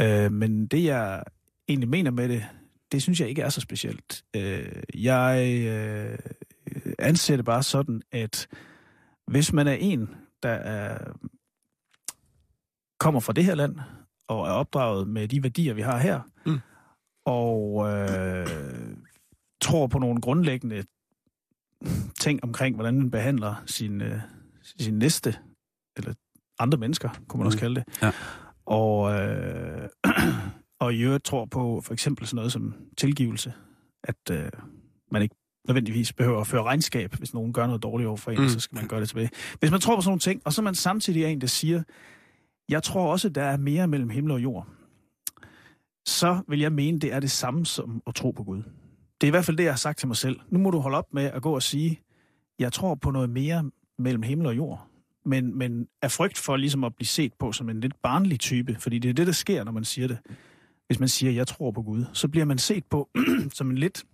Øh, 0.00 0.32
men 0.32 0.66
det, 0.66 0.84
jeg 0.84 1.22
egentlig 1.68 1.88
mener 1.88 2.10
med 2.10 2.28
det, 2.28 2.44
det 2.92 3.02
synes 3.02 3.20
jeg 3.20 3.28
ikke 3.28 3.42
er 3.42 3.48
så 3.48 3.60
specielt. 3.60 4.24
Øh, 4.36 4.82
jeg 4.94 5.58
øh, 5.68 6.18
anser 6.98 7.36
det 7.36 7.44
bare 7.44 7.62
sådan, 7.62 8.02
at 8.12 8.48
hvis 9.26 9.52
man 9.52 9.66
er 9.66 9.72
en, 9.72 10.14
der 10.42 10.48
er, 10.50 11.12
kommer 13.00 13.20
fra 13.20 13.32
det 13.32 13.44
her 13.44 13.54
land, 13.54 13.76
og 14.28 14.46
er 14.46 14.52
opdraget 14.52 15.08
med 15.08 15.28
de 15.28 15.42
værdier, 15.42 15.74
vi 15.74 15.82
har 15.82 15.98
her, 15.98 16.20
Mm. 16.46 16.58
og 17.26 17.88
øh, 17.90 18.46
tror 19.60 19.86
på 19.86 19.98
nogle 19.98 20.20
grundlæggende 20.20 20.84
ting 22.20 22.44
omkring, 22.44 22.74
hvordan 22.74 22.98
man 22.98 23.10
behandler 23.10 23.62
sin, 23.66 24.00
øh, 24.00 24.20
sin 24.62 24.98
næste, 24.98 25.36
eller 25.96 26.14
andre 26.58 26.78
mennesker, 26.78 27.08
kunne 27.28 27.38
man 27.38 27.46
også 27.46 27.56
Mm. 27.56 27.60
kalde 27.60 27.74
det. 27.74 28.02
Ja. 28.02 28.12
Og, 28.66 29.12
øh, 29.12 29.88
og 30.78 30.94
i 30.94 31.00
øvrigt 31.02 31.24
tror 31.24 31.44
på 31.44 31.80
for 31.84 31.92
eksempel 31.92 32.26
sådan 32.26 32.36
noget 32.36 32.52
som 32.52 32.74
tilgivelse, 32.96 33.52
at 34.04 34.16
øh, 34.30 34.50
man 35.12 35.22
ikke 35.22 35.34
nødvendigvis 35.68 36.12
behøver 36.12 36.40
at 36.40 36.46
føre 36.46 36.62
regnskab, 36.62 37.14
hvis 37.14 37.34
nogen 37.34 37.52
gør 37.52 37.66
noget 37.66 37.82
dårligt 37.82 38.08
over 38.08 38.16
for 38.16 38.30
en, 38.30 38.40
Mm. 38.42 38.48
så 38.48 38.60
skal 38.60 38.76
man 38.76 38.88
gøre 38.88 39.00
det 39.00 39.08
tilbage. 39.08 39.30
Hvis 39.58 39.70
man 39.70 39.80
tror 39.80 39.96
på 39.96 40.02
sådan 40.02 40.10
nogle 40.10 40.20
ting, 40.20 40.42
og 40.44 40.52
så 40.52 40.62
man 40.62 40.74
samtidig 40.74 41.22
er 41.24 41.28
en, 41.28 41.40
der 41.40 41.46
siger, 41.46 41.82
jeg 42.68 42.82
tror 42.82 43.12
også, 43.12 43.28
der 43.28 43.42
er 43.42 43.56
mere 43.56 43.86
mellem 43.88 44.10
himmel 44.10 44.32
og 44.32 44.42
jord, 44.42 44.66
så 46.06 46.42
vil 46.48 46.60
jeg 46.60 46.72
mene, 46.72 46.98
det 46.98 47.12
er 47.12 47.20
det 47.20 47.30
samme 47.30 47.66
som 47.66 48.02
at 48.06 48.14
tro 48.14 48.30
på 48.30 48.42
Gud. 48.44 48.62
Det 49.20 49.26
er 49.26 49.26
i 49.26 49.30
hvert 49.30 49.44
fald 49.44 49.56
det, 49.56 49.64
jeg 49.64 49.72
har 49.72 49.76
sagt 49.76 49.98
til 49.98 50.08
mig 50.08 50.16
selv. 50.16 50.40
Nu 50.50 50.58
må 50.58 50.70
du 50.70 50.78
holde 50.78 50.96
op 50.98 51.14
med 51.14 51.24
at 51.24 51.42
gå 51.42 51.54
og 51.54 51.62
sige, 51.62 52.00
jeg 52.58 52.72
tror 52.72 52.94
på 52.94 53.10
noget 53.10 53.30
mere 53.30 53.70
mellem 53.98 54.22
himmel 54.22 54.46
og 54.46 54.56
jord. 54.56 54.86
Men, 55.24 55.58
men 55.58 55.88
er 56.02 56.08
frygt 56.08 56.38
for 56.38 56.56
ligesom 56.56 56.84
at 56.84 56.94
blive 56.96 57.06
set 57.06 57.32
på 57.38 57.52
som 57.52 57.68
en 57.68 57.80
lidt 57.80 58.02
barnlig 58.02 58.40
type, 58.40 58.76
fordi 58.80 58.98
det 58.98 59.08
er 59.08 59.12
det, 59.14 59.26
der 59.26 59.32
sker, 59.32 59.64
når 59.64 59.72
man 59.72 59.84
siger 59.84 60.08
det. 60.08 60.18
Hvis 60.88 61.00
man 61.00 61.08
siger, 61.08 61.32
jeg 61.32 61.46
tror 61.46 61.70
på 61.70 61.82
Gud, 61.82 62.04
så 62.12 62.28
bliver 62.28 62.44
man 62.44 62.58
set 62.58 62.84
på 62.90 63.08
som 63.54 63.70
en 63.70 63.78
lidt 63.78 64.04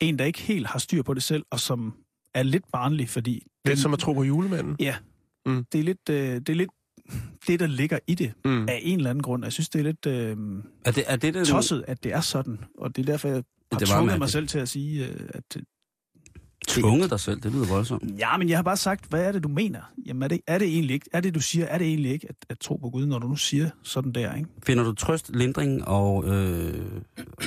en, 0.00 0.18
der 0.18 0.24
ikke 0.24 0.40
helt 0.40 0.66
har 0.66 0.78
styr 0.78 1.02
på 1.02 1.14
det 1.14 1.22
selv, 1.22 1.44
og 1.50 1.60
som 1.60 1.94
er 2.34 2.42
lidt 2.42 2.64
barnlig, 2.72 3.08
fordi... 3.08 3.46
Lidt 3.66 3.78
som 3.78 3.92
at 3.92 3.98
tro 3.98 4.12
på 4.12 4.22
julemanden. 4.22 4.76
Ja. 4.80 4.96
Mm. 5.46 5.64
Det, 5.72 5.80
er 5.80 5.84
lidt, 5.84 6.08
øh, 6.10 6.34
det 6.34 6.48
er 6.48 6.54
lidt 6.54 6.70
det, 7.46 7.60
der 7.60 7.66
ligger 7.66 7.98
i 8.06 8.14
det, 8.14 8.32
Mm. 8.44 8.68
af 8.68 8.80
en 8.82 8.98
eller 8.98 9.10
anden 9.10 9.22
grund. 9.22 9.44
Jeg 9.44 9.52
synes, 9.52 9.68
det 9.68 9.78
er 9.78 9.82
lidt 9.82 10.06
øh, 10.06 10.36
Er 10.84 10.90
det, 10.92 11.04
er 11.06 11.16
det, 11.16 11.34
den, 11.34 11.44
tosset, 11.44 11.84
at 11.88 12.04
det 12.04 12.12
er 12.12 12.20
sådan. 12.20 12.58
Og 12.78 12.96
det 12.96 13.02
er 13.02 13.06
derfor, 13.06 13.28
jeg 13.28 13.34
har 13.36 13.42
Det 13.70 13.80
det 13.80 13.88
tvunget 13.88 14.18
mig 14.18 14.28
selv 14.28 14.48
til 14.48 14.58
at 14.58 14.68
sige, 14.68 15.08
øh, 15.08 15.28
at... 15.34 15.56
tvunget 16.68 17.10
dig 17.10 17.20
selv? 17.20 17.40
Det 17.40 17.52
lyder 17.52 17.66
voldsomt. 17.66 18.18
Ja, 18.18 18.36
men 18.36 18.48
jeg 18.48 18.58
har 18.58 18.62
bare 18.62 18.76
sagt, 18.76 19.06
hvad 19.08 19.24
er 19.24 19.32
det, 19.32 19.42
du 19.42 19.48
mener? 19.48 19.80
Jamen, 20.06 20.22
er 20.22 20.28
det, 20.28 20.40
er 20.46 20.58
det 20.58 20.68
egentlig 20.68 20.94
ikke, 20.94 21.10
er 21.12 21.20
det, 21.20 21.34
du 21.34 21.40
siger, 21.40 21.66
er 21.66 21.78
det 21.78 21.86
egentlig 21.86 22.12
ikke 22.12 22.26
at, 22.28 22.36
at 22.48 22.58
tro 22.58 22.76
på 22.76 22.90
Gud, 22.90 23.06
når 23.06 23.18
du 23.18 23.28
nu 23.28 23.36
siger 23.36 23.70
sådan 23.82 24.12
der, 24.12 24.34
ikke? 24.34 24.48
Finder 24.66 24.84
du 24.84 24.92
trøst, 24.92 25.30
lindring 25.34 25.88
og, 25.88 26.24
øh, 26.28 26.84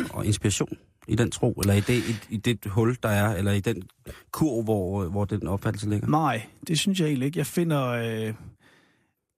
og 0.10 0.26
inspiration 0.26 0.78
i 1.08 1.16
den 1.16 1.32
tro, 1.32 1.52
eller 1.52 1.74
i 1.74 1.80
det, 1.80 1.98
i, 1.98 2.34
i 2.36 2.38
det 2.38 2.66
hul, 2.66 2.98
der 3.04 3.10
er, 3.10 3.36
eller 3.36 3.52
i 3.52 3.60
den 3.60 3.84
kur, 4.32 4.64
hvor, 4.64 5.06
hvor 5.06 5.26
den 5.26 5.48
opfattelse 5.48 5.90
ligger? 5.90 6.08
Nej, 6.08 6.42
det 6.68 6.80
synes 6.80 7.00
jeg 7.00 7.08
egentlig 7.08 7.26
ikke. 7.26 7.38
Jeg 7.38 7.46
finder... 7.46 7.88
Øh, 7.88 8.34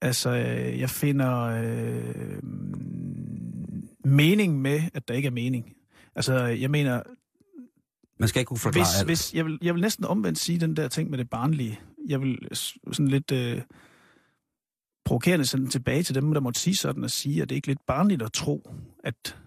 altså, 0.02 0.30
øh, 0.30 0.80
jeg 0.80 0.90
finder 0.90 1.44
øh, 1.44 2.44
mening 4.06 4.62
med, 4.62 4.82
at 4.94 5.08
der 5.08 5.14
ikke 5.14 5.28
er 5.28 5.32
mening. 5.32 5.74
Altså, 6.16 6.46
jeg 6.46 6.72
mener, 6.72 7.02
Man 8.20 8.30
skal 8.30 8.40
ikke 8.40 8.48
kunne 8.48 8.58
forklare 8.60 8.86
hvis, 8.86 9.00
alt. 9.00 9.08
hvis, 9.08 9.34
jeg, 9.34 9.46
vil, 9.46 9.60
jeg 9.62 9.74
vil 9.74 9.82
næsten 9.82 10.06
omvendt 10.06 10.40
sige 10.40 10.60
den 10.60 10.76
der 10.76 10.88
ting 10.88 11.10
med 11.10 11.18
det 11.18 11.30
barnlige. 11.30 11.80
Jeg 12.08 12.22
vil 12.22 12.38
sådan 12.92 13.08
lidt 13.08 13.32
øh, 13.32 13.62
provokerende 15.06 15.46
sende 15.46 15.70
tilbage 15.70 16.04
til 16.04 16.16
dem, 16.16 16.34
der 16.34 16.40
måtte 16.42 16.60
sige 16.60 16.76
sådan, 16.76 17.04
og 17.04 17.12
sige, 17.12 17.42
at 17.42 17.50
det 17.50 17.56
ikke 17.56 17.66
er 17.66 17.70
lidt 17.70 17.86
barnligt 17.88 18.22
at 18.22 18.34
tro, 18.34 18.72
at, 19.04 19.38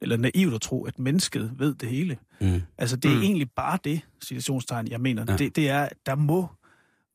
eller 0.00 0.16
naivt 0.16 0.54
at 0.54 0.60
tro, 0.60 0.84
at 0.84 0.98
mennesket 0.98 1.52
ved 1.58 1.74
det 1.74 1.88
hele. 1.88 2.18
Mm. 2.40 2.62
Altså, 2.78 2.96
det 2.96 3.04
er 3.10 3.14
Mm. 3.14 3.18
mm. 3.18 3.22
egentlig 3.24 3.50
bare 3.56 3.78
det, 3.84 4.00
situationstegn, 4.22 4.88
jeg 4.88 5.00
mener. 5.00 5.24
Ja. 5.28 5.36
Det, 5.36 5.56
det 5.56 5.68
er, 5.68 5.88
der 6.06 6.14
må 6.14 6.46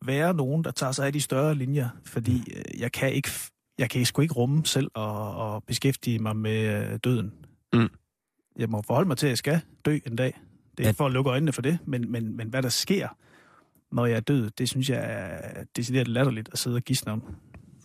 være 0.06 0.34
nogen, 0.34 0.64
der 0.64 0.72
tager 0.72 0.92
sig 0.92 1.06
af 1.06 1.14
de 1.14 1.22
større 1.22 1.56
linjer, 1.56 1.90
fordi 2.06 2.44
øh, 2.56 2.80
jeg 2.82 2.92
kan 2.92 3.14
ikke, 3.14 3.30
jeg 3.78 3.90
kan 3.90 4.06
sgu 4.06 4.22
ikke 4.22 4.34
rumme 4.34 4.66
selv 4.66 4.92
og, 4.94 5.36
og 5.36 5.64
beskæftige 5.64 6.20
mig 6.20 6.36
med 6.36 6.92
øh, 6.92 7.00
døden. 7.04 7.34
Mm. 7.74 7.90
Jeg 8.58 8.70
må 8.70 8.82
forholde 8.88 9.08
mig 9.08 9.18
til, 9.18 9.26
at 9.28 9.30
jeg 9.30 9.38
skal 9.38 9.62
dø 9.86 10.00
en 10.06 10.16
dag. 10.16 10.40
Det 10.80 10.86
er 10.86 10.90
At- 10.90 10.96
for 10.96 11.06
at 11.06 11.12
lukke 11.12 11.30
øjnene 11.32 11.52
for 11.54 11.62
det, 11.62 11.78
men, 11.86 12.12
men, 12.12 12.38
men 12.38 12.48
hvad 12.50 12.62
der 12.64 12.70
sker, 12.70 13.08
når 13.92 14.06
jeg 14.06 14.16
er 14.16 14.20
død, 14.20 14.50
det 14.50 14.70
synes 14.70 14.90
jeg 14.90 15.06
er 15.10 15.64
decideret 15.76 16.08
latterligt 16.08 16.50
at 16.52 16.60
sidde 16.60 16.76
og 16.76 16.82
gisne 16.82 17.12
om. 17.12 17.22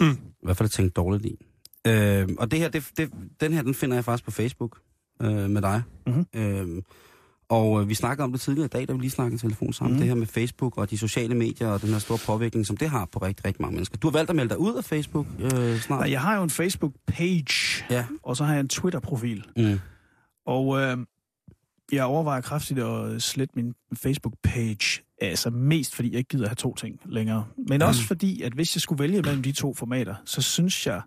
I 0.01 0.05
hvert 0.43 0.57
fald 0.57 0.69
tænkt 0.69 0.97
dårligt 0.97 1.25
i. 1.27 1.39
Øh, 1.87 2.29
og 2.39 2.51
det 2.51 2.59
her, 2.59 2.69
det, 2.69 2.91
det, 2.97 3.11
den 3.41 3.53
her, 3.53 3.63
den 3.63 3.75
finder 3.75 3.97
jeg 3.97 4.05
faktisk 4.05 4.25
på 4.25 4.31
Facebook 4.31 4.79
øh, 5.23 5.51
med 5.51 5.63
dig. 5.63 5.83
Mhm. 6.07 6.27
Øh, 6.37 6.83
og 7.49 7.81
øh, 7.83 7.89
vi 7.89 7.95
snakkede 7.95 8.25
om 8.25 8.33
det 8.33 8.41
tidligere 8.41 8.65
i 8.67 8.69
dag, 8.69 8.89
da 8.89 8.93
vi 8.93 8.99
lige 8.99 9.11
snakkede 9.11 9.35
i 9.35 9.39
telefon 9.39 9.73
sammen. 9.73 9.93
Mhm. 9.93 10.01
Det 10.01 10.09
her 10.09 10.15
med 10.15 10.27
Facebook 10.27 10.79
og 10.79 10.91
de 10.91 10.99
sociale 10.99 11.35
medier 11.35 11.69
og 11.69 11.83
den 11.83 11.89
her 11.89 11.99
store 11.99 12.19
påvirkning, 12.27 12.67
som 12.67 12.77
det 12.77 12.89
har 12.89 13.05
på 13.13 13.19
rigtig, 13.19 13.45
rigtig 13.47 13.63
mange 13.63 13.75
mennesker. 13.75 13.97
Du 13.99 14.07
har 14.09 14.13
valgt 14.13 14.31
at 14.31 14.37
melde 14.37 14.49
dig 14.49 14.59
ud 14.59 14.75
af 14.75 14.85
Facebook 14.85 15.27
øh, 15.39 15.79
snart. 15.79 16.01
Nej, 16.01 16.11
jeg 16.11 16.21
har 16.21 16.37
jo 16.37 16.43
en 16.43 16.51
Facebook-page, 16.51 17.85
Ja. 17.91 18.07
og 18.23 18.37
så 18.37 18.45
har 18.45 18.53
jeg 18.53 18.61
en 18.61 18.69
Twitter-profil. 18.69 19.45
Mm. 19.57 19.79
Og 20.47 20.81
øh, 20.81 20.97
jeg 21.95 22.05
overvejer 22.05 22.41
kraftigt 22.41 22.81
at 22.81 23.23
slette 23.23 23.53
min 23.57 23.75
Facebook-page. 23.97 25.03
Altså 25.21 25.51
mest 25.51 25.95
fordi 25.95 26.11
jeg 26.11 26.19
ikke 26.19 26.29
gider 26.29 26.49
have 26.49 26.55
to 26.55 26.75
ting 26.75 27.01
længere. 27.07 27.47
Men 27.69 27.83
også 27.83 28.03
fordi, 28.07 28.43
at 28.43 28.53
hvis 28.53 28.77
jeg 28.77 28.81
skulle 28.83 28.99
vælge 29.03 29.23
mellem 29.23 29.43
de 29.43 29.53
to 29.53 29.75
formater, 29.75 30.15
så 30.25 30.43
synes 30.43 30.87
jeg, 30.87 31.03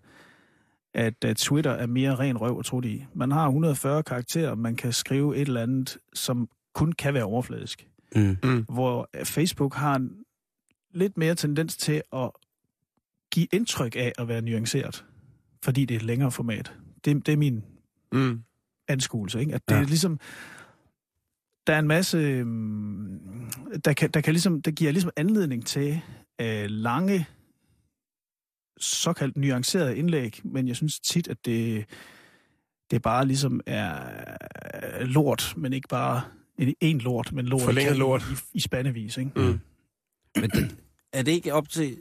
at 0.94 1.24
uh, 1.26 1.34
Twitter 1.34 1.72
er 1.72 1.86
mere 1.86 2.16
ren 2.16 2.38
røv 2.38 2.58
og 2.58 2.66
tro 2.66 2.82
i. 2.82 3.06
Man 3.16 3.32
har 3.32 3.46
140 3.46 4.04
karakterer, 4.04 4.56
man 4.56 4.76
kan 4.76 4.94
skrive 4.94 5.36
et 5.36 5.48
eller 5.48 5.62
andet, 5.62 5.98
som 6.14 6.50
kun 6.74 6.92
kan 6.92 7.14
være 7.14 7.24
overfladisk. 7.24 7.88
Mm. 8.16 8.66
Hvor 8.70 9.10
øh, 9.14 9.26
Facebook 9.26 9.74
har 9.76 9.96
en 9.96 10.10
lidt 10.94 11.18
mere 11.18 11.36
tendens 11.36 11.78
til 11.78 12.02
at 12.14 12.32
give 13.32 13.48
indtryk 13.54 13.96
af 13.96 14.12
at 14.18 14.28
være 14.28 14.42
nuanceret, 14.42 15.06
fordi 15.64 15.86
det 15.86 15.96
er 15.96 16.00
et 16.00 16.06
længere 16.06 16.32
format. 16.32 16.74
Det, 17.06 17.26
det 17.26 17.34
er 17.34 17.38
min 17.38 17.64
Mm. 18.12 18.42
anskuelse, 18.88 19.40
ikke? 19.40 19.54
At 19.56 19.62
det. 19.70 19.76
Ja. 19.76 19.82
er 19.82 19.86
ligesom... 19.86 20.20
Der 21.68 21.74
er 21.74 21.80
en 21.80 21.88
masse... 21.88 22.18
øhm, 22.18 23.20
Der, 23.86 23.94
kan, 23.94 24.12
der, 24.12 24.22
kan 24.22 24.34
ligesom, 24.34 24.62
der 24.62 24.72
giver 24.72 24.92
ligesom 24.92 25.12
anledning 25.16 25.66
til 25.66 26.02
øh, 26.42 26.66
lange, 26.70 27.26
såkaldt 28.80 29.38
nuancerede 29.38 29.98
indlæg, 29.98 30.40
men 30.44 30.68
jeg 30.68 30.76
synes 30.76 31.00
tit, 31.00 31.28
at 31.28 31.38
det, 31.46 31.86
det 32.92 33.02
bare 33.02 33.26
ligesom 33.26 33.62
er 33.66 35.06
lort, 35.06 35.54
men 35.58 35.74
ikke 35.74 35.88
bare 35.88 36.22
en, 36.58 36.76
en 36.82 37.00
lort, 37.00 37.34
men 37.34 37.46
lort, 37.46 37.62
i 37.62 37.66
Forlænget 37.66 37.88
kanten 37.88 38.00
lort. 38.00 38.24
i, 38.32 38.58
i 38.58 38.60
spandevis, 38.60 39.18
ikke? 39.18 39.32
Mm. 39.36 39.60
Men 40.36 40.50
det, 40.50 40.76
er 41.14 41.22
det 41.24 41.32
ikke 41.32 41.54
op 41.54 41.70
til... 41.70 41.98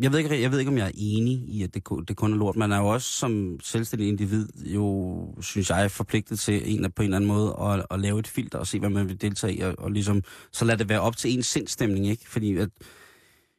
Jeg 0.00 0.12
ved, 0.12 0.18
ikke, 0.18 0.42
jeg 0.42 0.52
ved 0.52 0.58
ikke, 0.58 0.70
om 0.70 0.78
jeg 0.78 0.86
er 0.86 0.90
enig 0.94 1.32
i, 1.48 1.62
at 1.62 1.74
det, 1.74 1.84
kun- 1.84 2.04
det 2.04 2.16
kun 2.16 2.32
er 2.32 2.36
lort. 2.36 2.56
Man 2.56 2.72
er 2.72 2.78
jo 2.78 2.86
også 2.88 3.12
som 3.12 3.56
selvstændig 3.62 4.08
individ, 4.08 4.48
jo, 4.64 5.34
synes 5.40 5.70
jeg, 5.70 5.90
forpligtet 5.90 6.38
til 6.40 6.62
en, 6.74 6.92
på 6.92 7.02
en 7.02 7.04
eller 7.04 7.16
anden 7.16 7.28
måde 7.28 7.56
at, 7.60 7.86
at 7.90 8.00
lave 8.00 8.18
et 8.18 8.26
filter 8.26 8.58
og 8.58 8.66
se, 8.66 8.78
hvad 8.78 8.90
man 8.90 9.08
vil 9.08 9.20
deltage 9.20 9.54
i, 9.54 9.60
og, 9.60 9.74
og 9.78 9.90
ligesom, 9.90 10.22
så 10.52 10.64
lad 10.64 10.76
det 10.76 10.88
være 10.88 11.00
op 11.00 11.16
til 11.16 11.32
ens 11.32 11.46
sindstemning, 11.46 12.06
ikke? 12.08 12.28
Fordi 12.30 12.56
at, 12.56 12.68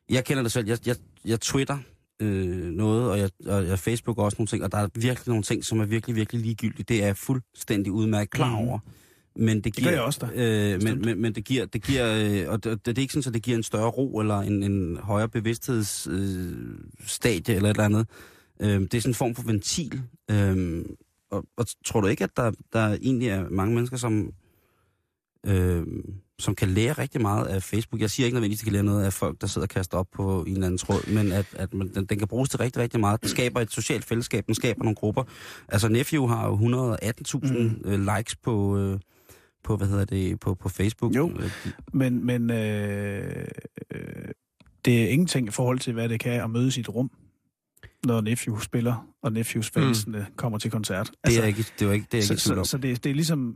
jeg 0.09 0.25
kender 0.25 0.43
det 0.43 0.51
selv, 0.51 0.67
jeg, 0.67 0.87
jeg, 0.87 0.95
jeg 1.25 1.41
twitter 1.41 1.77
øh, 2.19 2.71
noget, 2.71 3.09
og 3.11 3.19
jeg, 3.19 3.29
og 3.45 3.67
jeg 3.67 3.79
Facebook 3.79 4.17
også 4.17 4.35
nogle 4.39 4.47
ting, 4.47 4.63
og 4.63 4.71
der 4.71 4.77
er 4.77 4.87
virkelig 4.95 5.27
nogle 5.27 5.43
ting, 5.43 5.65
som 5.65 5.79
er 5.79 5.85
virkelig, 5.85 6.15
virkelig 6.15 6.41
ligegyldige. 6.41 6.83
Det 6.87 7.01
er 7.01 7.05
jeg 7.05 7.17
fuldstændig 7.17 7.91
udmærket 7.91 8.31
klar 8.31 8.59
Mhm. 8.59 8.67
over. 8.67 8.79
Men 9.35 9.61
det 9.61 9.75
gør 9.75 9.81
giver, 9.81 9.91
jeg 9.91 10.01
også 10.01 10.19
da. 10.19 10.27
Øh, 10.35 10.83
men, 10.83 11.01
men, 11.01 11.21
men 11.21 11.35
det 11.35 11.45
giver, 11.45 11.65
det 11.65 11.83
giver 11.83 12.15
øh, 12.15 12.45
og 12.53 12.63
det, 12.63 12.85
det 12.85 12.97
er 12.97 13.01
ikke 13.01 13.13
sådan, 13.13 13.29
at 13.29 13.33
det 13.33 13.43
giver 13.43 13.57
en 13.57 13.63
større 13.63 13.89
ro 13.89 14.19
eller 14.19 14.39
en, 14.39 14.63
en 14.63 14.97
højere 14.97 15.29
bevidsthedsstadie 15.29 17.53
øh, 17.53 17.55
eller 17.55 17.69
et 17.69 17.73
eller 17.73 17.85
andet. 17.85 18.07
Øh, 18.61 18.81
det 18.81 18.93
er 18.93 19.01
sådan 19.01 19.09
en 19.09 19.15
form 19.15 19.35
for 19.35 19.43
ventil. 19.43 20.01
Øh, 20.31 20.85
og, 21.31 21.45
og 21.57 21.65
tror 21.85 22.01
du 22.01 22.07
ikke, 22.07 22.23
at 22.23 22.37
der, 22.37 22.51
der 22.73 22.97
egentlig 23.01 23.27
er 23.27 23.49
mange 23.49 23.75
mennesker, 23.75 23.97
som, 23.97 24.33
øh, 25.45 25.83
som 26.39 26.55
kan 26.55 26.67
lære 26.67 26.93
rigtig 26.93 27.21
meget 27.21 27.45
af 27.45 27.63
Facebook? 27.63 28.01
Jeg 28.01 28.09
siger 28.09 28.25
ikke 28.25 28.35
nødvendigvis, 28.35 28.59
at 28.59 28.61
de 28.61 28.65
kan 28.65 28.73
lære 28.73 28.83
noget 28.83 29.05
af 29.05 29.13
folk, 29.13 29.41
der 29.41 29.47
sidder 29.47 29.65
og 29.65 29.69
kaster 29.69 29.97
op 29.97 30.07
på 30.13 30.43
en 30.43 30.53
eller 30.53 30.65
anden 30.65 30.77
tråd, 30.77 31.13
men 31.13 31.31
at, 31.31 31.45
at 31.53 31.73
man, 31.73 31.93
den, 31.93 32.05
den 32.05 32.19
kan 32.19 32.27
bruges 32.27 32.49
til 32.49 32.59
rigtig, 32.59 32.81
rigtig 32.81 32.99
meget. 32.99 33.21
Den 33.21 33.29
skaber 33.29 33.61
et 33.61 33.71
socialt 33.71 34.05
fællesskab, 34.05 34.47
den 34.47 34.55
skaber 34.55 34.83
nogle 34.83 34.95
grupper. 34.95 35.23
Altså 35.67 35.87
Nephew 35.87 36.27
har 36.27 36.47
jo 36.47 36.55
118.000 36.55 37.57
mm. 37.57 37.81
øh, 37.85 38.17
likes 38.17 38.35
på... 38.35 38.77
Øh, 38.77 38.99
på, 39.63 39.77
hvad 39.77 39.87
hedder 39.87 40.05
det, 40.05 40.39
på, 40.39 40.55
på 40.55 40.69
Facebook. 40.69 41.15
Jo. 41.15 41.31
Øh, 41.39 41.51
Men, 41.93 42.25
men 42.25 42.49
øh, 42.51 43.45
øh, 43.95 44.01
det 44.85 45.03
er 45.03 45.07
ingenting 45.09 45.47
i 45.47 45.51
forhold 45.51 45.79
til, 45.79 45.93
hvad 45.93 46.09
det 46.09 46.19
kan 46.19 46.41
at 46.43 46.49
mødes 46.49 46.77
i 46.77 46.79
et 46.79 46.89
rum, 46.89 47.11
når 48.05 48.21
Nephew 48.21 48.59
spiller, 48.59 49.07
og 49.23 49.33
Nephews 49.33 49.69
fansene 49.69 50.17
mm. 50.17 50.35
kommer 50.35 50.57
til 50.57 50.71
koncert. 50.71 51.11
Det 51.27 51.39
er 51.39 51.43
ikke, 51.45 51.65
det 51.79 51.87
er 51.87 51.91
ikke, 51.91 52.05
det 52.11 52.17
er 52.17 52.31
ikke 52.31 52.41
så, 52.43 52.55
så, 52.55 52.63
så 52.63 52.77
det, 52.77 53.03
det 53.03 53.09
er 53.09 53.13
ligesom... 53.13 53.55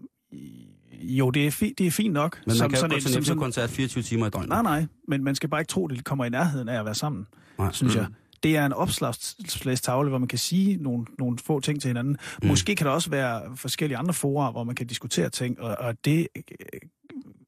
Jo, 1.02 1.30
det 1.32 1.48
er, 1.48 1.52
fi, 1.52 1.74
det 1.78 1.88
er 1.88 1.92
fint 1.92 2.14
nok. 2.14 2.40
Men 2.48 2.56
man 2.62 2.70
kan 2.70 2.80
jo 2.80 2.86
en- 2.86 2.92
gå 2.92 2.96
til 3.00 3.10
som 3.14 3.20
Nephew-koncert 3.22 3.70
24 3.70 4.04
timer 4.04 4.28
i 4.28 4.30
døgnet. 4.30 4.50
Nej, 4.50 4.62
nej, 4.64 4.86
men 5.08 5.24
man 5.24 5.36
skal 5.36 5.50
bare 5.50 5.62
ikke 5.62 5.70
tro, 5.70 5.88
det 5.88 6.04
kommer 6.06 6.26
i 6.26 6.30
nærheden 6.30 6.70
af 6.70 6.80
at 6.80 6.86
være 6.86 6.96
sammen, 6.96 7.28
Nej. 7.58 7.72
synes 7.72 7.96
Mm. 7.96 8.02
jeg. 8.02 8.08
Det 8.44 8.58
er 8.58 8.66
en 8.66 8.74
opslagstavle, 8.74 10.10
hvor 10.10 10.18
man 10.18 10.28
kan 10.28 10.40
sige 10.40 10.78
nogle, 10.78 11.06
nogle 11.20 11.38
få 11.38 11.60
ting 11.60 11.82
til 11.82 11.88
hinanden. 11.88 12.18
Mm. 12.42 12.48
Måske 12.48 12.76
kan 12.76 12.88
der 12.88 12.94
også 12.94 13.10
være 13.10 13.58
forskellige 13.58 13.98
andre 13.98 14.14
forer, 14.14 14.52
hvor 14.52 14.64
man 14.64 14.76
kan 14.76 14.88
diskutere 14.88 15.30
ting, 15.30 15.60
og, 15.60 15.76
og 15.80 16.06
det, 16.06 16.28
øh, 16.38 16.44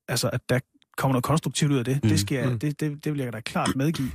altså, 0.07 0.29
at 0.33 0.41
der 0.49 0.59
kommer 0.97 1.13
noget 1.13 1.23
konstruktivt 1.23 1.71
ud 1.71 1.77
af 1.77 1.85
det, 1.85 1.99
mm. 2.03 2.09
det, 2.09 2.19
skal 2.19 2.35
jeg, 2.37 2.49
Mm. 2.49 2.59
det, 2.59 2.79
det, 2.79 3.05
det 3.05 3.13
vil 3.13 3.21
jeg 3.21 3.33
da 3.33 3.39
klart 3.39 3.75
medgive. 3.75 4.11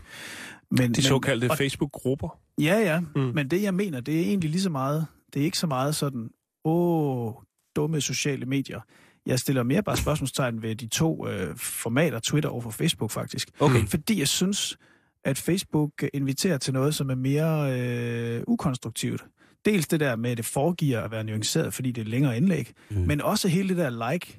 Men, 0.70 0.92
De 0.94 1.02
såkaldte 1.02 1.50
og, 1.50 1.58
Facebook-grupper. 1.58 2.38
Ja, 2.60 2.78
ja, 2.78 3.00
mm. 3.00 3.20
Men 3.34 3.48
det 3.48 3.62
jeg 3.62 3.74
mener, 3.74 4.00
det 4.00 4.16
er 4.16 4.20
egentlig 4.20 4.50
lige 4.50 4.62
så 4.62 4.70
meget, 4.70 5.06
det 5.34 5.40
er 5.40 5.44
ikke 5.44 5.58
så 5.58 5.66
meget 5.66 5.96
sådan, 5.96 6.30
åh, 6.64 7.32
dumme 7.76 8.00
sociale 8.00 8.46
medier. 8.46 8.80
Jeg 9.26 9.38
stiller 9.38 9.62
mere 9.62 9.82
bare 9.82 9.96
spørgsmålstegn 9.96 10.62
ved 10.62 10.76
de 10.76 10.86
to 10.86 11.28
øh, 11.28 11.56
formater, 11.56 12.18
Twitter 12.18 12.50
og 12.50 12.62
for 12.62 12.70
Facebook 12.70 13.10
faktisk. 13.10 13.48
Okay. 13.60 13.86
Fordi 13.86 14.18
jeg 14.18 14.28
synes, 14.28 14.76
at 15.24 15.38
Facebook 15.38 16.04
inviterer 16.14 16.58
til 16.58 16.72
noget, 16.72 16.94
som 16.94 17.10
er 17.10 17.14
mere 17.14 17.80
øh, 17.80 18.42
ukonstruktivt. 18.46 19.24
Dels 19.64 19.88
det 19.88 20.00
der 20.00 20.16
med, 20.16 20.30
at 20.30 20.36
det 20.36 20.44
foregiver 20.46 21.00
at 21.00 21.10
være 21.10 21.24
nuanceret, 21.24 21.74
fordi 21.74 21.92
det 21.92 22.00
er 22.00 22.06
længere 22.10 22.36
indlæg, 22.36 22.72
Mm. 22.90 22.96
men 22.96 23.20
også 23.20 23.48
hele 23.48 23.68
det 23.68 23.76
der 23.76 24.12
like, 24.12 24.38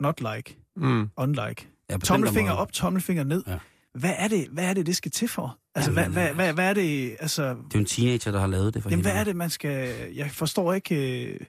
not 0.00 0.20
like, 0.36 0.58
Mm. 0.76 1.08
unlike. 1.16 1.68
Ja, 1.90 1.96
Tommelfinger 1.96 2.52
op, 2.52 2.72
tommelfinger 2.72 3.24
ned. 3.24 3.42
Ja. 3.46 3.58
Hvad 3.94 4.14
er 4.18 4.28
det, 4.28 4.46
hvad 4.52 4.64
er 4.64 4.74
det, 4.74 4.86
det 4.86 4.96
skal 4.96 5.10
til 5.10 5.28
for? 5.28 5.58
Altså, 5.74 5.90
Jamen, 5.90 6.12
hvad, 6.12 6.22
hvad, 6.24 6.34
hvad, 6.34 6.52
hvad 6.52 6.70
er 6.70 6.74
det, 6.74 7.16
altså... 7.20 7.42
Det 7.48 7.54
er 7.54 7.62
jo 7.74 7.78
en 7.80 7.86
teenager, 7.86 8.32
der 8.32 8.40
har 8.40 8.46
lavet 8.46 8.74
det 8.74 8.82
for 8.82 8.90
Jamen, 8.90 9.02
hvad 9.04 9.12
er 9.12 9.24
det, 9.24 9.36
man 9.36 9.50
skal... 9.50 9.94
Jeg 10.14 10.30
forstår 10.30 10.72
ikke... 10.72 11.24
Øh... 11.32 11.40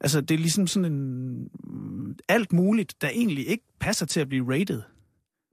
Altså, 0.00 0.20
det 0.20 0.34
er 0.34 0.38
ligesom 0.38 0.66
sådan 0.66 0.92
en... 0.92 1.48
Alt 2.28 2.52
muligt, 2.52 2.94
der 3.02 3.08
egentlig 3.08 3.48
ikke 3.48 3.64
passer 3.80 4.06
til 4.06 4.20
at 4.20 4.28
blive 4.28 4.54
rated, 4.54 4.82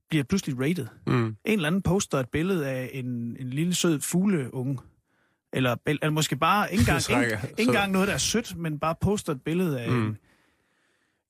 bliver 0.10 0.24
pludselig 0.24 0.60
rated. 0.60 0.88
Mm. 1.08 1.26
En 1.26 1.36
eller 1.46 1.68
anden 1.68 1.82
poster 1.82 2.18
et 2.20 2.30
billede 2.30 2.68
af 2.68 2.90
en, 2.94 3.06
en 3.40 3.50
lille 3.50 3.74
sød 3.76 4.02
fugleunge. 4.02 4.78
Eller, 5.54 5.76
eller 5.86 6.10
måske 6.10 6.36
bare 6.36 6.72
ikke 6.74 6.82
engang, 6.82 7.02
ikke, 7.24 7.40
ikke 7.58 7.70
engang 7.70 7.92
noget, 7.92 8.08
der 8.08 8.14
er 8.14 8.18
sødt, 8.18 8.58
men 8.58 8.80
bare 8.80 8.96
poster 9.02 9.34
et 9.34 9.42
billede 9.42 9.82
af 9.82 9.90
Mm. 9.92 9.96
mm. 9.98 10.16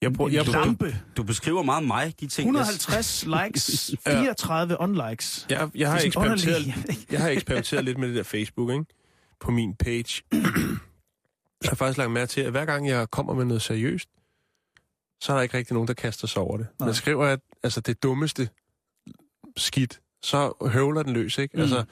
Jeg, 0.02 0.14
prøver, 0.14 0.30
en, 0.30 0.34
jeg, 0.36 0.40
en 0.46 0.52
prøver, 0.52 0.66
lampe. 0.66 0.96
Du 1.18 1.24
beskriver 1.24 1.64
meget 1.64 1.84
mig, 1.84 2.14
de 2.20 2.28
ting. 2.28 2.46
jeg- 2.56 2.62
150 2.62 3.26
likes, 3.46 3.96
34 4.08 4.80
unlikes. 4.82 5.46
jeg, 5.50 5.70
jeg, 5.76 5.90
har 5.92 5.98
er 6.00 6.04
eksperimenteret, 6.06 6.66
jeg 7.12 7.20
har 7.22 7.30
eksperimenteret 7.38 7.86
lidt 7.86 7.98
med 7.98 8.08
det 8.08 8.16
der 8.16 8.24
Facebook, 8.24 8.72
ikke? 8.72 8.86
På 9.40 9.52
min 9.52 9.76
page. 9.76 10.24
Jeg 11.64 11.70
har 11.70 11.76
faktisk 11.76 11.98
lagt 11.98 12.12
mærke 12.12 12.30
til, 12.30 12.42
at 12.42 12.52
hver 12.52 12.66
gang 12.66 12.88
jeg 12.88 13.12
kommer 13.12 13.34
med 13.34 13.46
noget 13.46 13.62
seriøst, 13.62 14.10
så 15.22 15.32
er 15.32 15.36
der 15.36 15.44
ikke 15.44 15.58
rigtig 15.58 15.74
nogen, 15.74 15.88
der 15.88 15.94
kaster 15.94 16.28
sig 16.28 16.42
over 16.42 16.58
det. 16.58 16.68
Nej. 16.80 16.88
Man 16.88 16.96
skriver, 16.96 17.26
at 17.26 17.40
altså, 17.64 17.82
det 17.82 18.04
dummeste 18.04 18.50
skidt, 19.60 20.00
så 20.24 20.54
høvler 20.72 21.04
den 21.04 21.14
løs, 21.14 21.38
ikke? 21.38 21.58
Mm. 21.58 21.62
Altså, 21.62 21.84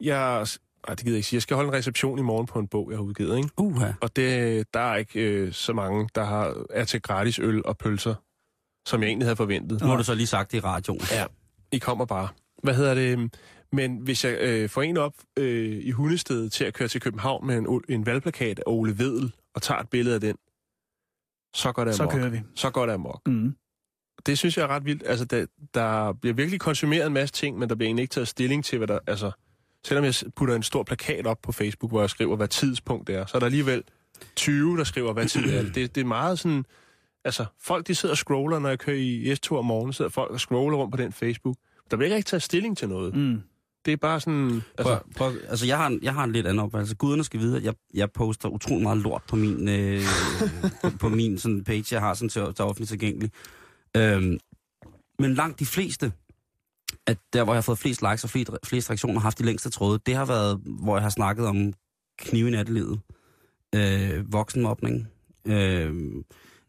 jeg... 0.00 0.46
Ej, 0.88 0.94
det 0.94 1.04
gider 1.04 1.14
jeg 1.14 1.18
ikke 1.18 1.28
sige. 1.28 1.36
Jeg 1.36 1.42
skal 1.42 1.54
holde 1.54 1.68
en 1.68 1.74
reception 1.74 2.18
i 2.18 2.22
morgen 2.22 2.46
på 2.46 2.58
en 2.58 2.68
bog, 2.68 2.90
jeg 2.90 2.98
har 2.98 3.02
udgivet, 3.04 3.36
ikke? 3.36 3.48
Uha. 3.58 3.92
Og 4.00 4.16
det, 4.16 4.66
der 4.74 4.80
er 4.80 4.96
ikke 4.96 5.20
øh, 5.20 5.52
så 5.52 5.72
mange, 5.72 6.08
der 6.14 6.24
har, 6.24 6.64
er 6.70 6.84
til 6.84 7.02
gratis 7.02 7.38
øl 7.38 7.66
og 7.66 7.78
pølser, 7.78 8.14
som 8.88 9.02
jeg 9.02 9.08
egentlig 9.08 9.26
havde 9.26 9.36
forventet. 9.36 9.80
Nu 9.80 9.86
har 9.86 9.96
du 9.96 10.04
så 10.04 10.14
lige 10.14 10.26
sagt 10.26 10.52
det 10.52 10.58
i 10.58 10.60
radioen. 10.60 11.00
Ja. 11.12 11.24
I 11.72 11.78
kommer 11.78 12.04
bare. 12.04 12.28
Hvad 12.62 12.74
hedder 12.74 12.94
det? 12.94 13.34
Men 13.72 13.96
hvis 13.96 14.24
jeg 14.24 14.38
øh, 14.40 14.68
får 14.68 14.82
en 14.82 14.96
op 14.96 15.14
øh, 15.38 15.84
i 15.84 15.90
hundestedet 15.90 16.52
til 16.52 16.64
at 16.64 16.74
køre 16.74 16.88
til 16.88 17.00
København 17.00 17.46
med 17.46 17.58
en, 17.58 17.82
en 17.88 18.06
valgplakat 18.06 18.58
af 18.58 18.62
Ole 18.66 18.98
Vedel 18.98 19.32
og 19.54 19.62
tager 19.62 19.80
et 19.80 19.88
billede 19.88 20.14
af 20.14 20.20
den, 20.20 20.36
så 21.54 21.72
går 21.72 21.84
det 21.84 21.94
Så 21.94 22.02
amok. 22.02 22.12
kører 22.12 22.28
vi. 22.28 22.40
Så 22.54 22.70
går 22.70 22.86
det 22.86 22.92
amok. 22.92 23.20
Mm. 23.26 23.54
Det 24.26 24.38
synes 24.38 24.56
jeg 24.56 24.62
er 24.62 24.68
ret 24.68 24.84
vildt. 24.84 25.02
Altså, 25.06 25.24
der, 25.24 25.46
der 25.74 26.12
bliver 26.12 26.34
virkelig 26.34 26.60
konsumeret 26.60 27.06
en 27.06 27.12
masse 27.12 27.34
ting, 27.34 27.58
men 27.58 27.68
der 27.68 27.74
bliver 27.74 27.88
egentlig 27.88 28.02
ikke 28.02 28.12
taget 28.12 28.28
stilling 28.28 28.64
til, 28.64 28.78
hvad 28.78 28.88
der... 28.88 28.98
Altså, 29.06 29.30
selvom 29.84 30.04
jeg 30.04 30.14
putter 30.36 30.54
en 30.54 30.62
stor 30.62 30.82
plakat 30.82 31.26
op 31.26 31.38
på 31.42 31.52
Facebook, 31.52 31.90
hvor 31.90 32.00
jeg 32.00 32.10
skriver, 32.10 32.36
hvad 32.36 32.48
tidspunkt 32.48 33.06
det 33.06 33.14
er, 33.14 33.26
så 33.26 33.36
er 33.36 33.38
der 33.38 33.46
alligevel 33.46 33.82
20, 34.36 34.78
der 34.78 34.84
skriver, 34.84 35.12
hvad 35.12 35.26
tid 35.26 35.42
det 35.42 35.58
er. 35.58 35.62
Det, 35.62 35.94
det 35.94 36.00
er 36.00 36.04
meget 36.04 36.38
sådan... 36.38 36.64
Altså, 37.24 37.44
folk 37.60 37.86
de 37.86 37.94
sidder 37.94 38.12
og 38.12 38.16
scroller, 38.16 38.58
når 38.58 38.68
jeg 38.68 38.78
kører 38.78 38.96
i 38.96 39.32
S2 39.32 39.56
om 39.56 39.64
morgenen, 39.64 39.92
sidder 39.92 40.10
folk 40.10 40.30
og 40.30 40.40
scroller 40.40 40.78
rundt 40.78 40.92
på 40.92 41.02
den 41.02 41.12
Facebook. 41.12 41.56
Der 41.90 41.96
bliver 41.96 42.16
ikke 42.16 42.26
taget 42.26 42.42
stilling 42.42 42.76
til 42.78 42.88
noget. 42.88 43.16
Mm. 43.16 43.40
Det 43.84 43.92
er 43.92 43.96
bare 43.96 44.20
sådan... 44.20 44.62
Altså, 44.78 44.98
Prøv, 44.98 44.98
prøv, 45.16 45.32
altså, 45.48 45.66
jeg 45.66 45.76
har, 45.76 45.86
en, 45.86 45.98
jeg 46.02 46.14
har 46.14 46.24
en 46.24 46.32
lidt 46.32 46.46
anden 46.46 46.58
opfattelse. 46.64 46.94
Guderne 46.94 47.24
skal 47.24 47.40
vide, 47.40 47.56
at 47.56 47.64
jeg, 47.64 47.74
jeg 47.94 48.10
poster 48.10 48.48
utrolig 48.48 48.82
meget 48.82 48.98
lort 48.98 49.22
på 49.28 49.36
min, 49.36 49.68
øh, 49.68 50.02
på, 50.82 50.90
på 51.00 51.08
min 51.08 51.38
sådan 51.38 51.64
page, 51.64 51.84
jeg 51.90 52.00
har 52.00 52.14
sådan 52.14 52.28
til, 52.28 52.42
til 52.42 52.64
offentligt 52.64 52.88
tilgængelig. 52.88 53.30
Øhm, 53.96 54.38
men 55.18 55.34
langt 55.34 55.60
de 55.60 55.66
fleste, 55.66 56.12
at 57.06 57.18
der 57.32 57.44
hvor 57.44 57.52
jeg 57.52 57.56
har 57.56 57.62
fået 57.62 57.78
flest 57.78 58.02
likes 58.02 58.24
og 58.24 58.30
flest, 58.30 58.50
flest 58.64 58.90
reaktioner, 58.90 59.14
har 59.20 59.26
haft 59.26 59.38
de 59.38 59.44
længste 59.44 59.70
tråde, 59.70 60.00
det 60.06 60.14
har 60.16 60.24
været, 60.24 60.60
hvor 60.64 60.96
jeg 60.96 61.02
har 61.02 61.10
snakket 61.10 61.46
om 61.46 61.72
knive 62.18 62.48
i 62.48 62.50
nattelivet, 62.50 63.00
øh, 63.74 64.32
voksenmobning, 64.32 65.08
øh, 65.46 65.94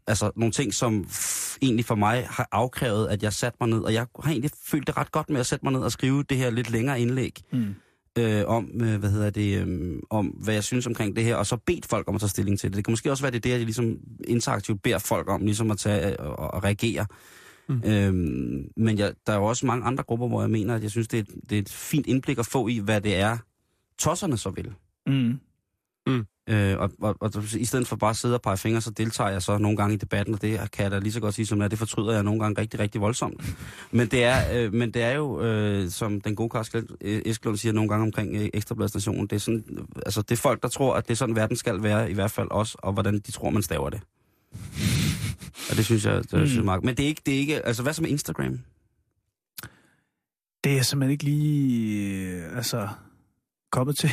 altså 0.08 0.32
nogle 0.36 0.52
ting, 0.52 0.74
som 0.74 1.06
f- 1.10 1.58
egentlig 1.62 1.86
for 1.86 1.96
mig 1.96 2.28
har 2.30 2.48
afkrævet, 2.52 3.08
at 3.08 3.24
jeg 3.24 3.34
satte 3.34 3.58
mig 3.62 3.70
ned, 3.70 3.80
og 3.80 3.94
jeg 3.94 4.08
har 4.24 4.32
egentlig 4.32 4.52
følt 4.66 4.88
det 4.88 4.98
ret 4.98 5.12
godt 5.12 5.30
med 5.30 5.40
at 5.40 5.46
sætte 5.46 5.66
mig 5.66 5.74
ned 5.74 5.82
og 5.82 5.92
skrive 5.92 6.24
det 6.24 6.38
her 6.38 6.50
lidt 6.50 6.70
længere 6.70 7.02
indlæg 7.02 7.40
Mm 7.52 7.76
øh, 8.18 8.44
om, 8.48 8.82
øh, 8.82 9.00
hvad 9.00 9.10
hedder 9.10 9.30
det, 9.30 9.68
øh, 9.68 10.00
om 10.10 10.28
hvad 10.28 10.54
jeg 10.54 10.64
synes 10.64 10.88
omkring 10.88 11.16
det 11.16 11.24
her, 11.24 11.36
og 11.36 11.46
så 11.46 11.58
bedt 11.58 11.86
folk 11.86 12.08
om 12.08 12.16
at 12.16 12.22
tage 12.22 12.30
stilling 12.30 12.60
til 12.60 12.70
det. 12.70 12.78
Det 12.78 12.86
kan 12.86 12.92
måske 12.92 13.12
også 13.12 13.24
være, 13.24 13.32
det 13.32 13.38
er 13.38 13.42
det, 13.42 13.50
jeg 13.50 13.60
ligesom 13.60 13.98
interaktivt 14.28 14.84
beder 14.84 14.98
folk 14.98 15.30
om, 15.30 15.46
ligesom 15.46 15.72
at 15.72 15.78
tage 15.78 16.10
øh, 16.10 16.16
og, 16.20 16.54
og 16.54 16.64
reagere. 16.64 17.06
Mm. 17.70 17.82
Øhm, 17.86 18.72
men 18.78 18.98
jeg, 18.98 19.14
der 19.28 19.34
er 19.34 19.38
jo 19.38 19.46
også 19.46 19.66
mange 19.66 19.86
andre 19.86 20.04
grupper, 20.04 20.28
hvor 20.28 20.42
jeg 20.42 20.50
mener, 20.50 20.76
at 20.76 20.84
jeg 20.84 20.92
synes, 20.92 21.08
det 21.08 21.18
er, 21.18 21.22
et, 21.22 21.50
det 21.50 21.58
er 21.58 21.62
et 21.62 21.70
fint 21.70 22.08
indblik 22.08 22.38
at 22.38 22.46
få 22.46 22.68
i, 22.68 22.78
hvad 22.78 23.02
det 23.02 23.16
er, 23.16 23.38
tosserne 24.00 24.38
så 24.38 24.50
vil. 24.50 24.74
Mm. 26.08 26.26
Øh, 26.50 26.78
og, 26.80 26.92
og, 27.02 27.16
og 27.22 27.32
i 27.58 27.66
stedet 27.66 27.88
for 27.88 27.96
bare 27.96 28.10
at 28.10 28.18
sidde 28.18 28.36
og 28.36 28.42
pege 28.42 28.58
fingre, 28.58 28.82
så 28.82 28.92
deltager 28.92 29.30
jeg 29.30 29.42
så 29.42 29.58
nogle 29.58 29.78
gange 29.78 29.94
i 29.94 29.98
debatten, 29.98 30.34
og 30.34 30.42
det 30.42 30.72
kan 30.72 30.84
jeg 30.84 30.92
da 30.92 31.00
lige 31.00 31.12
så 31.12 31.20
godt 31.20 31.36
sige 31.36 31.46
som 31.46 31.62
er, 31.62 31.68
det 31.68 31.80
fortryder 31.80 32.14
jeg 32.14 32.24
nogle 32.24 32.40
gange 32.40 32.62
rigtig, 32.62 32.80
rigtig 32.80 33.02
voldsomt. 33.02 33.56
Men 33.92 34.08
det 34.08 34.24
er, 34.24 34.38
øh, 34.54 34.74
men 34.74 34.92
det 34.92 35.02
er 35.02 35.12
jo, 35.12 35.42
øh, 35.42 35.90
som 35.90 36.22
den 36.22 36.36
gode 36.36 36.50
Karl 36.50 36.84
Eskelund 37.02 37.58
siger 37.58 37.74
nogle 37.74 37.90
gange 37.90 38.04
omkring 38.04 38.36
øh, 38.36 38.50
Ekstrabladstationen, 38.54 39.28
det 39.28 39.36
er, 39.36 39.40
sådan, 39.40 39.88
altså, 40.06 40.22
det 40.22 40.32
er 40.32 40.42
folk, 40.42 40.62
der 40.64 40.70
tror, 40.70 40.96
at 40.96 41.08
det 41.08 41.12
er 41.12 41.16
sådan, 41.16 41.36
verden 41.36 41.58
skal 41.58 41.84
være, 41.84 42.12
i 42.12 42.14
hvert 42.14 42.32
fald 42.32 42.48
også, 42.52 42.78
og 42.82 42.94
hvordan 42.94 43.20
de 43.20 43.32
tror, 43.32 43.50
man 43.50 43.64
staver 43.64 43.90
det. 43.90 44.02
Og 45.70 45.78
det 45.78 45.86
synes 45.86 46.06
jeg, 46.06 46.24
det 46.24 46.34
er 46.34 46.60
mm. 46.60 46.66
meget. 46.66 46.84
Men 46.84 46.98
det 46.98 47.04
er 47.04 47.08
ikke, 47.08 47.22
det 47.26 47.34
er 47.34 47.40
ikke, 47.40 47.66
altså 47.66 47.84
hvad 47.84 47.94
så 47.94 48.02
med 48.02 48.10
Instagram? 48.10 48.60
Det 50.64 50.78
er 50.78 50.82
simpelthen 50.82 51.12
ikke 51.12 51.24
lige, 51.24 52.28
øh, 52.28 52.58
altså, 52.58 52.88
kommet 53.74 53.96
til. 53.98 54.10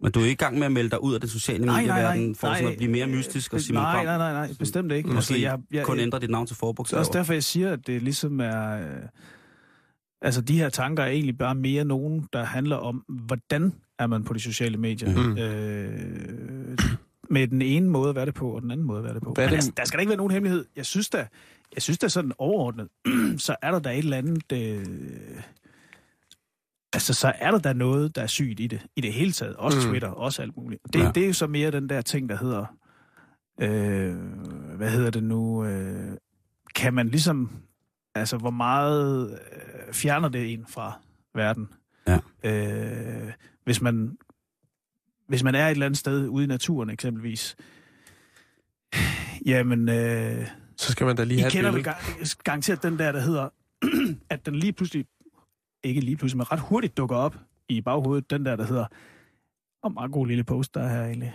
Men 0.00 0.12
du 0.12 0.20
er 0.20 0.24
ikke 0.24 0.32
i 0.32 0.44
gang 0.44 0.58
med 0.58 0.66
at 0.66 0.72
melde 0.72 0.90
dig 0.90 1.02
ud 1.02 1.14
af 1.14 1.20
den 1.20 1.28
sociale 1.28 1.66
medieverden, 1.66 2.34
for 2.34 2.54
sådan 2.54 2.68
at 2.70 2.76
blive 2.76 2.90
mere 2.92 3.06
mystisk 3.06 3.52
og 3.54 3.60
sige, 3.60 3.74
nej, 3.74 4.04
nej, 4.04 4.16
nej, 4.18 4.32
nej, 4.32 4.54
bestemt 4.58 4.92
ikke. 4.92 5.08
Måske 5.08 5.34
Altså, 5.34 5.46
jeg, 5.48 5.58
jeg, 5.72 5.84
kun 5.84 5.98
ændre 5.98 6.18
dit 6.20 6.30
navn 6.30 6.46
til 6.46 6.56
Så 6.56 6.60
forbogstaver. 6.60 6.98
også 6.98 7.12
derfor, 7.14 7.32
jeg 7.32 7.42
siger, 7.44 7.72
at 7.72 7.86
det 7.86 8.02
ligesom 8.02 8.40
er... 8.40 8.78
Øh, 8.80 9.02
altså, 10.22 10.40
de 10.40 10.58
her 10.58 10.68
tanker 10.68 11.02
er 11.02 11.06
egentlig 11.08 11.38
bare 11.38 11.54
mere 11.54 11.84
nogen, 11.84 12.28
der 12.32 12.44
handler 12.44 12.76
om, 12.76 13.04
hvordan 13.08 13.72
er 13.98 14.06
man 14.06 14.24
på 14.24 14.34
de 14.34 14.40
sociale 14.40 14.76
medier. 14.76 15.16
Mm. 15.16 15.38
Øh, 15.38 16.78
med 17.30 17.48
den 17.48 17.62
ene 17.62 17.88
måde 17.90 18.08
at 18.08 18.14
være 18.16 18.26
det 18.26 18.34
på, 18.34 18.50
og 18.50 18.62
den 18.62 18.70
anden 18.70 18.86
måde 18.86 18.98
at 18.98 19.04
være 19.04 19.14
det 19.14 19.22
på. 19.22 19.32
Hvad 19.32 19.44
er 19.44 19.48
Men 19.48 19.50
det- 19.52 19.56
altså, 19.56 19.72
der 19.76 19.84
skal 19.84 19.98
da 19.98 20.00
ikke 20.00 20.10
være 20.10 20.16
nogen 20.16 20.32
hemmelighed. 20.32 20.64
Jeg 20.76 20.86
synes 20.86 21.08
da, 21.10 21.26
jeg 21.74 21.82
synes 21.82 21.98
da 21.98 22.08
sådan 22.08 22.32
overordnet, 22.38 22.88
så 23.46 23.56
er 23.62 23.70
der 23.70 23.78
da 23.78 23.90
et 23.92 23.98
eller 23.98 24.16
andet... 24.16 24.52
Øh, 24.52 24.86
altså, 26.92 27.14
så 27.14 27.32
er 27.38 27.50
der 27.50 27.58
da 27.58 27.72
noget, 27.72 28.16
der 28.16 28.22
er 28.22 28.26
sygt 28.26 28.60
i 28.60 28.66
det. 28.66 28.82
I 28.96 29.00
det 29.00 29.12
hele 29.12 29.32
taget. 29.32 29.56
Også 29.56 29.78
Mm. 29.78 29.84
Twitter, 29.90 30.08
også 30.08 30.42
alt 30.42 30.56
muligt. 30.56 30.82
Det, 30.92 30.98
Ja. 31.00 31.10
det 31.14 31.22
er 31.22 31.26
jo 31.26 31.32
så 31.32 31.46
mere 31.46 31.70
den 31.70 31.88
der 31.88 32.00
ting, 32.00 32.28
der 32.28 32.36
hedder... 32.36 32.66
Øh, 33.60 34.16
hvad 34.76 34.90
hedder 34.90 35.10
det 35.10 35.22
nu? 35.22 35.64
Øh, 35.64 36.16
kan 36.74 36.94
man 36.94 37.08
ligesom... 37.08 37.50
Altså, 38.14 38.36
hvor 38.36 38.50
meget 38.50 39.30
øh, 39.88 39.94
fjerner 39.94 40.28
det 40.28 40.52
en 40.52 40.66
fra 40.68 41.00
verden? 41.34 41.68
Ja. 42.08 42.18
Øh, 42.44 43.32
hvis 43.64 43.80
man 43.82 44.16
hvis 45.28 45.42
man 45.42 45.54
er 45.54 45.66
et 45.66 45.70
eller 45.70 45.86
andet 45.86 45.98
sted 45.98 46.28
ude 46.28 46.44
i 46.44 46.46
naturen 46.46 46.90
eksempelvis, 46.90 47.56
jamen, 49.46 49.88
øh, 49.88 50.46
så 50.76 50.92
skal 50.92 51.06
man 51.06 51.16
da 51.16 51.24
lige 51.24 51.38
I 51.38 51.40
have 51.40 51.50
kender 51.50 51.70
vel 51.72 51.82
gar- 51.84 52.34
garanteret 52.44 52.82
den 52.82 52.98
der, 52.98 53.12
der 53.12 53.20
hedder, 53.20 53.48
at 54.30 54.46
den 54.46 54.54
lige 54.56 54.72
pludselig, 54.72 55.06
ikke 55.84 56.00
lige 56.00 56.16
pludselig, 56.16 56.36
men 56.38 56.52
ret 56.52 56.60
hurtigt 56.60 56.96
dukker 56.96 57.16
op 57.16 57.36
i 57.68 57.80
baghovedet, 57.80 58.30
den 58.30 58.46
der, 58.46 58.56
der 58.56 58.64
hedder, 58.66 58.86
og 59.82 59.92
meget 59.92 60.12
god 60.12 60.26
lille 60.26 60.44
post, 60.44 60.74
der 60.74 60.80
er 60.82 60.88
her 60.88 61.04
egentlig. 61.04 61.34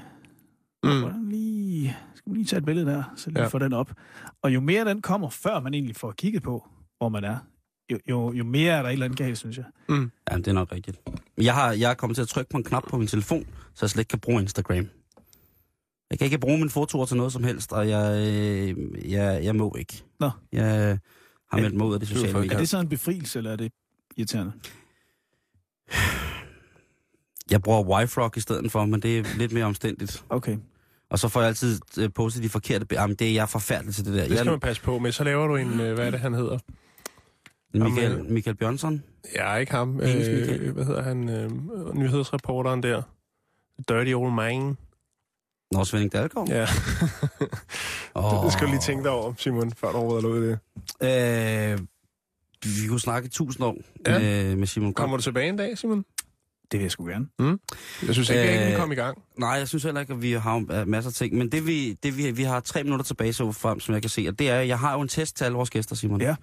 Mm. 0.84 0.90
Mm. 0.90 1.30
Lige, 1.30 1.98
skal 2.16 2.30
man 2.30 2.36
lige 2.38 2.46
tage 2.46 2.58
et 2.58 2.66
billede 2.66 2.86
der, 2.86 3.04
så 3.16 3.30
lige 3.30 3.42
Ja. 3.42 3.48
få 3.48 3.60
den 3.60 3.74
op. 3.74 3.92
Og 4.42 4.54
jo 4.54 4.60
mere 4.60 4.86
den 4.86 5.02
kommer, 5.02 5.30
før 5.30 5.60
man 5.60 5.74
egentlig 5.74 5.96
får 5.96 6.12
kigget 6.12 6.44
på, 6.44 6.68
hvor 6.98 7.10
man 7.10 7.24
er, 7.24 7.38
jo, 7.92 8.00
jo, 8.10 8.34
jo 8.34 8.44
mere 8.44 8.74
er 8.74 8.82
der 8.82 8.90
et 8.90 8.94
eller 8.94 9.06
andet 9.06 9.18
galt, 9.18 9.38
synes 9.38 9.58
jeg. 9.58 9.66
Ja, 10.32 10.38
det 10.38 10.48
er 10.48 10.54
nok 10.54 10.72
rigtigt. 10.72 11.02
Jeg 11.38 11.54
har, 11.54 11.72
jeg 11.72 11.90
er 11.90 11.94
kommet 11.94 12.16
til 12.16 12.22
at 12.22 12.28
trykke 12.28 12.50
på 12.50 12.58
en 12.58 12.64
knap 12.64 12.84
på 12.90 12.98
min 12.98 13.08
telefon, 13.08 13.46
så 13.74 13.86
jeg 13.86 13.90
slet 13.90 14.02
ikke 14.02 14.10
kan 14.10 14.20
bruge 14.20 14.42
Instagram. 14.42 14.88
Jeg 16.10 16.18
kan 16.18 16.26
ikke 16.26 16.38
bruge 16.38 16.58
mine 16.58 16.70
fotoer 16.70 17.06
til 17.06 17.18
noget 17.18 17.34
som 17.34 17.44
helst, 17.44 17.72
og 17.72 17.90
jeg, 17.90 18.28
øh, 18.28 19.12
jeg, 19.12 19.44
jeg 19.44 19.56
må 19.56 19.76
ikke. 19.80 20.04
Nå. 20.20 20.30
Jeg 20.52 21.00
har 21.52 21.58
meldt 21.62 21.76
mig 21.76 21.88
ud 21.88 21.94
af 21.94 22.00
det 22.00 22.10
er 22.12 22.14
sociale 22.16 22.34
medier. 22.40 22.54
Er 22.54 22.58
det 22.58 22.70
så 22.70 22.80
en 22.80 22.90
befrielse, 22.90 23.40
eller 23.40 23.52
er 23.52 23.56
det 23.56 23.72
irriterende? 24.18 24.54
Jeg 27.52 27.62
bruger 27.62 28.04
YFrog 28.04 28.38
i 28.38 28.40
stedet 28.40 28.72
for, 28.72 28.86
men 28.86 29.00
det 29.02 29.20
er 29.20 29.24
lidt 29.38 29.52
mere 29.52 29.66
omstændigt. 29.66 30.24
Okay. 30.30 30.58
Og 31.10 31.20
så 31.20 31.28
får 31.28 31.40
jeg 31.40 31.48
altid 31.48 31.80
øh, 32.00 32.10
postet 32.16 32.44
de 32.44 32.50
forkerte... 32.50 32.86
Jamen, 32.92 33.16
det 33.16 33.30
er 33.30 33.34
jeg 33.34 33.50
forfærdelig 33.50 33.96
til 33.96 34.06
det 34.06 34.14
der. 34.14 34.20
Det 34.20 34.32
skal 34.32 34.46
Jeg, 34.46 34.46
man 34.46 34.60
passe 34.60 34.82
på 34.82 35.00
med. 35.00 35.12
Så 35.12 35.24
laver 35.24 35.48
du 35.48 35.56
en, 35.56 35.80
øh, 35.80 35.94
hvad 35.94 36.08
er 36.08 36.12
det, 36.12 36.20
han 36.20 36.34
hedder? 36.34 36.60
Michael, 37.74 38.12
Jamen, 38.12 38.34
Michael 38.34 38.56
Bjørnsson. 38.56 39.04
Ja, 39.36 39.56
ikke 39.56 39.72
ham. 39.72 40.00
Øh, 40.02 40.74
hvad 40.74 40.86
hedder 40.86 41.02
han? 41.02 41.30
Øh, 41.30 41.52
nyhedsreporteren 41.96 42.84
der. 42.84 43.02
Dirty 43.88 44.14
Old 44.14 44.34
Man. 44.34 44.78
Nå, 45.72 45.84
Svending 45.84 46.14
Dahlgaard. 46.14 46.50
Ja, 46.50 46.68
Oh. 48.16 48.44
det 48.46 48.54
skal 48.54 48.68
du 48.68 48.72
lige 48.72 48.82
tænke 48.82 49.04
dig 49.04 49.12
over, 49.12 49.34
Simon, 49.38 49.72
før 49.72 49.92
du 49.92 49.98
overhovedet 49.98 50.60
det. 51.02 51.72
Øh, 51.72 51.80
vi 52.66 52.88
kunne 52.88 53.00
snakke 53.00 53.28
i 53.28 53.30
tusind 53.30 53.66
år 53.66 53.78
Ja. 54.08 54.20
med, 54.20 54.56
med 54.56 54.68
Simon 54.68 54.94
Kom. 54.94 55.04
Kommer 55.04 55.18
du 55.18 55.24
tilbage 55.24 55.50
en 55.50 55.58
dag, 55.58 55.78
Simon? 55.78 56.06
Det 56.72 56.80
vil 56.80 56.82
jeg 56.82 56.92
sgu 56.92 57.06
gerne. 57.06 57.28
Jeg 58.08 58.14
synes 58.14 58.30
ikke, 58.30 58.42
Øh, 58.54 58.68
kan 58.70 58.78
komme 58.80 58.94
i 58.94 58.98
gang. 58.98 59.18
Nej, 59.38 59.50
jeg 59.50 59.68
synes 59.68 59.84
heller 59.84 60.02
ikke, 60.02 60.14
at 60.14 60.22
vi 60.22 60.32
har 60.32 60.86
masser 60.86 61.10
af 61.10 61.14
ting. 61.14 61.36
Men 61.38 61.52
det 61.52 61.68
vi, 61.68 61.94
det 61.94 62.18
vi, 62.18 62.32
vi 62.32 62.44
har 62.44 62.60
tre 62.60 62.84
minutter 62.84 63.04
tilbage 63.04 63.34
så 63.34 63.52
frem, 63.52 63.80
som 63.80 63.94
jeg 63.94 64.02
kan 64.04 64.10
se, 64.10 64.26
og 64.28 64.40
det 64.40 64.50
er, 64.50 64.60
jeg 64.60 64.80
har 64.80 64.94
jo 64.94 65.02
en 65.02 65.08
test 65.08 65.36
til 65.38 65.44
alle 65.46 65.56
vores 65.56 65.70
gæster, 65.70 65.96
Simon. 65.96 66.22
Ja. 66.22 66.36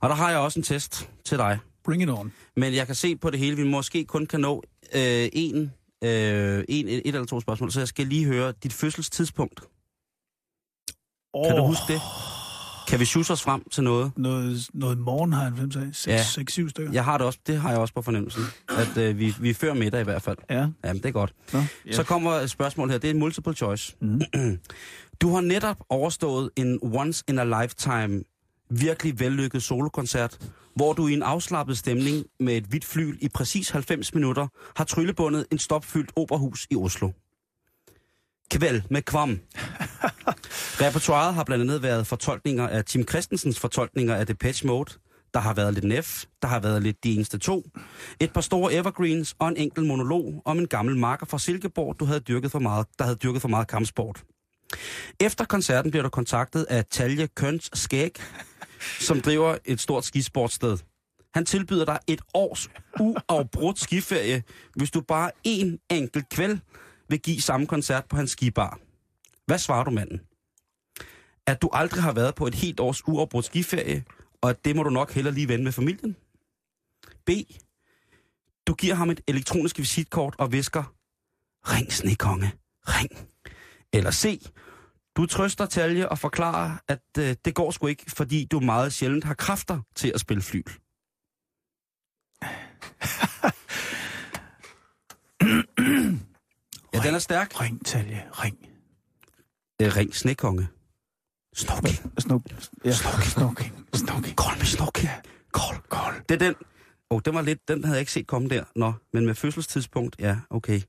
Og 0.00 0.08
der 0.08 0.14
har 0.14 0.30
jeg 0.30 0.38
også 0.38 0.58
en 0.58 0.62
test 0.64 1.10
til 1.24 1.38
dig. 1.38 1.58
Bring 1.84 2.02
it 2.02 2.08
on. 2.10 2.32
Men 2.56 2.74
jeg 2.74 2.86
kan 2.86 2.94
se 2.94 3.16
på 3.16 3.30
det 3.30 3.38
hele, 3.38 3.56
vi 3.56 3.64
måske 3.64 4.04
kun 4.04 4.26
kan 4.26 4.40
nå 4.40 4.62
øh, 4.94 5.28
en, 5.32 5.72
øh, 6.04 6.64
en, 6.68 6.88
et, 6.88 6.94
et 6.96 7.02
eller 7.04 7.24
to 7.24 7.40
spørgsmål, 7.40 7.72
så 7.72 7.80
jeg 7.80 7.88
skal 7.88 8.06
lige 8.06 8.24
høre 8.24 8.52
dit 8.62 8.72
fødselstidspunkt. 8.72 9.60
Oh, 11.34 11.46
Kan 11.48 11.56
du 11.56 11.66
huske 11.66 11.92
det? 11.92 12.00
Kan 12.92 13.00
vi 13.00 13.04
sjuse 13.04 13.32
os 13.32 13.42
frem 13.42 13.62
til 13.70 13.82
noget? 13.84 14.12
Noget, 14.16 14.68
noget 14.74 14.98
morgen 14.98 15.32
har 15.32 15.44
han 15.44 15.56
5 15.56 15.70
6, 15.92 16.06
Ja. 16.06 16.22
6, 16.22 16.52
7 16.52 16.68
stykker. 16.68 16.92
Jeg 16.92 17.04
har 17.04 17.18
det 17.18 17.26
også, 17.26 17.38
det 17.46 17.56
har 17.60 17.70
jeg 17.70 17.78
også 17.78 17.94
på 17.94 18.02
fornemmelsen, 18.02 18.42
at 18.68 18.96
øh, 18.96 19.18
vi, 19.18 19.34
vi 19.40 19.50
er 19.50 19.54
før 19.54 19.74
middag 19.74 20.00
i 20.00 20.04
hvert 20.04 20.22
fald. 20.22 20.36
Ja. 20.50 20.66
Jamen, 20.84 21.02
det 21.02 21.06
er 21.06 21.10
godt. 21.10 21.34
Nå, 21.52 21.58
Ja. 21.86 21.92
Så 21.92 22.02
kommer 22.02 22.30
et 22.32 22.50
spørgsmål 22.50 22.90
her. 22.90 22.98
Det 22.98 23.10
er 23.10 23.14
en 23.14 23.18
multiple 23.18 23.54
choice. 23.54 23.96
Mhm. 24.00 24.22
Du 25.20 25.34
har 25.34 25.40
netop 25.40 25.76
overstået 25.88 26.50
en 26.56 26.78
once 26.82 27.24
in 27.28 27.38
a 27.38 27.62
lifetime 27.62 28.22
virkelig 28.70 29.20
vellykket 29.20 29.62
solokoncert, 29.62 30.38
hvor 30.76 30.92
du 30.92 31.06
i 31.06 31.12
en 31.12 31.22
afslappet 31.22 31.78
stemning 31.78 32.24
med 32.40 32.56
et 32.56 32.64
hvidt 32.64 32.84
flyl 32.84 33.18
i 33.20 33.28
præcis 33.28 33.70
90 33.70 34.14
minutter 34.14 34.46
har 34.76 34.84
tryllebundet 34.84 35.46
en 35.52 35.58
stopfyldt 35.58 36.10
operahus 36.16 36.66
i 36.70 36.76
Oslo. 36.76 37.10
Kvæl 38.52 38.82
med 38.90 39.02
kvam. 39.02 39.40
Repertoiret 40.80 41.34
har 41.34 41.44
blandt 41.44 41.62
andet 41.62 41.82
været 41.82 42.06
fortolkninger 42.06 42.68
af 42.68 42.84
Tim 42.84 43.08
Christensens 43.08 43.60
fortolkninger 43.60 44.14
af 44.14 44.26
Depeche 44.26 44.66
Mode. 44.66 44.92
Der 45.34 45.40
har 45.40 45.54
været 45.54 45.74
lidt 45.74 45.84
Neff, 45.84 46.24
der 46.42 46.48
har 46.48 46.60
været 46.60 46.82
lidt 46.82 47.04
De 47.04 47.14
Eneste 47.14 47.38
To, 47.38 47.62
et 48.20 48.32
par 48.32 48.40
store 48.40 48.72
evergreens 48.72 49.34
og 49.38 49.48
en 49.48 49.56
enkelt 49.56 49.86
monolog 49.86 50.42
om 50.44 50.58
en 50.58 50.68
gammel 50.68 50.96
marker 50.96 51.26
fra 51.26 51.38
Silkeborg, 51.38 51.96
du 52.00 52.04
havde 52.04 52.20
dyrket 52.20 52.50
for 52.50 52.58
meget, 52.58 52.86
der 52.98 53.04
havde 53.04 53.16
dyrket 53.16 53.42
for 53.42 53.48
meget 53.48 53.68
kampsport. 53.68 54.22
Efter 55.20 55.44
koncerten 55.44 55.90
bliver 55.90 56.02
du 56.02 56.08
kontaktet 56.08 56.66
af 56.70 56.84
Talje 56.84 57.26
Køns 57.26 57.70
Skæg, 57.74 58.18
som 59.00 59.20
driver 59.20 59.56
et 59.64 59.80
stort 59.80 60.04
skisportsted. 60.04 60.78
Han 61.34 61.44
tilbyder 61.44 61.84
dig 61.84 61.98
et 62.06 62.20
års 62.34 62.70
uafbrudt 63.00 63.80
skiferie, 63.80 64.42
hvis 64.74 64.90
du 64.90 65.00
bare 65.00 65.30
en 65.44 65.78
enkelt 65.90 66.28
kvæld 66.28 66.58
vil 67.12 67.22
give 67.22 67.40
samme 67.40 67.66
koncert 67.66 68.04
på 68.08 68.16
hans 68.16 68.30
skibar. 68.30 68.78
Hvad 69.46 69.58
svarer 69.58 69.84
du 69.84 69.90
manden? 69.90 70.20
At 71.46 71.62
du 71.62 71.70
aldrig 71.72 72.02
har 72.02 72.12
været 72.12 72.34
på 72.34 72.46
et 72.46 72.54
helt 72.54 72.80
års 72.80 73.08
uafbrudt 73.08 73.44
skiferie, 73.44 74.04
og 74.42 74.50
at 74.50 74.64
det 74.64 74.76
må 74.76 74.82
du 74.82 74.90
nok 74.90 75.12
heller 75.12 75.30
lige 75.30 75.48
vende 75.48 75.64
med 75.64 75.72
familien? 75.72 76.16
B. 77.26 77.30
Du 78.66 78.74
giver 78.74 78.94
ham 78.94 79.10
et 79.10 79.20
elektronisk 79.28 79.78
visitkort 79.78 80.34
og 80.38 80.52
visker, 80.52 80.94
ring 81.72 81.92
snekonge, 81.92 82.52
ring. 82.88 83.10
Eller 83.92 84.10
C. 84.10 84.46
Du 85.16 85.26
trøster 85.26 85.66
Talje 85.66 86.08
og 86.08 86.18
forklarer, 86.18 86.76
at 86.88 87.02
øh, 87.18 87.36
det 87.44 87.54
går 87.54 87.70
sgu 87.70 87.86
ikke, 87.86 88.10
fordi 88.10 88.44
du 88.44 88.60
meget 88.60 88.92
sjældent 88.92 89.24
har 89.24 89.34
kræfter 89.34 89.80
til 89.94 90.12
at 90.14 90.20
spille 90.20 90.42
flyl. 90.42 90.64
den 97.02 97.14
er 97.14 97.18
stærk. 97.18 97.60
Ring, 97.60 97.86
Talje, 97.86 98.24
ring. 98.32 98.58
Øh, 99.82 99.96
ring 99.96 100.14
snekonge. 100.14 100.68
Snorking. 101.54 102.12
Snuk. 102.20 102.42
Ja, 102.84 102.92
snorking. 102.92 103.86
Snorking. 103.94 104.36
Call 104.38 104.58
me 104.58 104.64
snorking. 104.64 105.08
Call. 105.56 105.78
Kold. 105.88 106.14
Det 106.28 106.34
er 106.34 106.38
den. 106.46 106.54
Oh, 107.10 107.20
den 107.24 107.34
var 107.34 107.42
lidt, 107.42 107.68
den 107.68 107.84
havde 107.84 107.96
jeg 107.96 108.00
ikke 108.00 108.12
set 108.12 108.26
komme 108.26 108.48
der. 108.48 108.64
Nå, 108.76 108.92
men 109.12 109.26
med 109.26 109.34
fødselstidspunkt, 109.34 110.16
ja, 110.18 110.38
okay. 110.50 110.80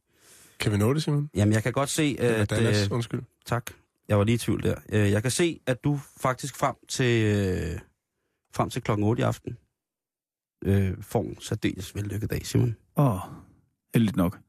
Kan 0.60 0.72
vi 0.72 0.78
nå 0.78 0.94
det, 0.94 1.04
Simon? 1.04 1.30
Jamen, 1.36 1.54
jeg 1.54 1.64
kan 1.64 1.74
godt 1.74 1.90
se, 1.90 2.20
Eller 2.20 2.42
at... 2.42 2.50
Dallas, 2.50 2.86
Øh, 2.86 2.92
undskyld. 2.92 3.22
tak. 3.46 3.72
Jeg 4.08 4.18
var 4.18 4.24
lige 4.24 4.36
i 4.36 4.38
tvivl 4.38 4.64
der. 4.64 4.76
Øh, 4.90 5.12
Jeg 5.12 5.22
kan 5.22 5.32
se, 5.32 5.60
at 5.68 5.84
du 5.84 6.00
faktisk 6.22 6.56
frem 6.58 6.76
til, 6.90 7.24
øh, 7.36 7.80
frem 8.56 8.70
til 8.70 8.82
klokken 8.82 9.06
8 9.08 9.22
i 9.22 9.24
aften 9.24 9.58
øh, 10.66 10.94
får 11.02 11.22
en 11.24 11.38
særdeles 11.42 11.96
vellykket 11.96 12.30
dag, 12.30 12.46
Simon. 12.46 12.76
Åh, 12.96 13.20
heldigt 13.94 14.16
nok. 14.16 14.40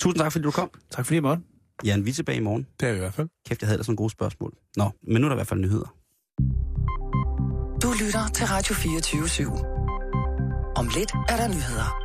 Tusind 0.00 0.18
tak, 0.18 0.32
fordi 0.32 0.42
du 0.42 0.50
kom. 0.50 0.70
Tak 0.90 1.06
fordi 1.06 1.14
jeg 1.14 1.22
måtte. 1.22 1.42
Jan, 1.84 2.04
vi 2.04 2.10
er 2.10 2.14
tilbage 2.14 2.38
i 2.38 2.40
morgen. 2.40 2.66
Det 2.80 2.88
er 2.88 2.92
vi 2.92 2.96
i 2.96 3.00
hvert 3.00 3.14
fald. 3.14 3.28
Kæft, 3.48 3.60
jeg 3.62 3.68
havde 3.68 3.78
da 3.78 3.82
sådan 3.82 3.96
gode 3.96 4.10
spørgsmål. 4.10 4.52
Nå, 4.76 4.90
men 5.08 5.20
nu 5.20 5.26
er 5.26 5.28
der 5.28 5.36
i 5.36 5.40
hvert 5.40 5.46
fald 5.46 5.60
nyheder. 5.60 5.94
Du 7.82 7.92
lytter 8.04 8.28
til 8.34 8.46
Radio 8.46 8.74
24 8.74 9.22
/7. 9.22 10.74
Om 10.76 10.88
lidt 10.96 11.12
er 11.28 11.36
der 11.36 11.48
nyheder. 11.48 12.03